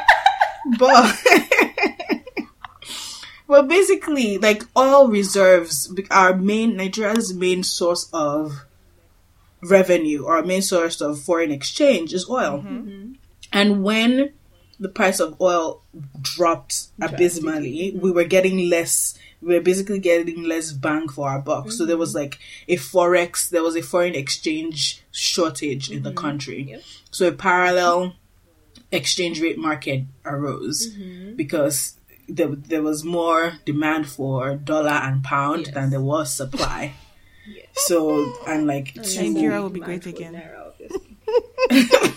but. 0.79 1.23
Well, 3.49 3.63
basically, 3.63 4.37
like 4.37 4.63
oil 4.77 5.09
reserves, 5.09 5.91
our 6.11 6.37
main 6.37 6.77
Nigeria's 6.77 7.33
main 7.33 7.63
source 7.63 8.09
of 8.13 8.67
revenue 9.63 10.25
or 10.25 10.37
our 10.37 10.43
main 10.45 10.61
source 10.61 11.01
of 11.01 11.19
foreign 11.19 11.51
exchange 11.51 12.13
is 12.13 12.29
oil. 12.29 12.59
Mm-hmm. 12.59 13.15
And 13.51 13.83
when 13.83 14.35
the 14.81 14.89
price 14.89 15.21
of 15.21 15.41
oil 15.41 15.83
dropped 16.21 16.89
abysmally, 17.01 17.97
we 18.01 18.11
were 18.11 18.25
getting 18.25 18.69
less. 18.71 19.19
We 19.41 19.55
were 19.55 19.61
basically 19.61 20.01
getting 20.01 20.43
less 20.43 20.73
bang 20.73 21.09
for 21.09 21.29
our 21.29 21.41
buck. 21.41 21.71
So 21.71 21.87
there 21.87 21.97
was 21.97 22.15
like 22.15 22.39
a 22.67 22.77
forex, 22.77 23.49
there 23.51 23.63
was 23.63 23.77
a 23.77 23.83
foreign 23.83 24.15
exchange 24.17 25.03
shortage 25.13 25.91
in 25.91 26.03
the 26.03 26.13
country. 26.13 26.63
Yep. 26.71 26.83
So 27.13 27.29
a 27.29 27.33
parallel 27.33 28.15
exchange 28.91 29.41
rate 29.41 29.59
market 29.59 30.05
arose 30.25 30.89
because 31.37 31.95
there, 32.29 32.49
there 32.49 32.83
was 32.83 33.05
more 33.05 33.55
demand 33.65 34.09
for 34.09 34.57
dollar 34.57 34.91
and 34.91 35.23
pound 35.23 35.67
Yes. 35.67 35.75
than 35.75 35.91
there 35.91 36.01
was 36.01 36.33
supply. 36.35 36.95
Yes. 37.47 37.67
So 37.87 38.33
and 38.47 38.67
like 38.67 38.97
Nigeria 38.97 39.57
two, 39.59 39.63
will 39.63 39.71
be 39.71 39.81
great 39.81 40.05
Mindful 40.05 40.27
again. 40.27 40.43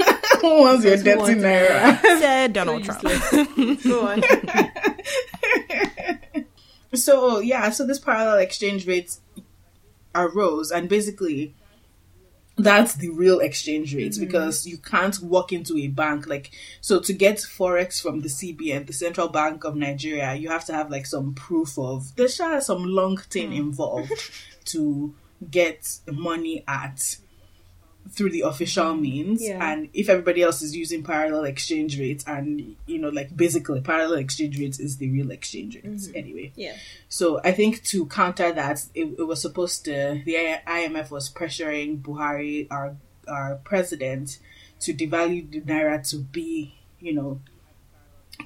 Naira, 0.42 0.58
who 0.58 0.62
wants 0.62 0.86
your 0.86 0.98
Who 0.98 1.04
dirty 1.04 1.18
wants 1.20 1.44
naira? 1.44 2.02
Said 2.20 2.54
Donald 2.54 2.84
Trump. 2.84 3.04
Go 3.84 4.08
on. 4.08 4.24
So 6.94 7.38
oh, 7.38 7.40
yeah, 7.40 7.70
so 7.70 7.86
this 7.88 8.00
parallel 8.00 8.40
exchange 8.40 8.86
rates 8.86 9.22
arose, 10.14 10.72
and 10.72 10.90
basically, 10.90 11.56
that's 12.58 12.96
the 12.96 13.10
real 13.10 13.40
exchange 13.40 13.96
rates 13.96 14.18
mm-hmm. 14.18 14.26
because 14.26 14.68
you 14.68 14.78
can't 14.78 15.18
walk 15.22 15.54
into 15.54 15.78
a 15.78 15.88
bank 15.88 16.28
like 16.28 16.52
so 16.82 17.00
to 17.00 17.14
get 17.14 17.38
forex 17.38 18.02
from 18.02 18.22
the 18.22 18.28
CBN, 18.28 18.88
the 18.88 18.94
Central 18.94 19.30
Bank 19.30 19.64
of 19.64 19.76
Nigeria, 19.76 20.36
you 20.36 20.50
have 20.50 20.66
to 20.66 20.74
have 20.74 20.92
like 20.92 21.06
some 21.06 21.34
proof 21.34 21.80
of 21.80 22.14
there's 22.18 22.36
sure 22.36 22.60
some 22.60 22.84
long 22.84 23.18
thing 23.18 23.52
mm. 23.52 23.58
involved 23.58 24.12
to 24.66 25.16
get 25.50 25.98
money 26.08 26.64
at 26.68 27.18
through 28.10 28.30
the 28.32 28.42
official 28.42 28.94
means 28.96 29.42
Yeah. 29.42 29.72
and 29.72 29.90
if 29.94 30.10
everybody 30.10 30.42
else 30.42 30.62
is 30.62 30.76
using 30.76 31.04
parallel 31.04 31.46
exchange 31.46 32.00
rates 32.00 32.24
and 32.28 32.76
you 32.86 33.00
know 33.00 33.10
like 33.10 33.36
basically 33.36 33.80
parallel 33.82 34.18
exchange 34.18 34.60
rates 34.60 34.80
is 34.80 34.98
the 34.98 35.10
real 35.10 35.32
exchange 35.32 35.76
rates 35.76 36.08
mm-hmm. 36.08 36.18
anyway 36.18 36.52
Yeah. 36.56 36.76
so 37.10 37.40
I 37.44 37.52
think 37.52 37.84
to 37.86 38.06
counter 38.08 38.52
that, 38.52 38.86
it, 38.94 39.06
it 39.18 39.24
was 39.28 39.42
supposed 39.42 39.86
to 39.86 40.22
the 40.26 40.36
IMF 40.68 41.10
was 41.12 41.30
pressuring 41.32 42.02
Buhari, 42.02 42.68
our 42.70 42.96
our 43.28 43.56
president, 43.64 44.40
to 44.82 44.94
devalue 44.94 45.50
the 45.50 45.62
naira 45.62 46.08
to 46.10 46.18
be, 46.18 46.76
you 47.00 47.14
know, 47.14 47.40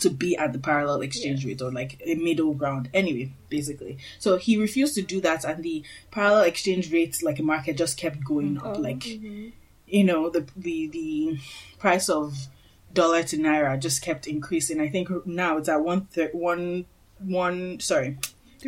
to 0.01 0.09
be 0.09 0.35
at 0.37 0.53
the 0.53 0.59
parallel 0.59 1.01
exchange 1.01 1.45
rate 1.45 1.61
or 1.61 1.71
like 1.71 2.01
a 2.05 2.15
middle 2.15 2.53
ground. 2.53 2.89
Anyway, 2.93 3.31
basically, 3.49 3.97
so 4.19 4.37
he 4.37 4.57
refused 4.57 4.95
to 4.95 5.01
do 5.01 5.21
that, 5.21 5.43
and 5.43 5.63
the 5.63 5.83
parallel 6.11 6.43
exchange 6.43 6.91
rate, 6.91 7.21
like 7.23 7.39
a 7.39 7.43
market, 7.43 7.77
just 7.77 7.97
kept 7.97 8.23
going 8.23 8.57
up. 8.57 8.77
Oh, 8.77 8.79
like 8.79 8.99
mhm. 8.99 9.51
you 9.87 10.03
know, 10.03 10.29
the 10.29 10.47
the 10.55 10.87
the 10.87 11.39
price 11.79 12.09
of 12.09 12.47
dollar 12.93 13.23
to 13.23 13.37
naira 13.37 13.79
just 13.79 14.01
kept 14.01 14.27
increasing. 14.27 14.79
I 14.81 14.89
think 14.89 15.09
now 15.25 15.57
it's 15.57 15.69
at 15.69 15.81
one 15.81 16.05
thir- 16.05 16.31
one 16.33 16.85
one 17.19 17.79
sorry. 17.79 18.17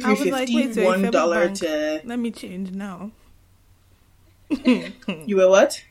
I 0.04 0.12
was 0.12 0.26
like, 0.26 0.50
wait, 0.52 0.76
so 0.76 0.82
if 0.82 0.86
one 0.86 1.12
dollar 1.12 1.50
to 1.50 2.02
Let 2.04 2.20
me 2.20 2.32
change 2.32 2.72
now. 2.72 3.12
you 4.64 5.36
were 5.36 5.50
what? 5.50 5.84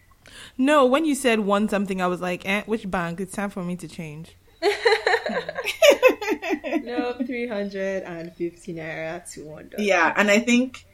No, 0.57 0.87
when 0.87 1.05
you 1.05 1.14
said 1.14 1.41
one 1.41 1.68
something, 1.68 2.01
I 2.01 2.07
was 2.07 2.20
like, 2.20 2.47
eh, 2.47 2.62
which 2.66 2.91
bank? 2.91 3.20
It's 3.20 3.34
time 3.34 3.51
for 3.51 3.62
me 3.62 3.76
to 3.76 3.89
change. 3.89 4.37
No, 6.85 7.14
350 7.14 8.74
naira 8.74 9.33
to 9.33 9.45
one 9.45 9.68
dollar. 9.68 9.83
Yeah, 9.83 10.12
and 10.16 10.31
I 10.31 10.39
think 10.39 10.87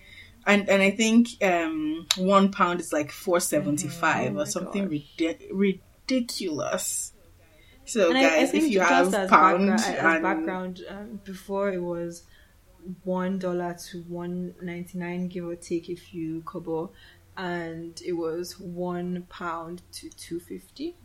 and 0.47 0.69
and 0.69 0.83
I 0.83 0.91
think 0.91 1.29
um 1.43 2.07
one 2.17 2.51
pound 2.51 2.81
is 2.81 2.93
like 2.93 3.11
four 3.11 3.41
seventy 3.41 3.89
five 3.89 4.37
Oh 4.37 4.41
or 4.41 4.47
something 4.47 4.89
ridi- 4.89 5.49
ridiculous. 5.53 7.13
So 7.85 8.09
And 8.09 8.19
I, 8.19 8.21
I 8.21 8.29
guys, 8.41 8.51
think 8.53 8.65
if 8.65 8.71
you 8.71 8.81
have 8.81 9.07
as 9.15 9.31
pound 9.31 9.67
background, 9.67 9.71
as 9.71 9.89
and 10.15 10.23
background 10.23 10.81
um, 10.89 11.21
before 11.25 11.71
it 11.73 11.83
was 11.83 12.23
one 13.05 13.39
dollar 13.39 13.77
to 13.91 14.03
one 14.03 14.55
ninety 14.63 14.99
nine, 14.99 15.29
give 15.29 15.45
or 15.45 15.57
take 15.57 15.89
a 15.91 15.95
few 15.97 16.43
kobo, 16.43 16.93
and 17.37 18.01
it 18.05 18.13
was 18.13 18.59
one 18.59 19.27
pound 19.29 19.83
to 19.93 20.11
two 20.11 20.41
fifty. 20.41 20.97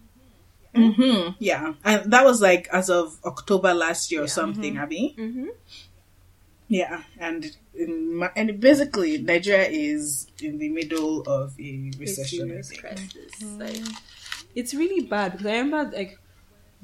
Mhm, 0.77 1.35
yeah, 1.39 1.73
and 1.83 2.11
that 2.11 2.23
was 2.25 2.41
like 2.41 2.67
as 2.71 2.89
of 2.89 3.17
October 3.25 3.73
last 3.73 4.11
year 4.11 4.21
or 4.21 4.25
Yeah. 4.25 4.39
something, 4.41 4.77
Abby. 4.77 5.15
Mm-hmm. 5.17 5.47
Yeah, 6.69 7.03
and 7.17 7.45
in 7.73 8.15
my, 8.15 8.29
and 8.35 8.59
basically 8.59 9.19
Nigeria 9.19 9.67
is 9.69 10.27
in 10.41 10.57
the 10.57 10.69
middle 10.69 11.21
of 11.21 11.57
a 11.59 11.91
recession. 11.97 12.51
I 12.51 12.61
serious 12.61 12.69
think. 12.69 13.59
Like 13.59 13.81
it's 14.53 14.73
really 14.73 15.05
bad 15.07 15.31
because 15.33 15.47
I 15.47 15.57
remember 15.57 15.95
like 15.95 16.19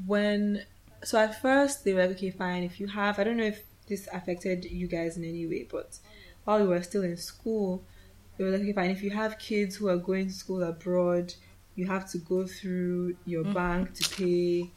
when 0.06 0.64
so 1.04 1.20
at 1.20 1.42
first 1.42 1.84
they 1.84 1.94
were 1.94 2.08
like, 2.08 2.16
okay, 2.18 2.32
fine, 2.32 2.64
if 2.64 2.80
you 2.80 2.88
have 2.88 3.20
I 3.20 3.24
don't 3.26 3.38
know 3.38 3.44
if 3.44 3.64
this 3.88 4.08
affected 4.14 4.64
you 4.66 4.88
guys 4.88 5.18
in 5.18 5.26
any 5.26 5.46
way, 5.46 5.68
but 5.70 6.00
while 6.46 6.60
we 6.62 6.68
were 6.68 6.82
still 6.82 7.04
in 7.04 7.18
school, 7.18 7.84
they 8.38 8.44
were 8.46 8.52
like, 8.52 8.62
okay, 8.62 8.74
fine, 8.74 8.92
if 8.92 9.04
you 9.04 9.12
have 9.12 9.38
kids 9.38 9.76
who 9.76 9.90
are 9.90 9.98
going 9.98 10.28
to 10.28 10.34
school 10.34 10.64
abroad, 10.64 11.34
you 11.76 11.88
have 11.88 12.10
to 12.12 12.18
go 12.20 12.46
through 12.46 13.16
your 13.26 13.44
mm. 13.44 13.54
bank 13.54 13.94
to 13.94 14.10
pay 14.16 14.70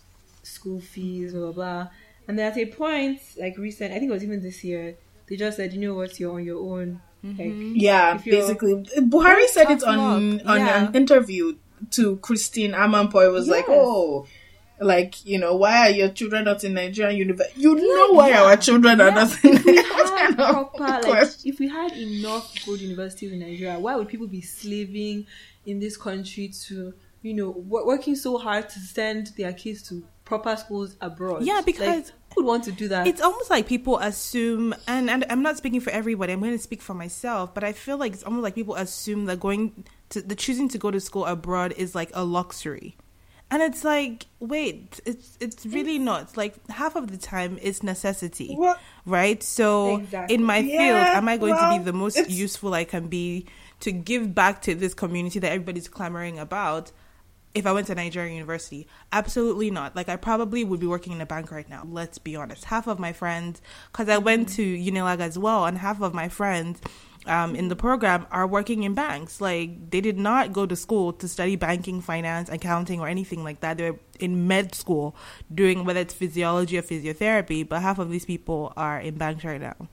school 0.43 0.81
fees, 0.81 1.33
blah 1.33 1.53
blah 1.53 1.53
blah. 1.53 1.89
And 2.29 2.39
then 2.39 2.51
at 2.51 2.59
a 2.59 2.67
point, 2.67 3.21
like 3.39 3.57
recent, 3.57 3.93
I 3.93 3.99
think 3.99 4.11
it 4.11 4.15
was 4.15 4.25
even 4.25 4.43
this 4.43 4.65
year, 4.65 4.97
they 5.29 5.37
just 5.37 5.57
said, 5.57 5.73
you 5.73 5.81
know 5.81 5.95
what, 5.95 6.19
you're 6.19 6.35
on 6.35 6.45
your 6.45 6.59
own. 6.59 7.01
Like, 7.23 7.39
mm-hmm. 7.39 7.73
Yeah, 7.77 8.19
basically, 8.25 8.85
Buhari 8.99 9.47
said 9.49 9.71
it 9.71 9.83
on 9.83 10.39
luck. 10.39 10.47
on 10.47 10.59
Yeah. 10.61 10.87
an 10.87 10.95
interview 10.95 11.57
to 11.93 12.17
Christiane 12.19 12.73
Amanpour. 12.73 13.33
Was 13.33 13.49
like, 13.49 13.67
oh, 13.69 14.27
like 14.81 15.25
you 15.25 15.39
know, 15.39 15.57
why 15.57 15.89
are 15.89 15.91
your 15.91 16.09
children 16.11 16.45
not 16.45 16.63
in 16.65 16.75
Nigerian 16.75 17.17
university? 17.17 17.61
You 17.61 17.75
know 17.77 18.13
why 18.13 18.33
our 18.33 18.57
children 18.57 19.01
are 19.01 19.09
Yeah, 19.09 19.15
not 19.15 19.45
in 19.45 19.55
if 19.57 19.65
we 19.65 19.77
had 19.77 20.31
Nigerian 20.31 20.35
proper, 20.75 21.09
like, 21.09 21.29
if 21.45 21.59
we 21.59 21.69
had 21.69 21.93
enough 21.93 22.55
good 22.65 22.81
universities 22.81 23.33
in 23.33 23.39
Nigeria, 23.41 23.79
why 23.79 23.97
would 23.97 24.09
people 24.09 24.27
be 24.27 24.41
slaving 24.41 25.27
in 25.65 25.81
this 25.81 25.97
country 25.97 26.49
to, 26.67 26.93
you 27.23 27.35
know, 27.35 27.51
wo- 27.51 27.87
working 27.87 28.15
so 28.17 28.39
hard 28.39 28.69
to 28.71 28.79
send 28.79 29.29
their 29.39 29.53
kids 29.53 29.83
to 29.89 30.05
proper 30.25 30.55
schools 30.57 30.97
abroad? 31.01 31.43
Yeah, 31.45 31.63
because- 31.65 31.87
like, 31.87 32.07
who 32.35 32.43
would 32.45 32.49
want 32.49 32.65
to 32.65 32.73
do 32.73 32.89
that? 32.89 33.07
It's 33.07 33.23
almost 33.23 33.49
like 33.49 33.67
people 33.67 33.99
assume, 33.99 34.75
and, 34.87 35.09
and 35.09 35.25
I'm 35.31 35.41
not 35.43 35.57
speaking 35.57 35.81
for 35.81 35.89
everybody. 35.89 36.35
I'm 36.35 36.41
going 36.41 36.53
to 36.53 36.59
speak 36.59 36.83
for 36.83 36.93
myself, 36.93 37.55
but 37.55 37.65
I 37.65 37.73
feel 37.73 37.97
like 37.97 38.13
it's 38.13 38.25
almost 38.25 38.43
like 38.43 38.55
people 38.55 38.75
assume 38.75 39.25
that 39.25 39.41
going 39.41 39.85
to 40.11 40.21
the 40.21 40.35
choosing 40.35 40.69
to 40.69 40.77
go 40.79 40.91
to 40.91 41.01
school 41.01 41.25
abroad 41.25 41.73
is 41.79 41.95
like 41.95 42.11
a 42.13 42.25
luxury, 42.25 42.95
and 43.51 43.63
it's 43.63 43.85
like, 43.85 44.27
wait, 44.41 45.01
it's 45.05 45.37
it's 45.41 45.65
really 45.67 45.99
not. 45.99 46.37
Like 46.37 46.55
half 46.69 46.97
of 46.97 47.11
the 47.11 47.17
time, 47.17 47.59
it's 47.63 47.83
necessity, 47.83 48.55
What? 48.55 48.81
right? 49.05 49.43
So 49.43 49.99
Exactly. 49.99 50.35
in 50.35 50.43
my 50.43 50.63
field, 50.63 50.97
am 50.97 51.29
I 51.29 51.37
going 51.37 51.57
to 51.57 51.79
be 51.79 51.85
the 51.85 51.93
most 51.93 52.17
it's- 52.19 52.33
useful 52.33 52.75
I 52.75 52.85
can 52.85 53.09
be 53.09 53.47
to 53.81 53.93
give 53.93 54.35
back 54.35 54.63
to 54.63 54.75
this 54.75 54.95
community 54.95 55.39
that 55.39 55.53
everybody's 55.53 55.89
clamoring 55.89 56.39
about? 56.39 56.93
if 57.55 57.65
I 57.65 57.73
went 57.73 57.87
to 57.87 57.95
Nigerian 57.95 58.35
university? 58.35 58.87
Absolutely 59.13 59.71
not. 59.71 59.97
Like 59.97 60.11
I 60.11 60.17
probably 60.17 60.63
would 60.63 60.79
be 60.79 60.87
working 60.87 61.15
in 61.15 61.23
a 61.23 61.27
bank 61.27 61.51
right 61.51 61.67
now. 61.71 61.85
Let's 61.91 62.19
be 62.19 62.37
honest. 62.37 62.67
Half 62.67 62.87
of 62.87 62.99
my 62.99 63.15
friends, 63.15 63.63
because 63.91 64.11
I 64.11 64.19
went 64.19 64.49
mm-hmm. 64.49 64.57
to 64.57 64.93
Unilag 64.93 65.21
as 65.21 65.39
well, 65.39 65.65
and 65.65 65.79
half 65.79 66.03
of 66.03 66.13
my 66.13 66.29
friends 66.29 66.83
um, 67.27 67.55
in 67.55 67.69
the 67.69 67.77
program 67.77 68.27
are 68.31 68.47
working 68.47 68.83
in 68.83 68.95
banks. 68.95 69.41
Like 69.41 69.91
they 69.91 70.01
did 70.01 70.19
not 70.19 70.53
go 70.53 70.67
to 70.67 70.77
school 70.77 71.13
to 71.15 71.29
study 71.29 71.57
banking, 71.57 72.01
finance, 72.01 72.49
accounting, 72.49 73.01
or 73.01 73.09
anything 73.09 73.45
like 73.45 73.61
that. 73.61 73.79
They're 73.79 73.99
in 74.19 74.47
med 74.47 74.75
school 74.75 75.17
doing 75.53 75.85
whether 75.85 76.01
it's 76.01 76.15
physiology 76.15 76.79
or 76.79 76.83
physiotherapy. 76.83 77.69
But 77.69 77.83
half 77.83 77.99
of 77.99 78.11
these 78.11 78.25
people 78.25 78.73
are 78.77 79.01
in 79.01 79.17
banks 79.17 79.45
right 79.45 79.61
now. 79.61 79.89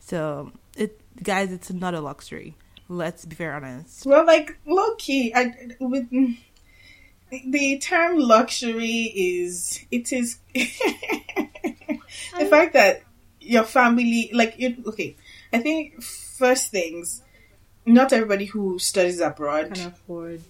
So 0.00 0.52
it, 0.76 1.00
guys, 1.22 1.52
it's 1.52 1.70
not 1.70 1.94
a 1.94 2.00
luxury. 2.00 2.56
Let's 2.88 3.24
be 3.24 3.36
very 3.36 3.54
honest. 3.54 4.04
Well, 4.04 4.26
like 4.26 4.58
low 4.66 4.94
key, 4.96 5.32
I 5.34 5.54
with 5.78 6.10
the 7.30 7.78
term 7.78 8.18
luxury 8.18 9.12
is 9.14 9.84
it 9.90 10.12
is 10.12 10.38
the 10.54 12.46
fact 12.48 12.72
that 12.72 13.02
your 13.40 13.64
family 13.64 14.30
like 14.32 14.56
it. 14.58 14.84
Okay, 14.86 15.16
I 15.52 15.58
think 15.58 16.02
first 16.42 16.70
things, 16.70 17.22
not 17.86 18.12
everybody 18.12 18.46
who 18.52 18.78
studies 18.78 19.20
abroad 19.20 19.74
can 19.74 19.86
afford 19.92 20.40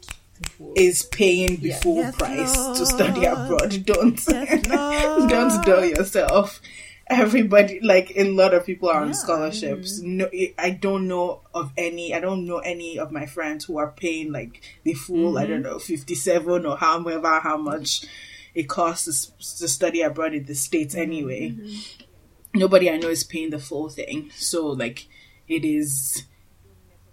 is 0.76 1.02
paying 1.02 1.56
the 1.60 1.68
Yeah. 1.70 1.80
full 1.80 1.96
Yes, 1.96 2.16
price 2.16 2.54
to 2.78 2.84
study 2.86 3.24
abroad. 3.26 3.72
Don't 3.92 4.18
Yes, 4.28 4.66
don't 4.66 5.48
Lord. 5.54 5.64
dull 5.66 5.84
yourself. 5.84 6.60
Everybody, 7.22 7.80
like 7.82 8.12
a 8.14 8.24
lot 8.40 8.54
of 8.54 8.64
people 8.64 8.88
are 8.88 9.02
on 9.02 9.08
Yeah. 9.08 9.14
scholarships. 9.24 9.98
No, 10.00 10.28
I 10.66 10.70
don't 10.70 11.08
know 11.08 11.26
of 11.52 11.72
any. 11.76 12.14
I 12.14 12.20
don't 12.20 12.46
know 12.46 12.58
any 12.74 12.98
of 12.98 13.10
my 13.18 13.26
friends 13.26 13.64
who 13.66 13.78
are 13.82 13.90
paying 14.04 14.30
like 14.38 14.62
the 14.84 14.94
full. 14.94 15.36
I 15.36 15.42
Mm-hmm. 15.42 15.50
don't 15.52 15.62
know, 15.68 15.78
fifty-seven 15.78 16.64
or 16.66 16.76
however 16.76 17.40
how 17.48 17.56
much 17.58 18.04
it 18.54 18.68
costs 18.68 19.04
to, 19.06 19.58
to 19.60 19.66
study 19.68 20.00
abroad 20.02 20.34
in 20.34 20.44
the 20.46 20.54
states. 20.54 20.94
Mm-hmm. 20.94 21.02
Anyway, 21.10 21.44
nobody 22.54 22.88
I 22.90 22.96
know 22.96 23.08
is 23.08 23.24
paying 23.24 23.50
the 23.50 23.58
full 23.58 23.88
thing. 23.88 24.30
So 24.36 24.68
like, 24.68 25.06
it 25.50 25.64
is 25.64 26.24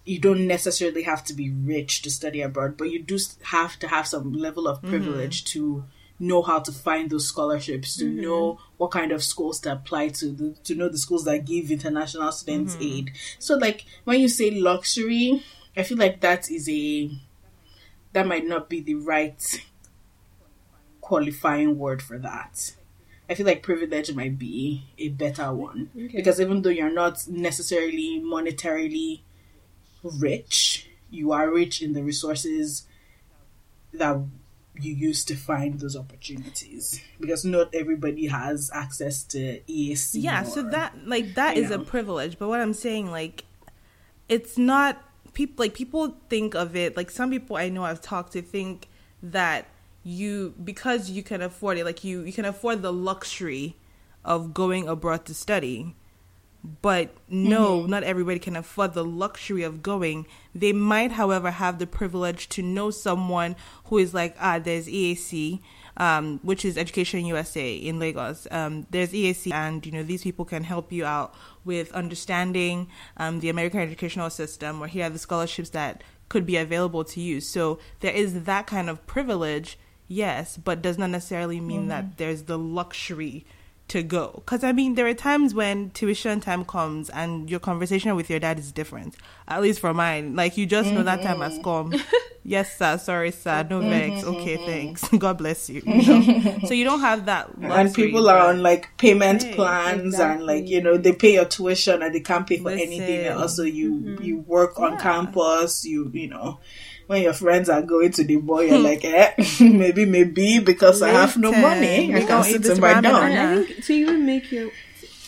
you 0.06 0.20
don't 0.20 0.48
necessarily 0.48 1.04
have 1.04 1.24
to 1.26 1.34
be 1.34 1.52
rich 1.52 2.02
to 2.04 2.10
study 2.10 2.42
abroad, 2.42 2.78
but 2.78 2.90
you 2.90 3.04
do 3.04 3.20
have 3.44 3.78
to 3.80 3.88
have 3.90 4.08
some 4.08 4.32
level 4.32 4.68
of 4.68 4.78
mm-hmm. 4.78 4.90
privilege 4.90 5.44
to 5.44 5.84
know 6.20 6.42
how 6.42 6.60
to 6.60 6.72
find 6.72 7.10
those 7.10 7.28
scholarships, 7.28 7.98
to 7.98 8.06
mm-hmm. 8.06 8.22
know 8.22 8.60
what 8.78 8.92
kind 8.92 9.12
of 9.12 9.22
schools 9.22 9.60
to 9.60 9.72
apply 9.74 10.08
to, 10.08 10.30
the, 10.30 10.56
to 10.64 10.76
know 10.76 10.88
the 10.88 10.98
schools 10.98 11.26
that 11.26 11.46
give 11.46 11.70
international 11.70 12.32
students 12.32 12.76
mm-hmm. 12.76 12.84
aid. 12.84 13.12
So, 13.38 13.56
like 13.56 13.86
when 14.06 14.22
you 14.22 14.30
say 14.30 14.52
luxury, 14.52 15.44
I 15.76 15.84
feel 15.84 15.98
like 15.98 16.22
that 16.22 16.50
is 16.50 16.70
a 16.70 17.12
that 18.14 18.26
might 18.26 18.48
not 18.48 18.70
be 18.70 18.80
the 18.80 18.96
right 18.96 19.62
qualifying 21.02 21.78
word 21.78 22.02
for 22.02 22.18
that. 22.18 22.77
I 23.30 23.36
feel 23.36 23.46
like 23.46 23.62
privilege 23.62 24.14
might 24.14 24.38
be 24.40 24.86
a 24.98 25.10
better 25.10 25.54
one. 25.54 25.90
Because 25.94 26.40
even 26.40 26.62
though 26.62 26.70
you're 26.70 26.94
not 26.94 27.28
necessarily 27.28 28.22
monetarily 28.24 29.22
rich, 30.02 30.90
you 31.10 31.32
are 31.32 31.50
rich 31.52 31.82
in 31.82 31.94
the 31.94 32.04
resources 32.04 32.88
that 33.94 34.18
you 34.80 34.94
use 34.94 35.26
to 35.26 35.36
find 35.36 35.80
those 35.80 35.96
opportunities. 35.96 37.02
Because 37.20 37.44
not 37.44 37.74
everybody 37.74 38.28
has 38.28 38.70
access 38.74 39.24
to 39.24 39.60
EAC. 39.68 40.12
yeah 40.14 40.44
so 40.44 40.62
that 40.62 40.94
like 41.06 41.34
that 41.36 41.58
is 41.58 41.66
is 41.66 41.72
a 41.72 41.80
privilege. 41.80 42.38
But 42.38 42.48
what 42.48 42.62
i'm 42.62 42.74
saying 42.74 43.10
like 43.12 43.44
it's 44.30 44.58
not 44.58 45.04
people 45.34 45.64
like 45.64 45.74
people 45.74 46.16
think 46.30 46.56
of 46.56 46.76
it 46.76 46.98
like 46.98 47.10
some 47.10 47.30
people 47.30 47.56
i 47.56 47.70
know 47.70 47.84
i've 47.84 48.02
talked 48.02 48.34
to 48.34 48.42
think 48.42 48.90
that 49.22 49.68
you 50.08 50.54
because 50.64 51.10
you 51.10 51.22
can 51.22 51.42
afford 51.42 51.78
it 51.78 51.84
like 51.84 52.04
you 52.04 52.22
you 52.22 52.32
can 52.32 52.46
afford 52.46 52.82
the 52.82 52.94
luxury 52.94 53.76
of 54.24 54.54
going 54.54 54.88
abroad 54.88 55.26
to 55.26 55.34
study. 55.34 55.96
But 56.82 57.16
no 57.30 57.86
not 57.86 58.04
everybody 58.04 58.40
can 58.40 58.56
afford 58.56 58.94
the 58.94 59.04
luxury 59.04 59.64
of 59.64 59.84
going. 59.84 60.26
They 60.56 60.74
might 60.74 61.12
however 61.12 61.52
have 61.52 61.78
the 61.78 61.88
privilege 61.88 62.50
to 62.50 62.62
know 62.64 62.90
someone 62.90 63.56
who 63.86 63.98
is 63.98 64.14
like 64.14 64.36
ah 64.40 64.60
there's 64.60 64.88
eac 64.88 65.62
um, 65.98 66.40
which 66.44 66.64
is 66.64 66.78
education 66.78 67.26
usa 67.26 67.76
in 67.76 68.00
lagos. 68.00 68.48
Um, 68.50 68.88
there's 68.90 69.12
eac 69.12 69.52
and 69.52 69.86
you 69.86 69.92
know 69.92 70.04
these 70.04 70.24
people 70.24 70.46
can 70.46 70.64
help 70.64 70.92
you 70.92 71.06
out 71.06 71.36
with 71.64 71.92
understanding 71.92 72.88
um, 73.18 73.40
the 73.40 73.50
american 73.50 73.82
educational 73.82 74.30
system 74.30 74.82
or 74.82 74.88
here 74.88 75.06
are 75.06 75.10
the 75.10 75.20
scholarships 75.20 75.70
that 75.72 76.02
could 76.30 76.46
be 76.46 76.58
available 76.58 77.04
to 77.06 77.22
you. 77.22 77.40
So 77.40 77.80
there 78.02 78.12
is 78.14 78.44
that 78.44 78.68
kind 78.68 78.90
of 78.90 79.06
privilege 79.08 79.78
yes 80.08 80.58
but 80.58 80.82
does 80.82 80.98
not 80.98 81.10
necessarily 81.10 81.60
mean 81.60 81.88
that 81.88 82.04
mm-hmm. 82.04 82.14
there's 82.18 82.44
the 82.44 82.58
luxury 82.58 83.46
to 83.90 84.04
go. 84.04 84.34
Because 84.36 84.64
I 84.64 84.72
mean, 84.72 84.96
there 84.96 85.08
are 85.08 85.14
times 85.14 85.54
when 85.54 85.92
tuition 85.92 86.40
time 86.40 86.66
comes 86.66 87.10
and 87.10 87.50
your 87.50 87.60
conversation 87.60 88.16
with 88.16 88.30
your 88.30 88.40
dad 88.40 88.60
is 88.60 88.72
different. 88.72 89.16
At 89.48 89.62
least 89.62 89.80
for 89.80 89.94
mine, 89.94 90.36
like 90.36 90.58
you 90.58 90.66
just 90.66 90.92
know 90.92 91.04
that 91.04 91.22
time 91.22 91.40
has 91.40 91.54
mm-hmm. 91.54 91.64
come. 91.64 91.94
yes, 92.44 92.78
sir. 92.78 92.98
Sorry, 92.98 93.32
sir. 93.32 93.66
No 93.70 93.80
mm-hmm. 93.80 93.90
vex. 93.90 94.24
Okay, 94.26 94.58
thanks. 94.58 95.08
God 95.18 95.38
bless 95.38 95.70
you. 95.70 95.82
you 95.86 96.42
know? 96.42 96.60
so 96.66 96.74
you 96.74 96.84
don't 96.84 97.00
have 97.00 97.26
that. 97.26 97.60
Luxury, 97.62 97.80
and 97.80 97.96
people 97.96 98.30
are 98.30 98.50
on 98.50 98.62
like 98.62 98.90
payment 98.98 99.52
plans 99.54 100.20
and 100.20 100.46
like 100.46 100.68
you 100.68 100.82
know 100.82 100.98
they 100.98 101.14
pay 101.14 101.34
your 101.34 101.46
tuition 101.46 102.02
and 102.02 102.14
they 102.14 102.20
can't 102.20 102.48
pay 102.48 102.58
for 102.58 102.72
anything 102.72 103.24
Listen. 103.24 103.26
else 103.26 103.56
so 103.56 103.64
you 103.64 104.18
you 104.22 104.40
work 104.40 104.80
on 104.80 104.94
Yeah. 104.94 105.00
campus 105.00 105.86
you 105.86 106.10
you 106.14 106.28
know 106.28 106.60
when 107.08 107.22
your 107.24 107.34
friends 107.34 107.70
are 107.70 107.82
going 107.82 108.12
to 108.12 108.24
the 108.24 108.36
boy 108.36 108.62
you're 108.62 108.80
like 108.80 109.04
eh 109.04 109.34
maybe 109.62 110.06
maybe 110.06 110.60
because 110.60 111.02
i 111.02 111.10
have 111.10 111.38
no 111.38 111.52
money. 111.52 112.14
I 112.14 112.20
we 112.20 112.26
can 112.26 112.28
don't 112.28 112.48
eat 112.48 112.64
sit 112.64 112.66
in 112.74 112.82
my 112.82 113.02
dorm. 113.02 113.16
And 113.16 113.34
And 113.34 113.60
I 113.60 113.64
think 113.64 113.84
to 113.86 113.94
even 113.94 114.26
make 114.26 114.52
your 114.52 114.72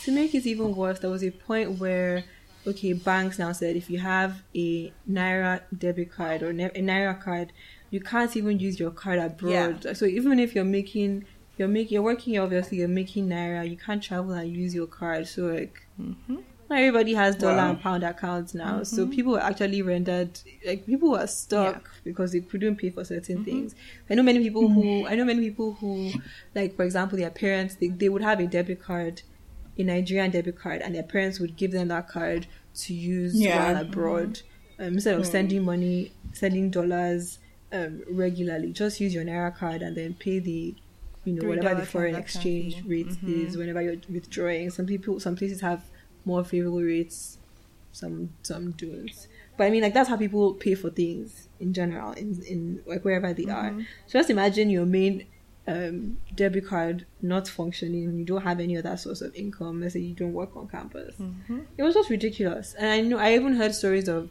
to 0.03 0.11
make 0.11 0.33
it 0.35 0.45
even 0.45 0.75
worse, 0.75 0.99
there 0.99 1.09
was 1.09 1.23
a 1.23 1.31
point 1.31 1.79
where 1.79 2.23
okay, 2.67 2.93
banks 2.93 3.39
now 3.39 3.51
said 3.53 3.75
if 3.75 3.89
you 3.89 3.99
have 3.99 4.43
a 4.55 4.91
naira 5.09 5.61
debit 5.75 6.11
card 6.11 6.43
or 6.43 6.51
ne- 6.53 6.65
a 6.65 6.81
naira 6.81 7.19
card, 7.19 7.51
you 7.89 7.99
can't 8.01 8.35
even 8.35 8.59
use 8.59 8.79
your 8.79 8.91
card 8.91 9.17
abroad. 9.19 9.85
So 9.97 10.05
even 10.05 10.39
if 10.39 10.53
you're 10.55 10.65
making 10.65 11.25
you're 11.57 11.67
making 11.67 11.93
you're 11.95 12.03
working 12.03 12.37
obviously 12.39 12.79
you're 12.79 12.87
making 12.87 13.27
naira, 13.29 13.69
you 13.69 13.77
can't 13.77 14.03
travel 14.03 14.33
and 14.33 14.51
use 14.51 14.75
your 14.75 14.87
card. 14.87 15.27
So 15.27 15.43
like 15.43 15.81
not 16.69 16.79
everybody 16.79 17.13
has 17.13 17.35
dollar 17.35 17.57
Wow. 17.57 17.69
and 17.71 17.81
pound 17.81 18.03
accounts 18.03 18.53
now. 18.53 18.83
So 18.83 19.07
people 19.07 19.31
were 19.33 19.39
actually 19.43 19.81
rendered 19.81 20.39
like 20.65 20.85
people 20.85 21.11
were 21.11 21.25
stuck 21.27 21.89
because 22.03 22.31
they 22.31 22.41
couldn't 22.41 22.75
pay 22.77 22.89
for 22.91 23.03
certain 23.03 23.43
things. 23.43 23.73
I 24.09 24.15
know 24.15 24.23
many 24.23 24.39
people 24.39 24.69
who 24.69 25.07
I 25.07 25.15
know 25.15 25.25
many 25.25 25.41
people 25.49 25.73
who 25.73 26.11
like 26.55 26.75
for 26.75 26.83
example 26.83 27.17
their 27.17 27.31
parents 27.31 27.75
they, 27.75 27.87
they 27.87 28.09
would 28.09 28.21
have 28.21 28.39
a 28.39 28.47
debit 28.47 28.81
card, 28.81 29.21
a 29.77 29.83
Nigerian 29.83 30.31
debit 30.31 30.57
card, 30.59 30.81
and 30.81 30.93
their 30.93 31.03
parents 31.03 31.39
would 31.39 31.55
give 31.55 31.71
them 31.71 31.87
that 31.89 32.07
card 32.07 32.47
to 32.75 32.93
use 32.93 33.33
Yeah. 33.39 33.73
while 33.73 33.81
abroad. 33.81 34.41
Um, 34.77 34.93
instead 34.93 35.19
of 35.19 35.25
sending 35.25 35.65
money, 35.65 36.11
sending 36.33 36.69
dollars 36.69 37.39
um, 37.73 38.01
regularly, 38.09 38.71
just 38.71 38.99
use 39.01 39.13
your 39.13 39.25
Naira 39.25 39.53
card 39.55 39.81
and 39.81 39.95
then 39.97 40.13
pay 40.13 40.39
the 40.39 40.73
you 41.25 41.33
know 41.33 41.47
whatever 41.49 41.79
the 41.81 41.85
foreign 41.85 42.15
exchange 42.15 42.81
rate 42.85 43.11
is 43.27 43.57
whenever 43.57 43.81
you're 43.81 43.97
withdrawing. 44.09 44.69
Some 44.69 44.85
people, 44.85 45.19
some 45.19 45.35
places 45.35 45.59
have 45.61 45.83
more 46.25 46.43
favorable 46.43 46.81
rates, 46.81 47.37
some 47.91 48.29
some 48.43 48.73
don't. 48.73 49.27
But 49.57 49.65
I 49.65 49.69
mean, 49.71 49.81
like 49.81 49.93
that's 49.93 50.09
how 50.09 50.17
people 50.17 50.53
pay 50.53 50.75
for 50.75 50.89
things 50.89 51.47
in 51.59 51.73
general, 51.73 52.11
in 52.13 52.41
in 52.43 52.81
like 52.85 53.03
wherever 53.03 53.33
they 53.33 53.45
are. 53.45 53.71
So 54.07 54.19
just 54.19 54.29
imagine 54.29 54.69
your 54.69 54.85
main 54.85 55.25
um, 55.67 56.17
debit 56.35 56.65
card 56.65 57.05
not 57.21 57.47
functioning. 57.47 58.17
You 58.17 58.25
don't 58.25 58.41
have 58.41 58.59
any 58.59 58.77
other 58.77 58.95
source 58.97 59.21
of 59.21 59.35
income. 59.35 59.81
Let's 59.81 59.93
say 59.93 59.99
you 59.99 60.15
don't 60.15 60.33
work 60.33 60.55
on 60.55 60.67
campus. 60.67 61.15
It 61.77 61.83
was 61.83 61.93
just 61.93 62.09
ridiculous. 62.09 62.73
And 62.77 62.87
I 62.89 63.01
know 63.01 63.17
I 63.17 63.35
even 63.35 63.53
heard 63.53 63.75
stories 63.75 64.07
of 64.07 64.29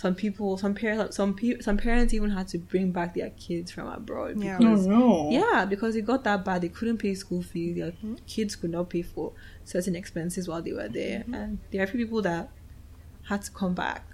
some 0.00 0.14
people, 0.14 0.56
some 0.56 0.72
parents, 0.72 1.14
some 1.14 1.34
pe- 1.34 1.60
some 1.60 1.76
parents 1.76 2.14
even 2.14 2.30
had 2.30 2.48
to 2.48 2.56
bring 2.58 2.90
back 2.90 3.12
their 3.12 3.28
kids 3.38 3.70
from 3.70 3.86
abroad 3.86 4.42
Yeah. 4.42 4.56
oh 4.56 4.58
because 4.58 4.86
no 4.86 5.30
yeah, 5.30 5.66
because 5.66 5.94
it 5.94 6.06
got 6.06 6.24
that 6.24 6.42
bad. 6.42 6.62
They 6.62 6.70
couldn't 6.70 6.96
pay 6.96 7.14
school 7.14 7.42
fees. 7.42 7.76
Their 7.76 7.90
mm-hmm. 7.90 8.14
kids 8.26 8.56
could 8.56 8.70
not 8.70 8.88
pay 8.88 9.02
for 9.02 9.32
certain 9.66 9.94
expenses 9.94 10.48
while 10.48 10.62
they 10.62 10.72
were 10.72 10.88
there, 10.88 11.18
mm-hmm. 11.18 11.34
and 11.34 11.58
there 11.70 11.82
are 11.82 11.84
a 11.84 11.86
few 11.86 12.00
people 12.00 12.22
that 12.22 12.48
had 13.28 13.42
to 13.42 13.50
come 13.50 13.74
back. 13.74 14.06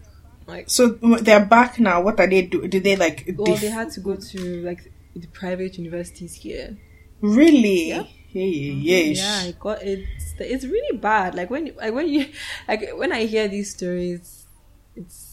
Like, 0.48 0.68
so 0.68 0.90
mm, 0.94 1.20
they're 1.20 1.44
back 1.44 1.78
now 1.78 2.00
what 2.00 2.18
are 2.18 2.26
they 2.26 2.42
do 2.42 2.66
did 2.66 2.82
they 2.82 2.96
like 2.96 3.32
well, 3.36 3.52
def- 3.52 3.60
they 3.60 3.70
had 3.70 3.92
to 3.92 4.00
go 4.00 4.16
to 4.16 4.62
like 4.62 4.92
the 5.14 5.28
private 5.28 5.78
universities 5.78 6.34
here. 6.34 6.76
really 7.20 7.90
Yeah. 7.90 8.06
yeah 8.32 8.42
yeah 8.42 8.72
mm-hmm. 8.72 9.12
Yeah, 9.14 9.42
it 9.44 9.60
got 9.60 9.82
it's 9.82 10.34
it's 10.40 10.64
really 10.64 10.98
bad. 10.98 11.36
Like 11.36 11.48
when 11.48 11.72
like 11.76 11.94
when 11.94 12.08
you 12.08 12.26
like 12.68 12.90
when 12.96 13.12
I 13.12 13.26
hear 13.26 13.46
these 13.46 13.70
stories, 13.70 14.46
it's 14.96 15.25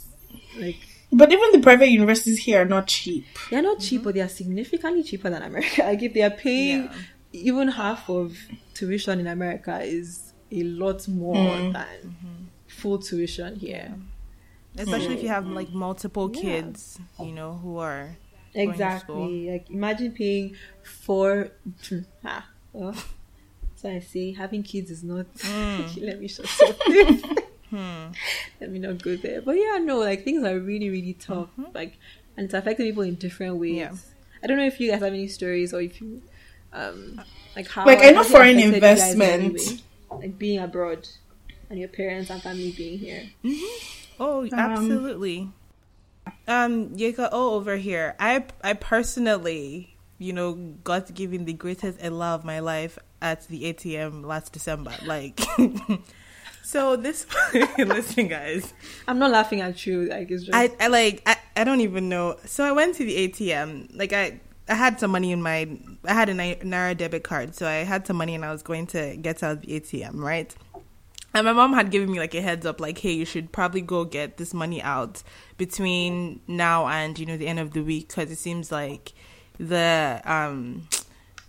like 0.60 0.78
but 1.12 1.32
even 1.32 1.52
the 1.52 1.60
private 1.60 1.90
universities 1.90 2.40
here 2.40 2.62
are 2.62 2.66
not 2.66 2.88
cheap 2.88 3.26
they're 3.50 3.62
not 3.62 3.80
cheap, 3.80 4.04
but 4.04 4.14
they 4.16 4.22
are 4.22 4.28
significantly 4.30 5.04
cheaper 5.04 5.30
than 5.30 5.42
America. 5.44 5.84
Like 5.90 6.02
if 6.02 6.14
they 6.14 6.24
are 6.24 6.32
paying 6.32 6.84
Yeah. 6.86 6.94
even 7.34 7.68
half 7.68 8.10
of 8.10 8.36
tuition 8.74 9.20
in 9.20 9.28
America 9.28 9.80
is 9.82 10.34
a 10.52 10.64
lot 10.64 11.08
more 11.08 11.36
Mm. 11.58 11.74
than 11.74 12.14
full 12.68 12.98
tuition 13.00 13.56
here. 13.56 13.94
especially 14.78 15.14
if 15.16 15.22
you 15.24 15.30
have 15.30 15.46
like 15.48 15.70
multiple 15.72 16.32
Yeah. 16.34 16.42
kids, 16.42 16.98
you 17.20 17.32
know, 17.32 17.54
who 17.62 17.78
are 17.78 18.18
going 18.56 18.70
to 18.70 18.74
school. 18.74 19.26
Exactly. 19.28 19.52
Like 19.52 19.70
imagine 19.70 20.12
paying 20.14 20.56
four. 20.84 21.52
ah, 22.26 22.46
well, 22.72 22.96
so 23.76 23.90
I 23.90 24.00
say 24.00 24.32
having 24.34 24.64
kids 24.64 24.90
is 24.90 25.04
not. 25.04 25.28
let 26.02 26.20
me 26.20 26.28
shut 26.28 26.46
up. 26.70 26.80
Let 28.62 28.72
me 28.72 28.80
not 28.80 29.02
go 29.02 29.16
there. 29.16 29.42
But 29.42 29.54
yeah, 29.54 29.80
no, 29.82 30.00
like 30.00 30.24
things 30.24 30.44
are 30.44 30.60
really, 30.60 30.90
really 30.90 31.14
tough. 31.14 31.50
Like, 31.74 31.98
and 32.38 32.46
it's 32.46 32.54
affecting 32.54 32.86
people 32.86 33.04
in 33.04 33.16
different 33.16 33.58
ways. 33.58 33.76
Yeah. 33.76 33.94
I 34.44 34.48
don't 34.48 34.58
know 34.58 34.66
if 34.66 34.80
you 34.80 34.92
guys 34.92 35.02
have 35.02 35.14
any 35.14 35.28
stories 35.28 35.74
or 35.74 35.82
if 35.82 36.02
you, 36.02 36.22
um, 36.74 37.22
like 37.56 37.68
how. 37.68 37.86
Like, 37.86 38.00
I 38.00 38.12
know 38.12 38.24
foreign 38.24 38.58
affected 38.58 38.76
you 38.76 38.80
guys 38.82 39.14
in 39.14 39.22
any 39.22 39.46
investment. 39.46 39.80
way? 39.80 39.84
like 40.22 40.38
being 40.38 40.60
abroad, 40.60 41.08
and 41.70 41.80
your 41.80 41.90
parents 41.90 42.30
and 42.30 42.42
family 42.42 42.72
being 42.72 43.00
here. 43.00 43.30
Oh, 44.20 44.48
absolutely. 44.52 45.50
Um, 46.48 46.90
Yeka 46.96 47.30
O 47.32 47.56
over 47.56 47.78
here. 47.78 48.16
I 48.20 48.46
I 48.64 48.74
personally, 48.74 49.98
you 50.20 50.34
know, 50.34 50.54
got 50.84 51.14
given 51.14 51.46
the 51.46 51.54
greatest 51.54 51.98
Ella 52.02 52.36
of 52.36 52.46
my 52.46 52.60
life 52.60 53.00
at 53.22 53.48
the 53.48 53.74
ATM 53.74 54.26
last 54.26 54.54
December. 54.54 54.94
Like, 55.06 55.42
So 56.64 56.96
this, 56.96 57.28
listen, 57.78 58.30
guys. 58.30 58.74
I'm 59.08 59.20
not 59.20 59.32
laughing 59.32 59.60
at 59.62 59.86
you. 59.86 60.04
Like 60.06 60.32
it's 60.32 60.44
just. 60.44 60.56
I, 60.56 60.72
I 60.80 60.88
like 60.88 61.22
I, 61.26 61.36
I 61.58 61.64
don't 61.66 61.82
even 61.82 62.10
know. 62.10 62.38
So 62.46 62.64
I 62.64 62.72
went 62.72 62.96
to 62.96 63.06
the 63.06 63.28
ATM. 63.28 63.96
Like 63.96 64.14
I 64.14 64.40
I 64.70 64.76
had 64.76 65.00
some 65.00 65.12
money 65.12 65.32
in 65.34 65.42
my 65.42 65.78
I 66.06 66.14
had 66.14 66.30
a 66.30 66.34
Naira 66.34 66.98
debit 66.98 67.24
card, 67.24 67.54
so 67.54 67.68
I 67.68 67.84
had 67.84 68.08
some 68.08 68.16
money 68.16 68.34
and 68.34 68.46
I 68.46 68.52
was 68.52 68.64
going 68.64 68.88
to 68.88 69.18
get 69.18 69.44
out 69.44 69.62
the 69.62 69.80
ATM, 69.80 70.16
right? 70.16 70.56
And 71.34 71.46
my 71.46 71.54
mom 71.54 71.74
had 71.74 71.92
given 71.92 72.12
me 72.12 72.20
like 72.20 72.34
a 72.36 72.42
heads 72.42 72.66
up, 72.66 72.80
like, 72.80 73.00
hey, 73.00 73.12
you 73.12 73.26
should 73.26 73.52
probably 73.52 73.82
go 73.82 74.06
get 74.06 74.38
this 74.38 74.54
money 74.54 74.82
out 74.82 75.24
between 75.58 76.40
now 76.48 76.88
and 76.88 77.20
you 77.20 77.26
know 77.26 77.38
the 77.38 77.48
end 77.48 77.60
of 77.60 77.74
the 77.74 77.82
week 77.82 78.08
because 78.08 78.32
it 78.32 78.38
seems 78.38 78.72
like 78.72 79.14
the 79.60 80.22
um 80.26 80.88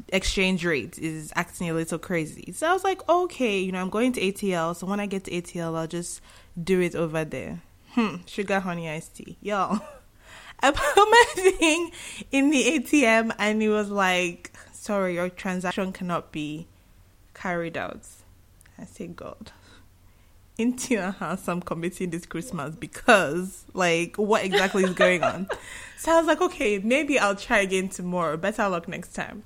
exchange 0.09 0.64
rate 0.64 0.98
is 0.98 1.32
acting 1.36 1.70
a 1.70 1.74
little 1.74 1.98
crazy. 1.98 2.52
So 2.52 2.68
I 2.68 2.72
was 2.72 2.84
like, 2.84 3.07
okay, 3.09 3.59
you 3.59 3.72
know, 3.72 3.80
I'm 3.80 3.90
going 3.90 4.12
to 4.12 4.20
ATL. 4.20 4.76
So 4.76 4.86
when 4.86 5.00
I 5.00 5.07
get 5.07 5.24
to 5.24 5.30
ATL, 5.30 5.76
I'll 5.76 5.86
just 5.86 6.20
do 6.62 6.80
it 6.80 6.94
over 6.94 7.24
there. 7.24 7.62
Hmm, 7.90 8.16
sugar 8.26 8.61
honey 8.61 8.88
iced 8.88 9.16
tea. 9.16 9.36
Y'all. 9.40 9.80
I 10.61 10.70
put 10.70 10.80
my 10.96 11.24
thing 11.34 11.90
in 12.32 12.50
the 12.50 12.78
ATM 12.78 13.34
and 13.38 13.62
it 13.62 13.68
was 13.68 13.90
like, 13.90 14.52
sorry, 14.72 15.14
your 15.14 15.28
transaction 15.28 15.92
cannot 15.92 16.32
be 16.32 16.68
carried 17.34 17.76
out. 17.76 18.07
I 18.78 18.84
say, 18.84 19.09
God, 19.09 19.52
into 20.57 20.94
your 20.94 21.11
house 21.11 21.48
I'm 21.48 21.61
committing 21.61 22.11
this 22.11 22.26
Christmas 22.26 22.74
because, 22.74 23.64
like, 23.74 24.16
what 24.16 24.44
exactly 24.44 24.84
is 24.84 24.94
going 24.94 25.22
on? 25.22 25.48
so 25.98 26.12
I 26.12 26.18
was 26.18 26.26
like, 26.26 26.40
okay, 26.40 26.78
maybe 26.78 27.18
I'll 27.18 27.36
try 27.36 27.59
again 27.59 27.88
tomorrow. 27.88 28.36
Better 28.36 28.68
luck 28.68 28.88
next 28.88 29.14
time. 29.14 29.42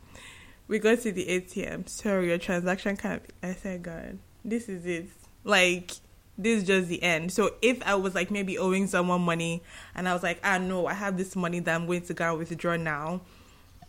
We 0.68 0.78
go 0.78 0.94
to 0.94 1.12
the 1.12 1.24
ATM. 1.24 1.88
Sorry, 1.88 2.28
your 2.28 2.38
transaction 2.38 2.96
can't. 2.96 3.26
Be. 3.26 3.48
I 3.48 3.54
said, 3.54 3.82
God, 3.82 4.18
this 4.44 4.68
is 4.68 4.86
it. 4.86 5.08
Like, 5.44 5.92
this 6.38 6.62
is 6.62 6.64
just 6.66 6.88
the 6.88 7.02
end. 7.02 7.32
So 7.32 7.54
if 7.60 7.82
I 7.86 7.96
was 7.96 8.14
like 8.14 8.30
maybe 8.30 8.56
owing 8.58 8.86
someone 8.86 9.22
money 9.22 9.62
and 9.94 10.08
I 10.08 10.12
was 10.12 10.22
like, 10.22 10.40
ah 10.44 10.58
no, 10.58 10.86
I 10.86 10.94
have 10.94 11.16
this 11.16 11.34
money 11.34 11.58
that 11.60 11.74
I'm 11.74 11.86
going 11.86 12.02
to 12.02 12.14
go 12.14 12.30
and 12.30 12.38
withdraw 12.38 12.76
now, 12.76 13.22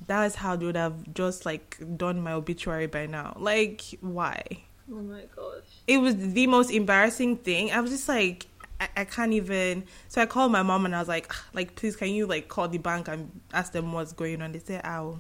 that 0.08 0.26
is 0.26 0.36
how 0.36 0.56
they 0.56 0.66
would 0.66 0.76
have 0.76 1.14
just 1.14 1.46
like 1.46 1.78
done 1.96 2.22
my 2.22 2.34
obituary 2.34 2.88
by 2.88 3.06
now. 3.06 3.38
Like, 3.40 3.84
why? 4.02 4.44
Oh 4.92 4.96
my 4.96 5.22
gosh. 5.36 5.64
It 5.86 6.00
was 6.00 6.16
the 6.16 6.48
most 6.48 6.72
embarrassing 6.72 7.38
thing. 7.38 7.72
I 7.72 7.80
was 7.82 7.92
just 7.92 8.10
like 8.10 8.48
I, 8.80 8.90
I 8.98 9.06
can't 9.06 9.34
even 9.34 9.84
so 10.08 10.22
I 10.22 10.26
called 10.26 10.52
my 10.52 10.64
mom 10.64 10.86
and 10.86 10.96
I 10.96 11.00
was 11.00 11.08
like 11.08 11.32
like 11.54 11.76
please 11.76 11.96
can 11.96 12.10
you 12.10 12.26
like 12.26 12.48
call 12.48 12.68
the 12.68 12.80
bank 12.80 13.08
and 13.08 13.40
ask 13.54 13.72
them 13.74 13.94
what's 13.94 14.14
going 14.14 14.42
on? 14.42 14.54
They 14.54 14.60
said, 14.60 14.82
Oh 14.86 15.20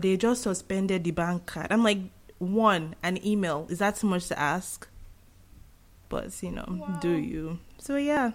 they 0.00 0.16
just 0.16 0.42
suspended 0.42 1.04
the 1.04 1.10
bank 1.10 1.46
card. 1.46 1.68
I'm 1.70 1.82
like, 1.82 1.98
one, 2.38 2.94
an 3.02 3.24
email. 3.24 3.66
Is 3.68 3.78
that 3.78 3.96
too 3.96 4.06
much 4.06 4.28
to 4.28 4.38
ask? 4.38 4.88
but 6.12 6.30
you 6.42 6.50
know, 6.50 6.66
wow. 6.68 6.98
do 7.00 7.12
you? 7.16 7.58
So 7.78 7.96
yeah. 7.96 8.32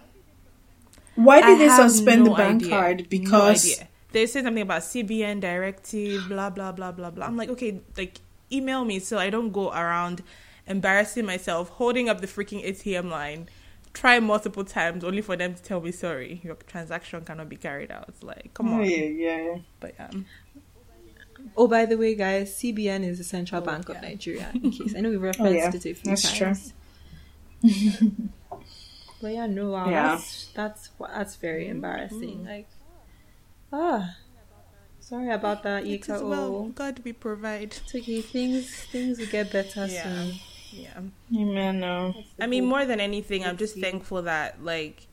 Why 1.14 1.40
did 1.40 1.50
I 1.50 1.58
they 1.58 1.68
suspend 1.68 2.24
no 2.24 2.30
the 2.30 2.36
bank 2.36 2.62
idea. 2.62 2.70
card? 2.70 3.08
Because 3.08 3.78
no 3.80 3.86
they 4.10 4.26
said 4.26 4.42
something 4.44 4.62
about 4.62 4.82
CBN 4.82 5.40
directive, 5.40 6.28
blah 6.28 6.50
blah 6.50 6.72
blah 6.72 6.90
blah 6.90 7.10
blah. 7.10 7.24
I'm 7.24 7.36
like, 7.36 7.48
okay, 7.50 7.80
like 7.96 8.20
email 8.50 8.84
me 8.84 8.98
so 8.98 9.16
I 9.16 9.30
don't 9.30 9.52
go 9.52 9.70
around 9.70 10.24
embarrassing 10.66 11.24
myself, 11.24 11.68
holding 11.68 12.08
up 12.08 12.20
the 12.20 12.26
freaking 12.26 12.66
ATM 12.66 13.10
line, 13.10 13.48
try 13.92 14.18
multiple 14.18 14.64
times 14.64 15.04
only 15.04 15.22
for 15.22 15.36
them 15.36 15.54
to 15.54 15.62
tell 15.62 15.80
me 15.80 15.92
sorry, 15.92 16.40
your 16.42 16.56
transaction 16.66 17.24
cannot 17.24 17.48
be 17.48 17.56
carried 17.56 17.92
out. 17.92 18.12
Like, 18.22 18.50
come 18.54 18.74
on. 18.74 18.84
Yeah, 18.84 18.96
yeah. 18.96 19.42
Yeah. 19.44 19.56
But 19.78 19.94
um 20.00 20.26
Oh, 21.58 21.66
by 21.66 21.86
the 21.86 21.98
way, 21.98 22.14
guys, 22.14 22.54
CBN 22.54 23.04
is 23.04 23.18
the 23.18 23.24
Central 23.24 23.60
oh, 23.60 23.64
Bank 23.64 23.88
yeah. 23.88 23.96
of 23.96 24.02
Nigeria. 24.02 24.50
In 24.54 24.70
case 24.70 24.94
I 24.96 25.00
know 25.00 25.10
we've 25.10 25.20
referenced 25.30 25.52
oh, 25.52 25.56
yeah. 25.56 25.68
it 25.68 25.74
a 25.74 25.80
few 25.80 25.94
That's 26.04 26.38
times. 26.38 26.72
True. 27.60 28.10
but 29.20 29.32
yeah, 29.32 29.46
no, 29.46 29.70
wow, 29.70 29.90
yeah. 29.90 30.02
that's 30.14 30.46
that's 30.54 30.90
that's 31.00 31.34
very 31.34 31.66
embarrassing. 31.66 32.44
Mm. 32.44 32.46
Like, 32.46 32.68
ah, 33.72 34.14
sorry 35.00 35.32
about 35.32 35.64
that, 35.64 35.84
Ika. 35.84 36.24
Well, 36.24 36.68
God, 36.68 37.00
we 37.02 37.12
provide. 37.12 37.74
It's 37.74 37.92
okay. 37.92 38.20
Things 38.20 38.70
things 38.92 39.18
will 39.18 39.26
get 39.26 39.50
better 39.50 39.86
yeah. 39.86 40.04
soon. 40.04 40.34
Yeah. 40.70 41.00
Amen. 41.36 41.80
No. 41.80 42.14
I 42.38 42.46
mean, 42.46 42.66
more 42.66 42.84
than 42.84 43.00
anything, 43.00 43.44
I'm 43.44 43.56
just 43.56 43.76
thankful 43.76 44.22
that 44.22 44.62
like, 44.62 45.08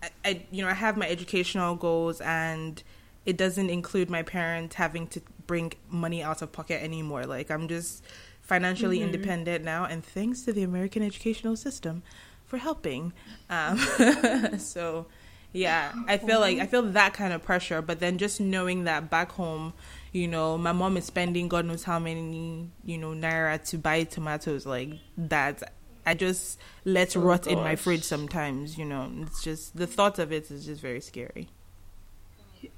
I, 0.00 0.10
I 0.24 0.42
you 0.52 0.62
know 0.62 0.70
I 0.70 0.74
have 0.74 0.96
my 0.96 1.08
educational 1.08 1.74
goals 1.74 2.20
and 2.20 2.80
it 3.26 3.36
doesn't 3.36 3.70
include 3.70 4.08
my 4.08 4.22
parents 4.22 4.76
having 4.76 5.08
to 5.08 5.22
bring 5.46 5.72
money 5.88 6.22
out 6.22 6.42
of 6.42 6.52
pocket 6.52 6.82
anymore. 6.82 7.24
Like 7.24 7.50
I'm 7.50 7.68
just 7.68 8.04
financially 8.44 8.98
mm-hmm. 8.98 9.14
independent 9.14 9.64
now, 9.64 9.84
and 9.84 10.04
thanks 10.04 10.42
to 10.42 10.52
the 10.52 10.62
American 10.62 11.02
educational 11.02 11.56
system 11.56 12.02
for 12.46 12.58
helping. 12.58 13.12
Um, 13.50 13.78
so, 14.58 15.06
yeah, 15.52 15.92
I 16.06 16.18
feel 16.18 16.40
like 16.40 16.58
I 16.58 16.66
feel 16.66 16.82
that 16.82 17.14
kind 17.14 17.32
of 17.32 17.42
pressure, 17.42 17.82
but 17.82 18.00
then 18.00 18.18
just 18.18 18.40
knowing 18.40 18.84
that 18.84 19.10
back 19.10 19.32
home, 19.32 19.72
you 20.12 20.28
know, 20.28 20.58
my 20.58 20.72
mom 20.72 20.96
is 20.96 21.04
spending 21.04 21.48
God 21.48 21.64
knows 21.64 21.84
how 21.84 21.98
many, 21.98 22.70
you 22.84 22.98
know, 22.98 23.10
naira 23.10 23.64
to 23.70 23.78
buy 23.78 24.04
tomatoes, 24.04 24.66
like 24.66 24.90
that. 25.16 25.62
I 26.06 26.12
just 26.12 26.60
let 26.84 27.16
oh, 27.16 27.20
rot 27.20 27.44
gosh. 27.44 27.52
in 27.54 27.58
my 27.60 27.76
fridge 27.76 28.04
sometimes, 28.04 28.76
you 28.76 28.84
know. 28.84 29.10
It's 29.22 29.42
just 29.42 29.74
the 29.74 29.86
thought 29.86 30.18
of 30.18 30.32
it 30.32 30.50
is 30.50 30.66
just 30.66 30.82
very 30.82 31.00
scary. 31.00 31.48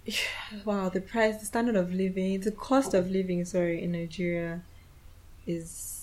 Wow, 0.64 0.88
the 0.88 1.00
price, 1.00 1.38
the 1.38 1.46
standard 1.46 1.76
of 1.76 1.92
living, 1.92 2.40
the 2.40 2.52
cost 2.52 2.94
of 2.94 3.10
living, 3.10 3.44
sorry, 3.44 3.82
in 3.82 3.92
Nigeria 3.92 4.62
is 5.46 5.96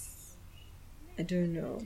I 1.17 1.23
don't 1.23 1.53
know. 1.53 1.79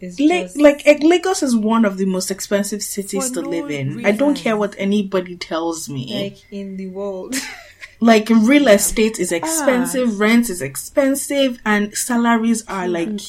It's 0.00 0.18
La- 0.18 0.42
just... 0.42 0.56
like 0.56 0.82
Lagos 1.02 1.42
is 1.42 1.54
one 1.54 1.84
of 1.84 1.98
the 1.98 2.06
most 2.06 2.30
expensive 2.30 2.82
cities 2.82 3.28
For 3.28 3.34
to 3.34 3.42
no 3.42 3.48
live 3.50 3.70
in. 3.70 3.96
Reason. 3.96 4.06
I 4.06 4.16
don't 4.16 4.34
care 4.34 4.56
what 4.56 4.74
anybody 4.78 5.36
tells 5.36 5.88
me. 5.88 6.30
Like 6.30 6.52
in 6.52 6.76
the 6.76 6.86
world. 6.88 7.36
like 8.00 8.30
real 8.30 8.68
estate 8.68 9.18
is 9.18 9.30
expensive, 9.30 10.08
ah. 10.12 10.16
rent 10.16 10.48
is 10.48 10.62
expensive, 10.62 11.60
and 11.66 11.94
salaries 11.94 12.64
are 12.66 12.88
like 12.88 13.20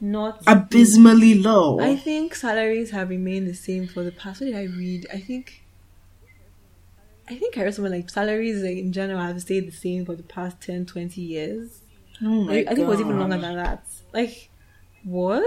not 0.00 0.42
abysmally 0.46 1.34
low. 1.34 1.80
I 1.80 1.96
think 1.96 2.34
salaries 2.34 2.90
have 2.92 3.10
remained 3.10 3.46
the 3.46 3.54
same 3.54 3.86
for 3.86 4.02
the 4.02 4.12
past. 4.12 4.40
What 4.40 4.46
did 4.46 4.56
I 4.56 4.64
read? 4.64 5.06
I 5.12 5.20
think. 5.20 5.62
I 7.30 7.36
think 7.36 7.56
I 7.56 7.62
read 7.62 7.74
something 7.74 7.92
like 7.92 8.10
salaries 8.10 8.62
like, 8.62 8.76
in 8.76 8.92
general 8.92 9.20
have 9.20 9.40
stayed 9.40 9.68
the 9.68 9.72
same 9.72 10.04
for 10.04 10.16
the 10.16 10.22
past 10.22 10.60
10, 10.60 10.86
20 10.86 11.20
years. 11.20 11.80
Oh 12.22 12.44
my 12.44 12.52
I, 12.60 12.64
think 12.64 12.80
it 12.80 12.86
was 12.86 13.00
even 13.00 13.18
longer 13.18 13.38
than 13.38 13.56
that. 13.56 13.84
Like, 14.12 14.50
what? 15.04 15.44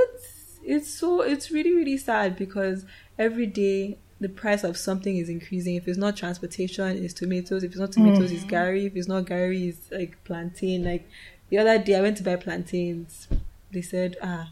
It's 0.65 0.89
so 0.89 1.21
it's 1.21 1.51
really 1.51 1.73
really 1.73 1.97
sad 1.97 2.37
because 2.37 2.85
every 3.19 3.45
day 3.45 3.97
the 4.21 4.29
price 4.29 4.63
of 4.63 4.77
something 4.77 5.17
is 5.17 5.27
increasing. 5.27 5.75
If 5.75 5.87
it's 5.89 5.97
not 5.97 6.15
transportation, 6.15 7.03
it's 7.03 7.13
tomatoes. 7.13 7.63
If 7.63 7.71
it's 7.71 7.79
not 7.79 7.91
tomatoes, 7.91 8.31
mm. 8.31 8.35
it's 8.35 8.45
gari. 8.45 8.85
If 8.85 8.95
it's 8.95 9.09
not 9.09 9.25
gari, 9.25 9.67
it's 9.67 9.91
like 9.91 10.23
plantain. 10.23 10.85
Like 10.85 11.07
the 11.49 11.57
other 11.57 11.77
day, 11.77 11.95
I 11.95 12.01
went 12.01 12.17
to 12.17 12.23
buy 12.23 12.37
plantains. 12.37 13.27
They 13.71 13.81
said, 13.81 14.15
ah, 14.23 14.51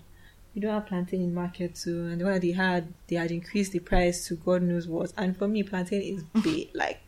we 0.54 0.60
don't 0.60 0.74
have 0.74 0.88
plantain 0.88 1.22
in 1.22 1.34
market 1.34 1.76
too. 1.76 2.08
And 2.08 2.20
the 2.20 2.26
one 2.26 2.34
that 2.34 2.42
they 2.42 2.52
had, 2.52 2.94
they 3.08 3.16
had 3.16 3.32
increased 3.32 3.72
the 3.72 3.80
price 3.80 4.28
to 4.28 4.36
God 4.36 4.62
knows 4.64 4.88
what. 4.88 5.14
And 5.18 5.38
for 5.38 5.48
me, 5.48 5.64
plantain 5.64 6.02
is 6.02 6.24
big. 6.44 6.70
like 6.74 7.00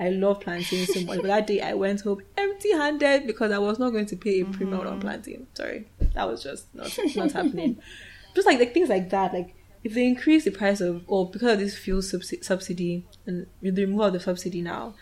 I 0.00 0.10
love 0.10 0.40
plantain 0.40 0.86
so 0.86 1.00
much. 1.00 1.18
But 1.18 1.26
that 1.26 1.46
day 1.46 1.60
I 1.60 1.74
went 1.74 2.02
home 2.02 2.22
empty 2.36 2.72
handed 2.72 3.26
because 3.26 3.50
I 3.50 3.58
was 3.58 3.78
not 3.78 3.90
going 3.90 4.06
to 4.06 4.16
pay 4.16 4.40
a 4.40 4.44
mm-hmm. 4.44 4.52
premium 4.52 4.86
on 4.86 5.00
plantain. 5.00 5.46
Sorry. 5.54 5.88
That 6.14 6.28
was 6.28 6.42
just 6.42 6.72
not 6.74 6.96
not 7.16 7.32
happening. 7.32 7.80
Just 8.34 8.46
like 8.46 8.58
like 8.60 8.74
things 8.74 8.88
like 8.88 9.10
that, 9.10 9.32
like 9.32 9.56
if 9.82 9.94
they 9.94 10.06
increase 10.06 10.44
the 10.44 10.50
price 10.50 10.80
of 10.80 11.02
or 11.06 11.28
because 11.28 11.54
of 11.54 11.58
this 11.58 11.76
fuel 11.76 12.02
subsi- 12.02 12.44
subsidy 12.44 13.04
and 13.26 13.46
with 13.62 13.74
the 13.74 13.84
removal 13.84 14.06
of 14.06 14.12
the 14.12 14.20
subsidy 14.20 14.60
now, 14.60 14.94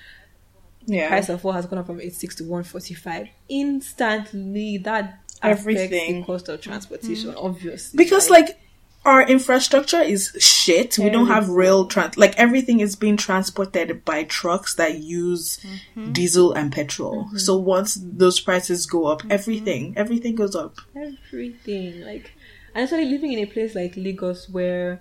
yeah. 0.86 1.08
price 1.08 1.28
of 1.28 1.44
oil 1.44 1.52
has 1.52 1.66
gone 1.66 1.80
up 1.80 1.86
from 1.86 2.00
eighty 2.00 2.10
six 2.10 2.36
to 2.36 2.44
one 2.44 2.62
forty 2.62 2.94
five. 2.94 3.28
Instantly 3.48 4.78
that 4.78 5.20
everything 5.42 6.20
the 6.20 6.26
cost 6.26 6.48
of 6.48 6.60
transportation, 6.60 7.30
mm-hmm. 7.30 7.44
obviously. 7.44 7.96
Because 7.96 8.30
like, 8.30 8.46
like 8.46 8.58
our 9.06 9.22
infrastructure 9.22 10.00
is 10.00 10.36
shit. 10.38 10.98
We 10.98 11.10
don't 11.10 11.28
have 11.28 11.48
rail 11.48 11.86
trans 11.86 12.18
like 12.18 12.36
everything 12.36 12.80
is 12.80 12.96
being 12.96 13.16
transported 13.16 14.04
by 14.04 14.24
trucks 14.24 14.74
that 14.74 14.98
use 14.98 15.58
mm-hmm. 15.58 16.12
diesel 16.12 16.52
and 16.52 16.72
petrol. 16.72 17.24
Mm-hmm. 17.24 17.36
So 17.38 17.56
once 17.56 17.96
those 18.02 18.40
prices 18.40 18.84
go 18.84 19.06
up, 19.06 19.20
mm-hmm. 19.20 19.32
everything 19.32 19.94
everything 19.96 20.34
goes 20.34 20.56
up. 20.56 20.78
Everything 20.96 22.02
like 22.02 22.32
and 22.74 22.84
especially 22.84 23.06
living 23.06 23.32
in 23.32 23.38
a 23.38 23.46
place 23.46 23.74
like 23.76 23.96
Lagos 23.96 24.48
where 24.48 25.00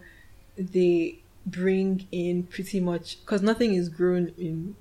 they 0.56 1.20
bring 1.46 2.08
in 2.12 2.44
pretty 2.44 2.80
much 2.80 3.20
because 3.22 3.42
nothing 3.42 3.74
is 3.74 3.90
grown 3.90 4.32
in 4.38 4.76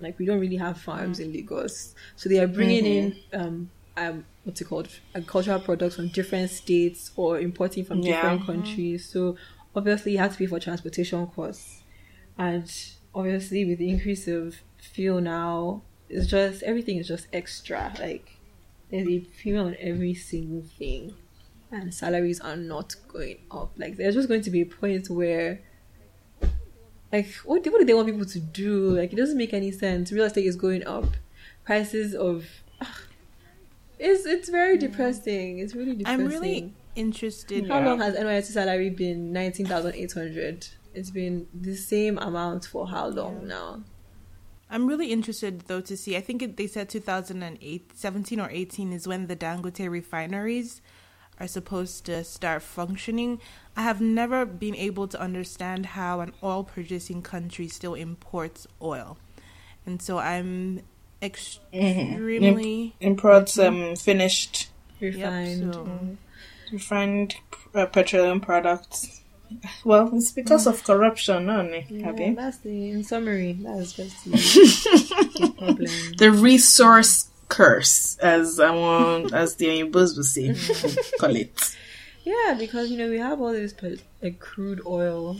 like 0.00 0.18
we 0.18 0.26
don't 0.26 0.40
really 0.40 0.56
have 0.56 0.78
farms 0.78 1.18
in 1.18 1.32
Lagos, 1.32 1.94
so 2.16 2.28
they 2.28 2.38
are 2.38 2.46
bringing 2.46 2.84
in 2.84 3.12
mm-hmm. 3.12 3.40
um 3.40 3.70
um 3.98 4.24
what's 4.44 4.60
it 4.60 4.64
called 4.66 4.88
agricultural 5.14 5.60
products 5.60 5.96
from 5.96 6.08
different 6.08 6.50
states 6.50 7.10
or 7.16 7.38
importing 7.40 7.84
from 7.84 8.00
different 8.00 8.40
countries. 8.46 9.08
So 9.12 9.36
obviously 9.74 10.12
you 10.12 10.18
have 10.18 10.32
to 10.32 10.38
pay 10.38 10.46
for 10.46 10.60
transportation 10.60 11.26
costs, 11.28 11.82
and 12.38 12.70
obviously 13.14 13.64
with 13.64 13.78
the 13.78 13.90
increase 13.90 14.28
of 14.28 14.56
fuel 14.78 15.20
now, 15.20 15.82
it's 16.08 16.26
just 16.26 16.62
everything 16.62 16.96
is 16.98 17.08
just 17.08 17.26
extra. 17.32 17.92
Like 17.98 18.38
there's 18.90 19.08
a 19.08 19.20
premium 19.42 19.66
on 19.68 19.76
every 19.80 20.14
single 20.14 20.62
thing. 20.78 21.14
and 21.70 21.92
salaries 21.92 22.40
are 22.40 22.56
not 22.56 22.94
going 23.08 23.38
up. 23.50 23.72
Like 23.76 23.96
there's 23.96 24.14
just 24.14 24.28
going 24.28 24.42
to 24.42 24.50
be 24.50 24.62
a 24.62 24.66
point 24.66 25.10
where 25.10 25.60
like 27.12 27.28
what 27.44 27.62
do, 27.62 27.70
what 27.72 27.78
do 27.80 27.84
they 27.84 27.94
want 27.94 28.08
people 28.08 28.24
to 28.26 28.40
do? 28.40 28.90
Like 28.98 29.12
it 29.12 29.16
doesn't 29.16 29.36
make 29.36 29.54
any 29.54 29.70
sense. 29.72 30.12
Real 30.12 30.24
estate 30.24 30.46
is 30.46 30.56
going 30.56 30.86
up. 30.86 31.06
Prices 31.64 32.14
of 32.14 32.44
it's 33.98 34.26
it's 34.26 34.48
very 34.48 34.76
depressing. 34.78 35.58
It's 35.58 35.74
really 35.74 35.96
depressing. 35.96 36.20
I'm 36.20 36.26
really 36.28 36.74
interested. 36.94 37.68
How 37.68 37.78
Yeah. 37.80 37.86
long 37.86 37.98
has 38.00 38.14
NYSC 38.14 38.52
salary 38.52 38.90
been? 38.90 39.32
Nineteen 39.32 39.66
thousand 39.66 39.94
eight 39.94 40.12
hundred. 40.12 40.66
It's 40.94 41.10
been 41.10 41.46
the 41.54 41.76
same 41.76 42.18
amount 42.18 42.64
for 42.66 42.88
how 42.88 43.08
long 43.08 43.46
now? 43.46 43.82
I'm 44.70 44.86
really 44.86 45.12
interested 45.12 45.62
though 45.66 45.80
to 45.82 45.96
see. 45.96 46.16
I 46.16 46.20
think 46.20 46.42
it, 46.42 46.56
they 46.56 46.66
said 46.66 46.88
2008, 46.88 47.92
17 47.94 48.40
or 48.40 48.50
18 48.50 48.92
is 48.92 49.06
when 49.08 49.26
the 49.26 49.36
Dangote 49.36 49.88
refineries 49.88 50.82
are 51.40 51.46
supposed 51.46 52.04
to 52.06 52.24
start 52.24 52.62
functioning. 52.62 53.40
I 53.76 53.82
have 53.82 54.00
never 54.00 54.44
been 54.44 54.74
able 54.74 55.06
to 55.08 55.20
understand 55.20 55.86
how 55.86 56.20
an 56.20 56.32
oil 56.42 56.64
producing 56.64 57.22
country 57.22 57.68
still 57.68 57.94
imports 57.94 58.66
oil. 58.82 59.16
And 59.86 60.02
so 60.02 60.18
I'm 60.18 60.82
extremely 61.22 62.94
Imports 63.00 63.58
um 63.58 63.96
finished 63.96 64.68
Refined. 65.00 65.74
so- 65.74 66.16
refined 66.72 67.34
uh, 67.74 67.86
petroleum 67.86 68.40
products. 68.40 69.22
Well, 69.82 70.10
it's 70.14 70.32
because 70.32 70.66
of 70.66 70.84
corruption, 70.84 71.46
no, 71.46 71.62
ne, 71.62 71.86
Yeah, 71.88 72.34
that's 72.34 72.58
the 72.58 72.90
in 72.90 73.02
summary. 73.02 73.54
That's 73.62 73.94
just 73.94 74.24
the, 74.24 74.30
the 74.32 75.52
problem. 75.58 75.90
The 76.18 76.30
resource 76.30 77.30
curse, 77.48 78.18
as 78.18 78.60
I 78.60 78.70
want, 78.70 79.32
as 79.32 79.56
the 79.56 79.66
Oyinbos 79.68 80.16
will 80.18 80.24
say, 80.24 80.54
call 81.18 81.34
it. 81.34 81.76
Yeah, 82.24 82.56
because 82.58 82.90
you 82.90 82.98
know 82.98 83.08
we 83.08 83.18
have 83.18 83.40
all 83.40 83.52
this 83.52 83.74
like 84.22 84.38
crude 84.38 84.82
oil, 84.84 85.38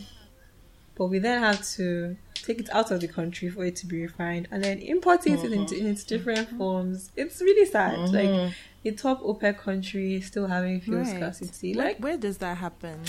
but 0.96 1.08
we 1.08 1.18
then 1.18 1.42
have 1.42 1.62
to 1.76 2.16
take 2.44 2.60
it 2.60 2.68
out 2.72 2.90
of 2.90 3.00
the 3.00 3.08
country 3.08 3.48
for 3.48 3.64
it 3.64 3.76
to 3.76 3.86
be 3.86 4.02
refined 4.02 4.48
and 4.50 4.62
then 4.64 4.78
import 4.78 5.26
it 5.26 5.32
into 5.44 5.74
mm-hmm. 5.74 5.74
in 5.74 5.86
its 5.86 6.04
different 6.04 6.48
mm-hmm. 6.48 6.58
forms. 6.58 7.10
It's 7.16 7.40
really 7.40 7.66
sad. 7.66 7.98
Mm-hmm. 7.98 8.14
Like 8.14 8.54
the 8.82 8.92
top 8.92 9.22
OPEC 9.22 9.58
country 9.58 10.20
still 10.20 10.46
having 10.46 10.80
fuel 10.80 11.00
Right. 11.00 11.08
scarcity. 11.16 11.74
Where, 11.74 11.86
Like 11.86 11.98
where 11.98 12.16
does 12.16 12.38
that 12.38 12.58
happen? 12.58 13.00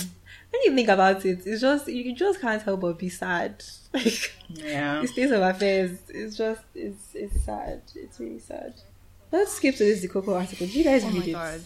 when 0.52 0.62
you 0.64 0.76
think 0.76 0.90
about 0.90 1.26
it, 1.26 1.46
it's 1.46 1.62
just 1.62 1.88
you 1.88 2.14
just 2.16 2.42
can't 2.42 2.62
help 2.62 2.82
but 2.82 2.98
be 3.00 3.10
sad. 3.10 3.64
Like 3.94 4.32
Yeah. 4.50 5.02
the 5.02 5.08
state 5.08 5.32
of 5.32 5.42
affairs 5.42 5.98
is 6.10 6.38
just 6.38 6.62
it's 6.76 7.16
it's 7.16 7.42
sad. 7.44 7.82
It's 7.96 8.20
really 8.20 8.40
sad. 8.40 8.74
Let's 9.32 9.54
skip 9.54 9.76
to 9.76 9.84
this 9.84 10.06
Cocoa 10.12 10.36
article. 10.36 10.66
Did 10.68 10.76
you 10.76 10.84
guys 10.84 11.04
Oh 11.04 11.08
read 11.08 11.18
my 11.18 11.26
it? 11.26 11.32
god. 11.34 11.62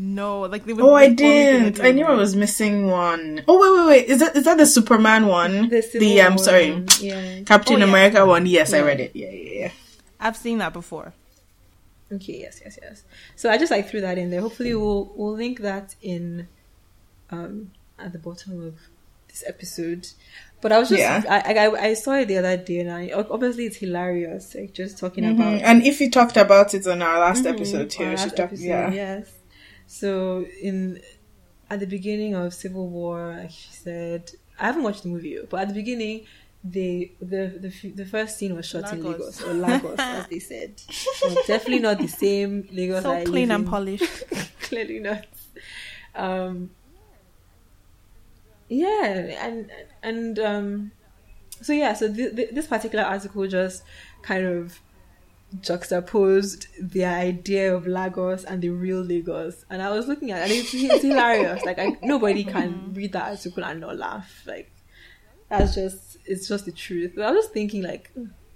No, 0.00 0.42
like 0.42 0.64
they 0.64 0.72
would 0.72 0.84
Oh, 0.84 0.94
I 0.94 1.08
they 1.08 1.14
told 1.16 1.30
me 1.34 1.44
to 1.44 1.52
didn't. 1.70 1.80
I 1.84 1.90
knew 1.90 2.04
I 2.06 2.14
was 2.14 2.36
missing 2.36 2.86
one. 2.86 3.42
Oh, 3.48 3.58
wait, 3.60 3.72
wait, 3.80 3.86
wait. 3.88 4.08
Is 4.08 4.20
that 4.20 4.36
is 4.36 4.44
that 4.44 4.56
the 4.56 4.66
Superman 4.66 5.26
one? 5.26 5.68
The, 5.68 5.80
The 5.98 6.20
um, 6.20 6.38
sorry, 6.38 6.70
one, 6.72 6.86
Yeah. 7.00 7.40
Captain 7.44 7.74
Oh, 7.74 7.78
yeah. 7.78 7.84
America 7.84 8.24
one. 8.24 8.46
Yes, 8.46 8.72
I 8.72 8.80
read 8.82 9.00
it. 9.00 9.10
Yeah, 9.14 9.30
yeah, 9.30 9.60
yeah. 9.60 9.70
I've 10.20 10.36
seen 10.36 10.58
that 10.58 10.72
before. 10.72 11.14
Okay, 12.12 12.38
yes, 12.40 12.60
yes, 12.64 12.78
yes. 12.80 13.02
So 13.36 13.50
I 13.50 13.58
just 13.58 13.70
like 13.72 13.88
threw 13.90 14.00
that 14.02 14.18
in 14.18 14.30
there. 14.30 14.40
Hopefully 14.40 14.72
we'll 14.74 15.12
we'll 15.16 15.34
link 15.34 15.60
that 15.60 15.96
in 16.00 16.46
um 17.30 17.72
at 17.98 18.12
the 18.12 18.18
bottom 18.20 18.62
of 18.68 18.74
this 19.28 19.42
episode. 19.46 20.06
But 20.60 20.70
I 20.72 20.78
was 20.78 20.88
just 20.90 21.00
Yeah. 21.00 21.22
I, 21.28 21.54
I 21.54 21.88
I 21.88 21.94
saw 21.94 22.12
it 22.14 22.26
the 22.28 22.38
other 22.38 22.56
day 22.56 22.80
and 22.80 22.90
I 22.90 23.10
obviously 23.10 23.66
it's 23.66 23.76
hilarious, 23.76 24.54
like 24.54 24.72
just 24.74 24.96
talking 24.98 25.24
Mhm. 25.24 25.32
about 25.34 25.60
And 25.62 25.82
if 25.82 26.00
you 26.00 26.08
talked 26.10 26.36
about 26.36 26.72
it 26.72 26.86
on 26.86 27.02
our 27.02 27.18
last 27.18 27.44
Mhm, 27.44 27.54
episode 27.54 27.90
too, 27.90 28.04
our 28.04 28.10
she 28.16 28.16
last 28.16 28.36
talked. 28.36 28.52
episode, 28.52 28.64
Yeah. 28.64 28.90
Yes. 28.92 29.26
So 29.88 30.44
in 30.62 31.00
at 31.70 31.80
the 31.80 31.86
beginning 31.86 32.34
of 32.34 32.54
Civil 32.54 32.88
War, 32.88 33.34
like 33.38 33.50
she 33.50 33.70
said, 33.72 34.30
I 34.60 34.66
haven't 34.66 34.82
watched 34.84 35.02
the 35.04 35.08
movie, 35.08 35.38
but 35.50 35.60
at 35.62 35.68
the 35.68 35.74
beginning, 35.74 36.26
they 36.62 37.12
the 37.20 37.46
the 37.64 37.90
the 37.90 38.04
first 38.04 38.36
scene 38.38 38.54
was 38.54 38.66
shot 38.66 38.92
in 38.92 39.02
Lagos. 39.02 39.40
Lagos 39.40 39.42
or 39.42 39.54
Lagos, 39.54 39.98
as 39.98 40.26
they 40.28 40.38
said. 40.40 40.80
So 41.18 41.34
definitely 41.46 41.80
not 41.80 41.98
the 41.98 42.08
same 42.08 42.68
Lagos. 42.70 43.02
So 43.02 43.24
clean 43.24 43.50
and 43.50 43.66
polished. 43.66 44.24
Clearly 44.60 45.00
not. 45.00 45.24
Um. 46.14 46.70
Yeah, 48.68 49.04
and 49.46 49.70
and 50.02 50.38
um, 50.38 50.90
so 51.62 51.72
yeah, 51.72 51.94
so 51.94 52.12
th- 52.12 52.36
th- 52.36 52.50
this 52.52 52.66
particular 52.66 53.04
article 53.04 53.46
just 53.46 53.82
kind 54.22 54.44
of 54.44 54.78
juxtaposed 55.60 56.66
the 56.80 57.04
idea 57.04 57.74
of 57.74 57.86
Lagos 57.86 58.44
and 58.44 58.62
the 58.62 58.70
real 58.70 59.00
Lagos, 59.00 59.64
and 59.70 59.82
I 59.82 59.90
was 59.90 60.06
looking 60.06 60.30
at 60.30 60.38
it, 60.38 60.42
and 60.42 60.52
it's, 60.52 60.74
it's 60.74 61.02
hilarious. 61.02 61.64
Like 61.64 61.78
I, 61.78 61.96
nobody 62.02 62.44
can 62.44 62.92
read 62.94 63.12
that 63.12 63.30
article 63.30 63.64
and 63.64 63.80
not 63.80 63.96
laugh. 63.96 64.42
Like 64.46 64.70
that's 65.48 65.74
just 65.74 66.18
it's 66.24 66.48
just 66.48 66.66
the 66.66 66.72
truth. 66.72 67.12
But 67.16 67.24
I 67.24 67.30
was 67.30 67.44
just 67.44 67.54
thinking 67.54 67.82
like, 67.82 68.10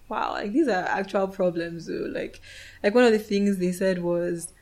wow, 0.09 0.33
like 0.33 0.53
these 0.53 0.69
are 0.69 0.85
actual 0.85 1.29
problems. 1.29 1.87
Though. 1.87 2.11
Like 2.13 2.41
like 2.83 2.95
one 2.95 3.05
of 3.05 3.13
the 3.13 3.19
things 3.19 3.59
they 3.59 3.73
said 3.73 4.03
was 4.03 4.53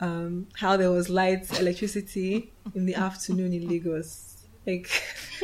um, 0.00 0.48
how 0.54 0.76
there 0.76 0.90
was 0.90 1.08
lights, 1.08 1.58
electricity 1.58 2.52
in 2.74 2.86
the 2.86 2.94
afternoon 2.94 3.52
in 3.52 3.68
Lagos. 3.68 4.28
Like 4.66 4.90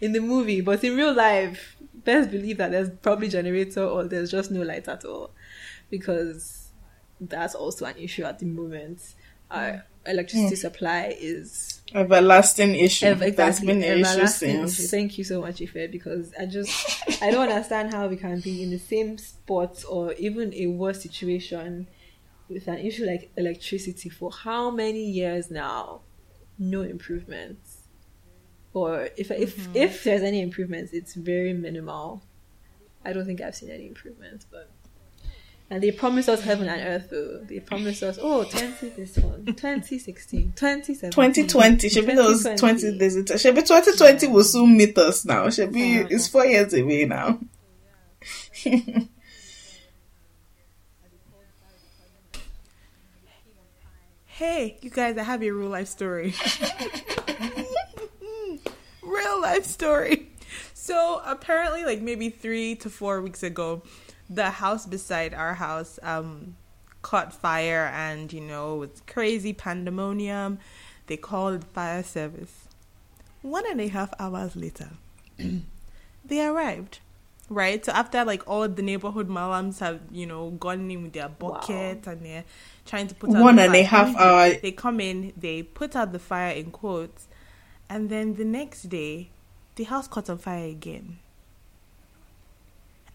in 0.00 0.12
the 0.12 0.20
movie, 0.20 0.60
but 0.60 0.82
in 0.82 0.96
real 0.96 1.14
life, 1.14 1.76
best 2.10 2.30
believe 2.30 2.56
that 2.58 2.70
there's 2.70 2.90
probably 3.06 3.28
generator 3.28 3.84
or 3.84 4.04
there's 4.04 4.30
just 4.30 4.50
no 4.50 4.62
light 4.62 4.86
at 4.88 5.04
all, 5.04 5.30
because 5.90 6.70
that's 7.20 7.54
also 7.54 7.84
an 7.84 7.96
issue 7.98 8.24
at 8.24 8.38
the 8.38 8.46
moment. 8.46 9.00
Uh, 9.50 9.54
Our 9.54 9.84
electricity 10.06 10.56
supply 10.56 11.16
is 11.18 11.80
Everlasting 11.94 12.74
issue. 12.74 13.06
ev- 13.06 13.18
That's 13.20 13.30
exactly 13.32 13.66
been 13.66 13.82
an 13.82 14.00
issue 14.00 14.26
since. 14.26 14.78
issue. 14.78 14.88
Thank 14.88 15.18
you 15.18 15.24
so 15.24 15.40
much, 15.40 15.60
Ife, 15.62 15.90
because 15.90 16.32
I 16.38 16.44
just 16.46 16.72
I 17.22 17.30
don't 17.30 17.48
understand 17.48 17.92
how 17.94 18.06
we 18.08 18.16
can 18.16 18.40
be 18.40 18.62
in 18.62 18.70
the 18.70 18.78
same 18.78 19.16
spot 19.18 19.84
or 19.88 20.12
even 20.14 20.52
a 20.54 20.66
worse 20.66 21.00
situation 21.02 21.86
with 22.48 22.66
an 22.68 22.78
issue 22.78 23.04
like 23.06 23.30
electricity 23.36 24.08
for 24.08 24.30
how 24.30 24.70
many 24.70 25.04
years 25.20 25.50
now? 25.50 26.00
No 26.58 26.80
improvements. 26.82 27.67
Or 28.84 29.08
if 29.16 29.30
if 29.30 29.56
mm-hmm. 29.56 29.76
if 29.76 30.04
there's 30.04 30.22
any 30.22 30.40
improvements, 30.40 30.92
it's 30.92 31.14
very 31.14 31.52
minimal. 31.52 32.22
I 33.04 33.12
don't 33.12 33.26
think 33.26 33.40
I've 33.40 33.54
seen 33.54 33.70
any 33.70 33.86
improvements, 33.86 34.46
but 34.50 34.70
and 35.70 35.82
they 35.82 35.90
promised 35.90 36.28
us 36.28 36.42
heaven 36.42 36.68
and 36.68 36.80
earth 36.80 37.10
though. 37.10 37.44
They 37.44 37.60
promised 37.60 38.02
us, 38.02 38.18
oh, 38.20 38.44
20 38.44 38.88
this 38.90 39.18
one, 39.18 39.44
2016, 39.44 40.52
2017. 40.56 41.10
2020 41.10 41.88
should 41.88 42.06
be 42.06 42.14
those 42.14 42.42
20 42.42 42.98
days. 42.98 43.40
Should 43.40 43.54
be 43.54 43.62
2020 43.62 44.26
will 44.28 44.44
soon 44.44 44.76
meet 44.76 44.96
us 44.98 45.24
now. 45.24 45.50
Should 45.50 45.72
be 45.72 45.96
it's 45.96 46.28
four 46.28 46.46
years 46.46 46.72
away 46.74 47.04
now. 47.04 47.38
Hey, 54.38 54.78
you 54.82 54.90
guys, 54.90 55.18
I 55.18 55.24
have 55.24 55.42
a 55.42 55.50
real 55.50 55.68
life 55.68 55.88
story. 55.88 56.32
real 59.18 59.40
life 59.40 59.64
story. 59.64 60.28
So 60.74 61.20
apparently, 61.26 61.84
like 61.84 62.00
maybe 62.00 62.30
three 62.30 62.74
to 62.76 62.88
four 62.88 63.20
weeks 63.20 63.42
ago, 63.42 63.82
the 64.30 64.48
house 64.48 64.86
beside 64.86 65.34
our 65.34 65.52
house 65.52 65.98
um 66.02 66.56
caught 67.02 67.34
fire, 67.34 67.92
and 67.92 68.32
you 68.32 68.40
know 68.40 68.76
it 68.76 68.78
was 68.78 69.02
crazy 69.06 69.52
pandemonium. 69.52 70.58
They 71.06 71.18
called 71.18 71.64
fire 71.64 72.02
service. 72.02 72.68
One 73.42 73.64
and 73.70 73.80
a 73.80 73.88
half 73.88 74.14
hours 74.18 74.56
later, 74.56 74.88
they 76.24 76.40
arrived. 76.46 77.00
Right, 77.50 77.84
so 77.84 77.92
after 77.92 78.24
like 78.24 78.42
all 78.46 78.68
the 78.68 78.82
neighborhood 78.82 79.28
malams 79.28 79.80
have 79.80 80.00
you 80.10 80.26
know 80.26 80.50
gone 80.50 80.90
in 80.90 81.02
with 81.02 81.12
their 81.14 81.28
bucket 81.28 82.06
and 82.06 82.24
they're 82.24 82.44
trying 82.84 83.08
to 83.08 83.14
put 83.14 83.30
out 83.34 83.42
One 83.42 83.56
the 83.56 83.62
and 83.62 83.74
a 83.74 83.82
half 83.82 84.14
hour. 84.16 84.54
They 84.54 84.72
come 84.72 85.00
in, 85.00 85.32
they 85.36 85.62
put 85.62 85.96
out 85.96 86.12
the 86.12 86.18
fire 86.18 86.52
in 86.52 86.70
quotes, 86.70 87.26
and 87.88 88.08
then 88.10 88.34
the 88.34 88.44
next 88.44 88.82
day, 88.88 89.30
the 89.76 89.84
house 89.84 90.08
caught 90.08 90.28
on 90.30 90.38
fire 90.38 90.66
again. 90.66 91.18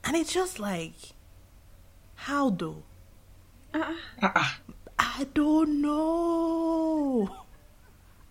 And 0.04 0.16
it's 0.18 0.34
just 0.34 0.60
like, 0.60 0.94
how 2.16 2.50
though? 2.50 2.84
Uh-uh. 3.74 3.94
uh-uh. 4.22 4.48
I 5.00 5.28
don't 5.34 5.82
know. 5.82 7.30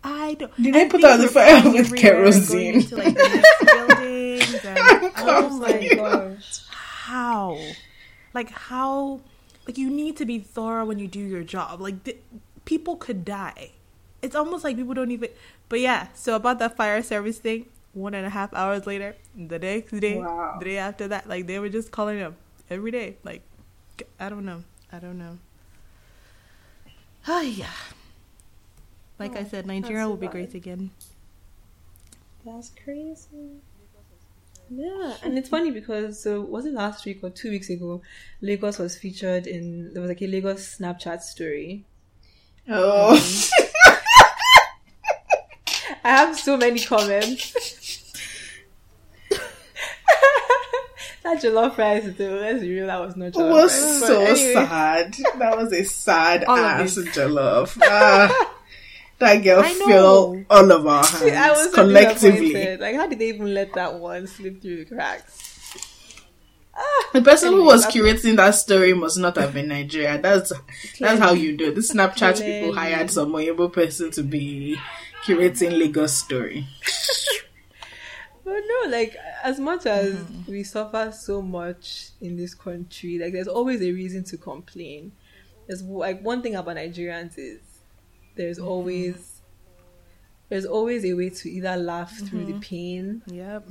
I 0.04 0.34
don't. 0.34 0.54
Did 0.60 0.74
they 0.74 0.88
put 0.88 1.00
things 1.00 1.04
out 1.04 1.16
the 1.18 1.28
fire 1.28 1.62
with 1.72 1.94
kerosene? 1.96 2.72
Going 2.72 2.74
into, 2.82 2.96
like, 2.96 3.14
the 3.14 3.66
buildings 3.88 4.64
and, 4.64 5.12
Oh 5.18 5.58
my 5.58 5.88
gosh. 5.94 6.64
how 6.70 7.58
like 8.34 8.50
how 8.50 9.20
like 9.66 9.76
you 9.78 9.90
need 9.90 10.16
to 10.16 10.24
be 10.24 10.38
thorough 10.38 10.84
when 10.84 10.98
you 10.98 11.06
do 11.06 11.20
your 11.20 11.44
job 11.44 11.80
like 11.80 12.02
th- 12.04 12.18
people 12.64 12.96
could 12.96 13.24
die 13.24 13.70
it's 14.22 14.34
almost 14.34 14.64
like 14.64 14.76
people 14.76 14.94
don't 14.94 15.10
even 15.10 15.28
but 15.68 15.80
yeah 15.80 16.08
so 16.14 16.36
about 16.36 16.58
that 16.58 16.76
fire 16.76 17.02
service 17.02 17.38
thing 17.38 17.66
one 17.92 18.14
and 18.14 18.26
a 18.26 18.30
half 18.30 18.52
hours 18.54 18.86
later 18.86 19.14
the 19.36 19.58
next 19.58 19.90
day 20.00 20.16
Wow. 20.18 20.56
the 20.58 20.64
day 20.64 20.78
after 20.78 21.08
that 21.08 21.28
like 21.28 21.46
they 21.46 21.58
were 21.58 21.68
just 21.68 21.90
calling 21.90 22.18
them 22.18 22.36
every 22.70 22.90
day 22.90 23.16
like 23.24 23.42
i 24.20 24.28
don't 24.28 24.44
know 24.44 24.62
i 24.92 24.98
don't 24.98 25.18
know 25.18 25.38
oh 27.28 27.40
yeah 27.40 27.70
Like 29.18 29.36
I 29.36 29.42
Oh, 29.42 29.44
said, 29.44 29.66
Nigeria 29.66 30.04
so 30.04 30.10
will 30.10 30.16
be 30.16 30.26
bad. 30.26 30.32
great 30.32 30.54
again. 30.54 30.90
That's 32.44 32.70
crazy. 32.84 33.60
Yeah, 34.70 35.16
and 35.22 35.36
it's 35.36 35.48
funny 35.48 35.70
because 35.70 36.22
so 36.22 36.40
was 36.40 36.64
it 36.64 36.72
last 36.72 37.04
week 37.04 37.20
or 37.22 37.30
two 37.30 37.50
weeks 37.50 37.68
ago? 37.68 38.00
Lagos 38.40 38.78
was 38.78 38.96
featured 38.96 39.46
in 39.46 39.92
there 39.92 40.00
was 40.00 40.08
like 40.08 40.22
a 40.22 40.26
Lagos 40.26 40.78
Snapchat 40.78 41.20
story. 41.20 41.84
Oh, 42.68 43.10
um, 43.16 43.20
I 46.04 46.08
have 46.10 46.38
so 46.38 46.56
many 46.56 46.80
comments. 46.80 47.52
that 51.22 51.40
jollof 51.40 51.78
rice 51.78 52.04
though, 52.16 52.34
let's 52.34 52.60
be 52.60 52.74
real, 52.74 52.86
that 52.88 53.00
was 53.00 53.16
not 53.16 53.26
it 53.26 53.34
jollof 53.34 53.50
was 53.50 53.72
rice. 53.72 54.06
So 54.08 54.20
anyway, 54.20 54.54
sad. 54.54 55.14
That 55.38 55.56
was 55.56 55.72
a 55.72 55.84
sad 55.84 56.44
All 56.44 56.58
ass 56.58 56.96
jollof. 56.96 57.78
Ah, 57.82 58.54
that 59.18 59.36
girl 59.44 59.62
filled 59.62 60.44
all 60.50 60.72
of 60.72 60.86
our 60.86 61.04
hands 61.04 61.32
I 61.36 61.50
was 61.50 61.72
collectively. 61.72 62.76
Like, 62.76 62.96
how 62.96 63.06
did 63.06 63.18
they 63.20 63.28
even 63.28 63.54
let 63.54 63.72
that 63.74 63.94
one 63.94 64.26
slip 64.26 64.60
through 64.60 64.84
the 64.84 64.94
cracks? 64.94 65.48
Ah, 66.74 67.10
The 67.12 67.22
person 67.22 67.52
who 67.52 67.64
was 67.64 67.86
curating 67.86 68.36
that 68.36 68.52
story 68.56 68.94
must 68.94 69.18
not 69.18 69.36
have 69.36 69.54
been 69.54 69.68
Nigeria. 69.68 70.18
That's 70.20 70.52
that's 70.98 71.20
how 71.20 71.32
you 71.32 71.56
do 71.56 71.68
it. 71.68 71.74
The 71.76 71.82
Snapchat 71.82 72.44
people 72.44 72.74
hired 72.74 73.10
some 73.10 73.32
Oyibo 73.32 73.72
person 73.72 74.10
to 74.12 74.22
be 74.24 74.76
curating 75.24 75.78
Lagos 75.78 76.12
story. 76.14 76.66
But 78.44 78.60
no, 78.66 78.90
like 78.90 79.16
as 79.44 79.60
much 79.60 79.86
as 79.86 80.14
Mm-hmm. 80.14 80.50
we 80.50 80.64
suffer 80.64 81.12
so 81.12 81.40
much 81.40 82.08
in 82.20 82.36
this 82.36 82.54
country, 82.54 83.18
like 83.18 83.32
there's 83.32 83.46
always 83.48 83.80
a 83.82 83.92
reason 83.92 84.24
to 84.24 84.36
complain. 84.36 85.12
There's 85.68 85.82
like 85.82 86.22
one 86.22 86.42
thing 86.42 86.56
about 86.56 86.76
Nigerians 86.76 87.34
is 87.38 87.60
there's 88.34 88.58
Mm-hmm. 88.58 88.66
always 88.68 89.40
there's 90.48 90.64
always 90.66 91.04
a 91.04 91.14
way 91.14 91.30
to 91.30 91.50
either 91.50 91.76
laugh 91.76 92.12
through 92.18 92.40
Mm-hmm. 92.46 92.52
the 92.60 92.66
pain 92.66 93.22
Yep. 93.26 93.68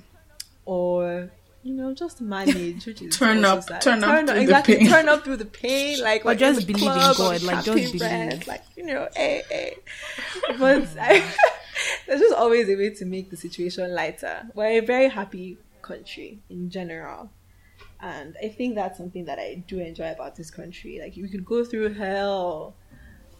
or 0.66 1.30
you 1.64 1.74
know 1.74 1.94
just 1.94 2.22
manage, 2.22 2.86
which 2.86 3.02
is 3.02 3.18
Turn 3.18 3.46
up- 3.46 3.64
sad. 3.64 3.82
turn 3.82 4.04
up 4.04 4.26
through 4.28 4.36
the 4.36 4.42
exactly, 4.42 4.78
pain. 4.78 4.88
turn 4.88 5.10
up 5.10 5.24
through 5.24 5.38
the 5.38 5.46
pain, 5.46 6.02
like 6.02 6.26
Or 6.26 6.36
just 6.36 6.62
in 6.62 6.68
the 6.68 6.74
believe 6.74 6.88
in 6.92 6.98
God, 7.18 7.42
like, 7.44 7.64
just 7.66 7.66
campaign 7.66 7.86
believe. 7.86 8.00
brand, 8.00 8.48
like 8.48 8.64
you 8.76 8.86
know, 8.86 9.08
hey, 9.16 9.44
hey. 9.50 9.76
But 10.58 10.88
I, 11.00 11.24
there's 12.08 12.22
just 12.22 12.36
always 12.36 12.68
a 12.70 12.76
way 12.76 12.90
to 12.92 13.06
make 13.06 13.30
the 13.30 13.38
situation 13.38 13.94
lighter. 13.94 14.44
We're 14.54 14.80
a 14.82 14.86
very 14.86 15.10
happy 15.10 15.58
country 15.82 16.40
in 16.50 16.70
general. 16.70 17.30
And 18.04 18.36
I 18.44 18.50
think 18.50 18.74
that's 18.76 18.98
something 18.98 19.26
that 19.26 19.38
I 19.38 19.64
do 19.68 19.80
enjoy 19.80 20.12
about 20.12 20.36
this 20.36 20.50
country. 20.50 21.00
Like 21.00 21.16
you 21.16 21.28
could 21.28 21.46
go 21.46 21.64
through 21.64 21.94
hell, 21.94 22.76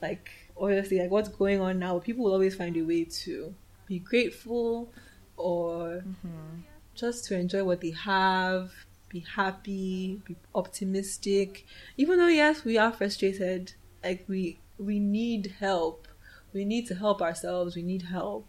like 0.02 0.30
obviously, 0.56 1.00
like 1.00 1.10
what's 1.10 1.30
going 1.30 1.60
on 1.62 1.80
now. 1.80 1.98
People 1.98 2.26
will 2.26 2.34
always 2.34 2.56
find 2.56 2.78
a 2.78 2.84
way 2.84 3.06
to 3.06 3.56
be 3.88 3.98
grateful 4.00 4.94
or 5.36 6.04
mm-hmm. 6.08 6.60
Just 7.02 7.26
to 7.26 7.36
enjoy 7.38 7.64
what 7.64 7.82
they 7.82 7.92
have, 7.92 8.72
be 9.10 9.26
happy, 9.36 10.22
be 10.24 10.36
optimistic. 10.54 11.66
Even 11.98 12.20
though 12.20 12.28
yes, 12.28 12.64
we 12.64 12.78
are 12.78 12.92
frustrated, 12.92 13.74
like 14.04 14.24
we 14.28 14.60
we 14.78 15.00
need 15.00 15.56
help. 15.60 16.08
We 16.54 16.64
need 16.64 16.88
to 16.88 16.96
help 16.96 17.22
ourselves. 17.22 17.76
We 17.76 17.82
need 17.82 18.04
help, 18.04 18.46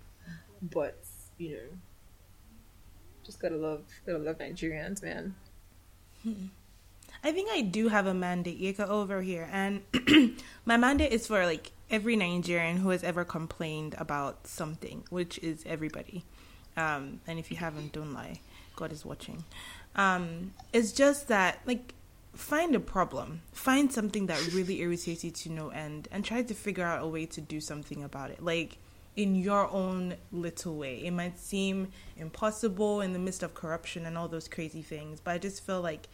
but 0.61 0.99
you 1.39 1.51
know, 1.57 1.79
just 3.25 3.41
gotta 3.41 3.57
love, 3.57 3.83
gotta 4.07 4.19
love 4.19 4.39
Nigerians, 4.39 5.03
man. 5.03 5.35
I 7.25 7.31
think 7.31 7.51
I 7.53 7.61
do 7.63 7.89
have 7.89 8.07
a 8.07 8.15
mandate, 8.15 8.61
Yeka, 8.61 8.89
over 8.89 9.23
here. 9.23 9.49
And 9.53 9.83
my 10.65 10.77
mandate 10.77 11.13
is 11.13 11.27
for 11.27 11.47
like 11.47 11.71
every 11.91 12.17
Nigerian 12.17 12.79
who 12.79 12.89
has 12.91 13.05
ever 13.05 13.25
complained 13.25 13.95
about 13.97 14.47
something, 14.47 15.05
which 15.09 15.39
is 15.39 15.63
everybody. 15.67 16.25
Um, 16.77 17.21
and 17.27 17.39
if 17.39 17.51
you 17.51 17.57
haven't, 17.57 17.93
don't 17.93 18.13
lie. 18.15 18.41
God 18.77 18.93
is 18.93 19.05
watching. 19.05 19.45
Um, 19.95 20.55
it's 20.73 20.93
just 20.93 21.29
that, 21.29 21.61
like, 21.67 21.95
find 22.35 22.75
a 22.75 22.81
problem. 22.81 23.43
Find 23.53 23.93
something 23.93 24.27
that 24.27 24.53
really 24.53 24.81
irritates 24.81 25.23
you 25.25 25.31
to 25.31 25.51
no 25.51 25.69
end 25.69 26.09
and 26.11 26.25
try 26.25 26.43
to 26.43 26.55
figure 26.55 26.85
out 26.85 27.03
a 27.03 27.07
way 27.07 27.27
to 27.27 27.41
do 27.41 27.61
something 27.61 28.03
about 28.03 28.31
it. 28.31 28.43
Like, 28.43 28.79
in 29.17 29.35
your 29.35 29.71
own 29.71 30.15
little 30.31 30.77
way. 30.77 31.05
It 31.05 31.11
might 31.11 31.39
seem 31.39 31.89
impossible 32.17 33.01
in 33.01 33.13
the 33.13 33.19
midst 33.19 33.43
of 33.43 33.55
corruption 33.55 34.07
and 34.07 34.17
all 34.17 34.29
those 34.29 34.49
crazy 34.49 34.83
things, 34.83 35.21
but 35.21 35.33
I 35.33 35.39
just 35.39 35.65
feel 35.65 35.81
like 35.81 36.09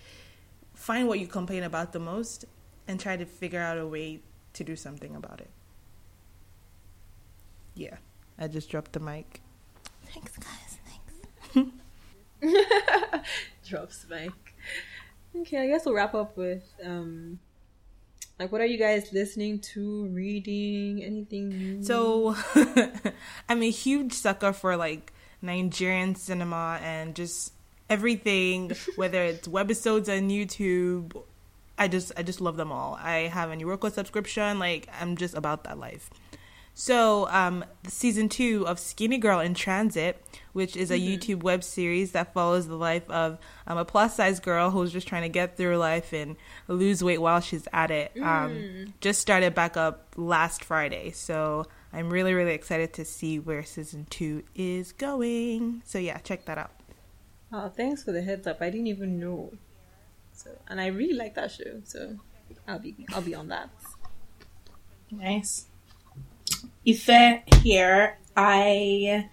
find 0.75 1.07
what 1.07 1.21
you 1.21 1.27
complain 1.27 1.63
about 1.63 1.93
the 1.93 2.01
most 2.01 2.45
and 2.87 2.99
try 2.99 3.17
to 3.17 3.25
figure 3.25 3.61
out 3.61 3.79
a 3.79 3.87
way 3.87 4.21
to 4.55 4.65
do 4.65 4.75
something 4.75 5.15
about 5.15 5.41
it. 5.41 5.51
Yeah, 7.75 7.97
I 8.39 8.49
just 8.49 8.71
dropped 8.71 8.93
the 8.93 9.01
mic. 9.01 9.41
Thanks, 10.19 10.39
guys. 10.39 10.79
Thanks. 11.55 11.71
Drops 13.69 14.07
mic. 14.11 14.33
Okay, 15.37 15.59
I 15.59 15.67
guess 15.69 15.85
we'll 15.85 15.95
wrap 15.95 16.15
up 16.15 16.37
with 16.37 16.65
um, 16.85 17.39
like 18.39 18.51
what 18.51 18.61
are 18.61 18.67
you 18.67 18.79
guys 18.79 19.13
listening 19.13 19.61
to, 19.61 20.07
reading, 20.07 21.05
anything 21.05 21.49
new? 21.51 21.83
So, 21.83 22.37
I'm 23.49 23.63
a 23.63 23.71
huge 23.71 24.13
sucker 24.13 24.53
for 24.53 24.77
like 24.77 25.13
Nigerian 25.41 26.15
cinema 26.15 26.81
and 26.83 27.15
just 27.15 27.53
everything, 27.89 28.73
whether 28.97 29.23
it's 29.23 29.47
webisodes 29.47 30.09
on 30.09 30.31
YouTube. 30.31 31.23
I 31.77 31.87
just 31.87 32.11
I 32.17 32.25
just 32.25 32.41
love 32.41 32.57
them 32.57 32.73
all. 32.73 32.99
I 33.01 33.29
have 33.29 33.51
an 33.51 33.61
Eureka 33.61 33.91
subscription. 33.91 34.59
Like 34.59 34.89
I'm 35.01 35.17
just 35.17 35.35
about 35.35 35.63
that 35.65 35.79
life. 35.79 36.11
So, 36.81 37.27
um, 37.31 37.65
season 37.89 38.29
two 38.29 38.65
of 38.69 38.79
Skinny 38.79 39.19
Girl 39.19 39.41
in 39.41 39.55
Transit, 39.55 40.25
which 40.53 40.77
is 40.77 40.93
a 40.93 40.95
YouTube 40.97 41.43
web 41.43 41.65
series 41.65 42.13
that 42.13 42.33
follows 42.33 42.69
the 42.69 42.77
life 42.77 43.03
of 43.11 43.39
um, 43.67 43.79
a 43.79 43.85
plus 43.85 44.15
size 44.15 44.39
girl 44.39 44.71
who's 44.71 44.93
just 44.93 45.09
trying 45.09 45.23
to 45.23 45.29
get 45.29 45.57
through 45.57 45.77
life 45.77 46.13
and 46.13 46.37
lose 46.69 47.03
weight 47.03 47.19
while 47.19 47.41
she's 47.41 47.67
at 47.73 47.91
it, 47.91 48.13
um, 48.23 48.95
just 49.01 49.21
started 49.21 49.57
back 49.57 49.77
up 49.77 50.07
last 50.15 50.63
Friday. 50.63 51.11
So, 51.11 51.67
I'm 51.93 52.11
really, 52.11 52.33
really 52.33 52.55
excited 52.55 52.93
to 52.93 53.05
see 53.05 53.41
where 53.41 53.65
season 53.65 54.07
two 54.09 54.45
is 54.55 54.93
going. 54.93 55.83
So, 55.85 55.99
yeah, 55.99 56.19
check 56.19 56.45
that 56.45 56.59
out. 56.59 56.71
oh, 57.53 57.71
thanks 57.71 58.05
for 58.05 58.13
the 58.13 58.23
heads 58.23 58.47
up. 58.47 58.63
I 58.63 58.71
didn't 58.71 58.87
even 58.87 59.19
know. 59.19 59.53
So, 60.33 60.51
and 60.69 60.81
I 60.81 60.87
really 60.87 61.15
like 61.15 61.35
that 61.35 61.51
show. 61.51 61.81
So, 61.83 62.19
I'll 62.69 62.79
be 62.79 62.95
I'll 63.13 63.21
be 63.21 63.35
on 63.35 63.49
that. 63.49 63.69
Nice. 65.11 65.68
Ife 66.87 67.43
here. 67.63 68.19
I 68.37 69.29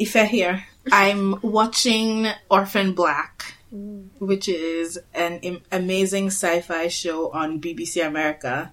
Ife 0.00 0.28
here. 0.28 0.64
I'm 0.92 1.40
watching 1.42 2.28
Orphan 2.50 2.92
Black, 2.94 3.54
mm. 3.72 4.08
which 4.18 4.48
is 4.48 4.98
an 5.14 5.34
am- 5.44 5.62
amazing 5.70 6.28
sci-fi 6.28 6.88
show 6.88 7.30
on 7.30 7.60
BBC 7.60 8.04
America, 8.04 8.72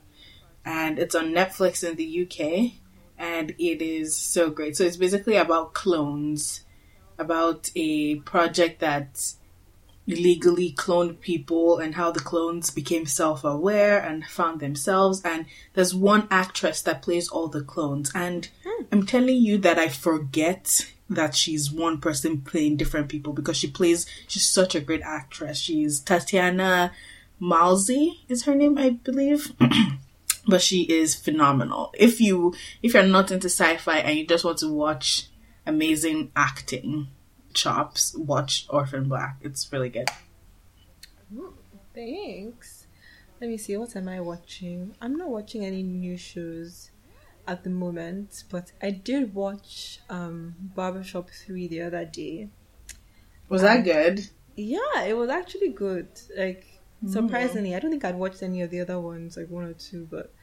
and 0.66 0.98
it's 0.98 1.16
on 1.16 1.34
Netflix 1.34 1.88
in 1.88 1.96
the 1.98 2.24
UK, 2.24 2.74
and 3.18 3.52
it 3.52 3.82
is 3.82 4.16
so 4.16 4.50
great. 4.50 4.76
So 4.76 4.86
it's 4.86 4.98
basically 4.98 5.36
about 5.36 5.74
clones, 5.74 6.64
about 7.18 7.70
a 7.76 8.16
project 8.22 8.80
that 8.80 9.34
illegally 10.10 10.74
cloned 10.74 11.22
people 11.22 11.78
and 11.78 11.96
how 11.96 12.12
the 12.12 12.20
clones 12.20 12.72
became 12.72 13.06
self-aware 13.06 14.00
and 14.00 14.26
found 14.26 14.60
themselves. 14.60 15.22
And 15.24 15.46
there's 15.74 15.94
one 15.94 16.28
actress 16.32 16.82
that 16.82 17.04
plays 17.04 17.30
all 17.30 17.48
the 17.48 17.62
clones. 17.62 18.12
And 18.16 18.50
hmm. 18.66 18.86
i'm 18.92 19.06
telling 19.06 19.38
you 19.38 19.58
that 19.60 19.78
i 19.78 19.88
forget 19.88 20.88
that 21.10 21.36
she's 21.36 21.72
one 21.72 22.00
person 22.00 22.42
playing 22.42 22.78
different 22.78 23.10
people 23.10 23.34
because 23.34 23.58
she 23.58 23.70
plays 23.70 24.06
she's 24.28 24.48
such 24.48 24.76
a 24.76 24.82
great 24.82 25.02
actress. 25.02 25.58
She's 25.58 26.00
Tatiana 26.00 26.92
Maslany 27.42 28.20
is 28.28 28.44
her 28.44 28.56
name 28.56 28.78
i 28.78 28.90
believe. 28.92 29.54
But 30.48 30.64
she 30.64 30.82
is 30.84 31.14
phenomenal. 31.14 31.94
If 31.94 32.20
you 32.20 32.56
if 32.82 32.96
you're 32.96 33.04
not 33.04 33.30
into 33.30 33.50
sci-fi 33.50 34.00
and 34.00 34.18
you 34.18 34.26
just 34.26 34.44
want 34.44 34.58
to 34.60 34.74
watch 34.74 35.28
amazing 35.68 36.32
acting 36.36 37.10
chops 37.62 38.02
watch 38.32 38.54
orphan 38.70 39.04
black 39.10 39.34
it's 39.48 39.72
really 39.74 39.90
good 39.90 40.10
Thanks. 41.94 42.88
Let 43.42 43.50
me 43.50 43.58
see. 43.58 43.76
What 43.78 43.96
am 43.96 44.08
I 44.08 44.20
watching? 44.22 44.96
I'm 45.02 45.16
not 45.16 45.30
watching 45.30 45.66
any 45.66 45.84
new 45.84 46.18
shows 46.18 46.92
at 47.48 47.64
the 47.64 47.70
moment, 47.70 48.44
but 48.50 48.72
I 48.82 48.92
did 48.92 49.34
watch 49.34 50.00
um 50.10 50.56
Barbershop 50.76 51.30
Three 51.30 51.68
the 51.68 51.82
other 51.82 52.06
day. 52.06 52.50
was 53.48 53.62
that 53.62 53.84
good 53.84 54.28
Yeah, 54.56 55.04
it 55.06 55.16
was 55.18 55.30
actually 55.30 55.70
good. 55.70 56.08
Like 56.38 56.66
surprisingly, 57.08 57.76
I 57.76 57.80
don't 57.80 57.92
think 57.92 58.06
I'd 58.06 58.16
watched 58.16 58.44
any 58.44 58.62
of 58.62 58.70
the 58.72 58.82
other 58.82 59.00
ones, 59.00 59.38
like 59.38 59.50
one 59.50 59.66
or 59.66 59.74
two, 59.74 60.08
but 60.10 60.34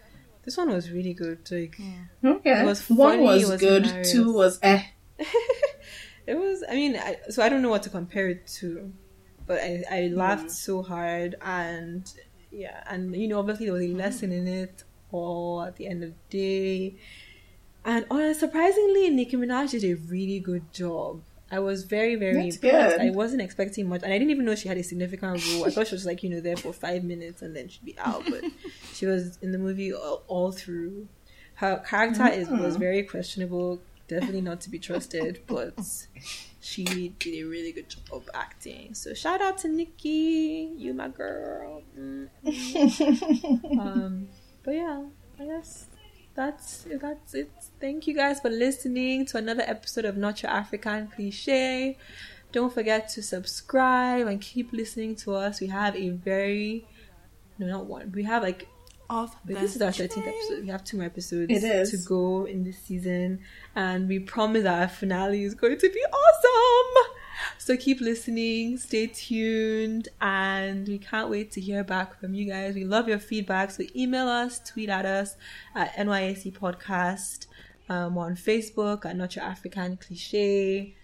this 0.44 0.56
one 0.56 0.70
was 0.70 0.90
really 0.90 1.14
good. 1.14 1.38
Like 1.50 1.76
okay 2.24 2.60
It 2.62 2.66
was 2.66 2.88
one 2.88 3.20
was, 3.22 3.42
it 3.42 3.48
was 3.52 3.60
good 3.60 3.86
hilarious. 3.86 4.12
two 4.12 4.32
was 4.32 4.58
eh 4.62 4.82
it 6.26 6.34
was. 6.36 6.64
I 6.68 6.74
mean, 6.74 6.96
I, 6.96 7.16
so 7.30 7.42
I 7.42 7.48
don't 7.48 7.62
know 7.62 7.70
what 7.70 7.82
to 7.84 7.90
compare 7.90 8.28
it 8.28 8.46
to, 8.58 8.92
but 9.46 9.58
I 9.60 9.84
I 9.90 10.00
laughed 10.12 10.50
so 10.50 10.82
hard 10.82 11.36
and 11.42 12.10
yeah, 12.50 12.82
and 12.88 13.14
you 13.14 13.28
know, 13.28 13.38
obviously 13.38 13.66
there 13.66 13.74
was 13.74 13.82
a 13.84 13.88
lesson 13.94 14.32
in 14.32 14.46
it 14.46 14.84
all 15.12 15.62
at 15.62 15.76
the 15.76 15.86
end 15.86 16.02
of 16.02 16.10
the 16.10 16.38
day. 16.38 16.96
And 17.84 18.04
uh, 18.10 18.34
surprisingly, 18.34 19.10
Nicki 19.10 19.36
Minaj 19.36 19.70
did 19.70 19.84
a 19.84 19.94
really 19.94 20.40
good 20.40 20.72
job. 20.72 21.22
I 21.52 21.60
was 21.60 21.84
very, 21.84 22.16
very 22.16 22.42
That's 22.42 22.56
impressed. 22.56 22.96
good. 22.96 23.06
I 23.06 23.10
wasn't 23.10 23.40
expecting 23.42 23.88
much, 23.88 24.02
and 24.02 24.12
I 24.12 24.18
didn't 24.18 24.32
even 24.32 24.44
know 24.44 24.56
she 24.56 24.66
had 24.66 24.76
a 24.78 24.82
significant 24.82 25.46
role. 25.52 25.64
I 25.66 25.70
thought 25.70 25.86
she 25.86 25.94
was 25.94 26.04
like, 26.04 26.24
you 26.24 26.30
know, 26.30 26.40
there 26.40 26.56
for 26.56 26.72
five 26.72 27.04
minutes 27.04 27.42
and 27.42 27.54
then 27.54 27.68
she'd 27.68 27.84
be 27.84 27.96
out, 28.00 28.24
but 28.28 28.42
she 28.94 29.06
was 29.06 29.38
in 29.42 29.52
the 29.52 29.58
movie 29.58 29.92
all, 29.92 30.24
all 30.26 30.50
through. 30.50 31.06
Her 31.54 31.78
character 31.88 32.26
is 32.26 32.48
was 32.48 32.76
Mm. 32.76 32.80
very 32.80 33.02
questionable, 33.04 33.80
definitely 34.08 34.40
not 34.40 34.60
to 34.62 34.70
be 34.70 34.78
trusted, 34.78 35.42
but 35.46 35.74
she 36.60 37.12
did 37.18 37.34
a 37.34 37.44
really 37.44 37.72
good 37.72 37.88
job 37.88 38.04
of 38.12 38.28
acting. 38.34 38.94
So 38.94 39.14
shout 39.14 39.40
out 39.40 39.58
to 39.58 39.68
Nicki, 39.68 40.72
you 40.76 40.94
my 40.94 41.08
girl. 41.08 41.82
Mm. 41.98 42.28
um, 43.80 44.28
but 44.64 44.74
yeah, 44.74 45.04
I 45.40 45.44
guess 45.44 45.86
that's 46.34 46.86
that's 47.00 47.34
it. 47.34 47.50
Thank 47.80 48.06
you 48.06 48.14
guys 48.14 48.40
for 48.40 48.50
listening 48.50 49.26
to 49.26 49.38
another 49.38 49.64
episode 49.66 50.04
of 50.04 50.16
Not 50.16 50.42
Your 50.42 50.52
African 50.52 51.08
Cliche. 51.08 51.96
Don't 52.52 52.72
forget 52.72 53.08
to 53.10 53.22
subscribe 53.22 54.26
and 54.26 54.40
keep 54.40 54.72
listening 54.72 55.16
to 55.16 55.34
us. 55.34 55.60
We 55.60 55.66
have 55.68 55.96
a 55.96 56.10
very 56.10 56.86
no, 57.58 57.66
not 57.66 57.86
one. 57.86 58.12
We 58.12 58.24
have 58.24 58.42
like 58.42 58.68
Off 59.08 59.36
Wait, 59.46 59.54
the 59.54 59.60
this 59.60 59.76
is 59.76 59.82
our 59.82 59.90
13th 59.90 60.14
chain. 60.14 60.24
episode. 60.26 60.62
We 60.62 60.68
have 60.68 60.84
two 60.84 60.96
more 60.96 61.06
episodes 61.06 61.50
It 61.50 61.62
is. 61.64 61.90
to 61.90 61.96
go 62.08 62.44
in 62.46 62.64
this 62.64 62.78
season, 62.78 63.40
and 63.74 64.08
we 64.08 64.18
promise 64.18 64.62
that 64.64 64.80
our 64.82 64.88
finale 64.88 65.44
is 65.44 65.54
going 65.54 65.78
to 65.78 65.88
be 65.88 66.00
awesome. 66.12 67.12
So 67.58 67.76
keep 67.76 68.00
listening, 68.00 68.78
stay 68.78 69.08
tuned, 69.08 70.08
and 70.20 70.86
we 70.88 70.98
can't 70.98 71.28
wait 71.30 71.50
to 71.52 71.60
hear 71.60 71.84
back 71.84 72.18
from 72.20 72.34
you 72.34 72.46
guys. 72.50 72.74
We 72.74 72.84
love 72.84 73.08
your 73.08 73.18
feedback, 73.18 73.70
so 73.70 73.82
email 73.94 74.26
us, 74.28 74.60
tweet 74.60 74.88
at 74.88 75.04
us 75.04 75.36
at 75.74 75.92
NYAC 75.96 76.52
Podcast, 76.52 77.46
um, 77.88 78.14
we're 78.16 78.24
on 78.24 78.34
Facebook 78.36 79.04
at 79.06 79.16
Not 79.16 79.36
Your 79.36 79.44
African 79.44 79.96
Cliche. 79.96 80.96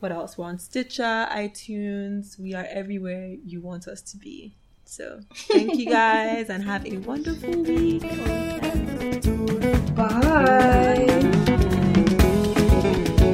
What 0.00 0.12
else? 0.12 0.36
We're 0.36 0.44
on 0.46 0.58
Stitcher, 0.58 1.26
iTunes. 1.30 2.38
We 2.38 2.52
are 2.54 2.66
everywhere 2.68 3.36
you 3.44 3.62
want 3.62 3.88
us 3.88 4.02
to 4.02 4.18
be. 4.18 4.54
So 4.86 5.20
thank 5.34 5.76
you 5.76 5.86
guys 5.86 6.48
and 6.48 6.64
have 6.64 6.86
a 6.86 6.96
wonderful 6.98 7.62
week. 7.62 8.02
Bye. 9.94 11.06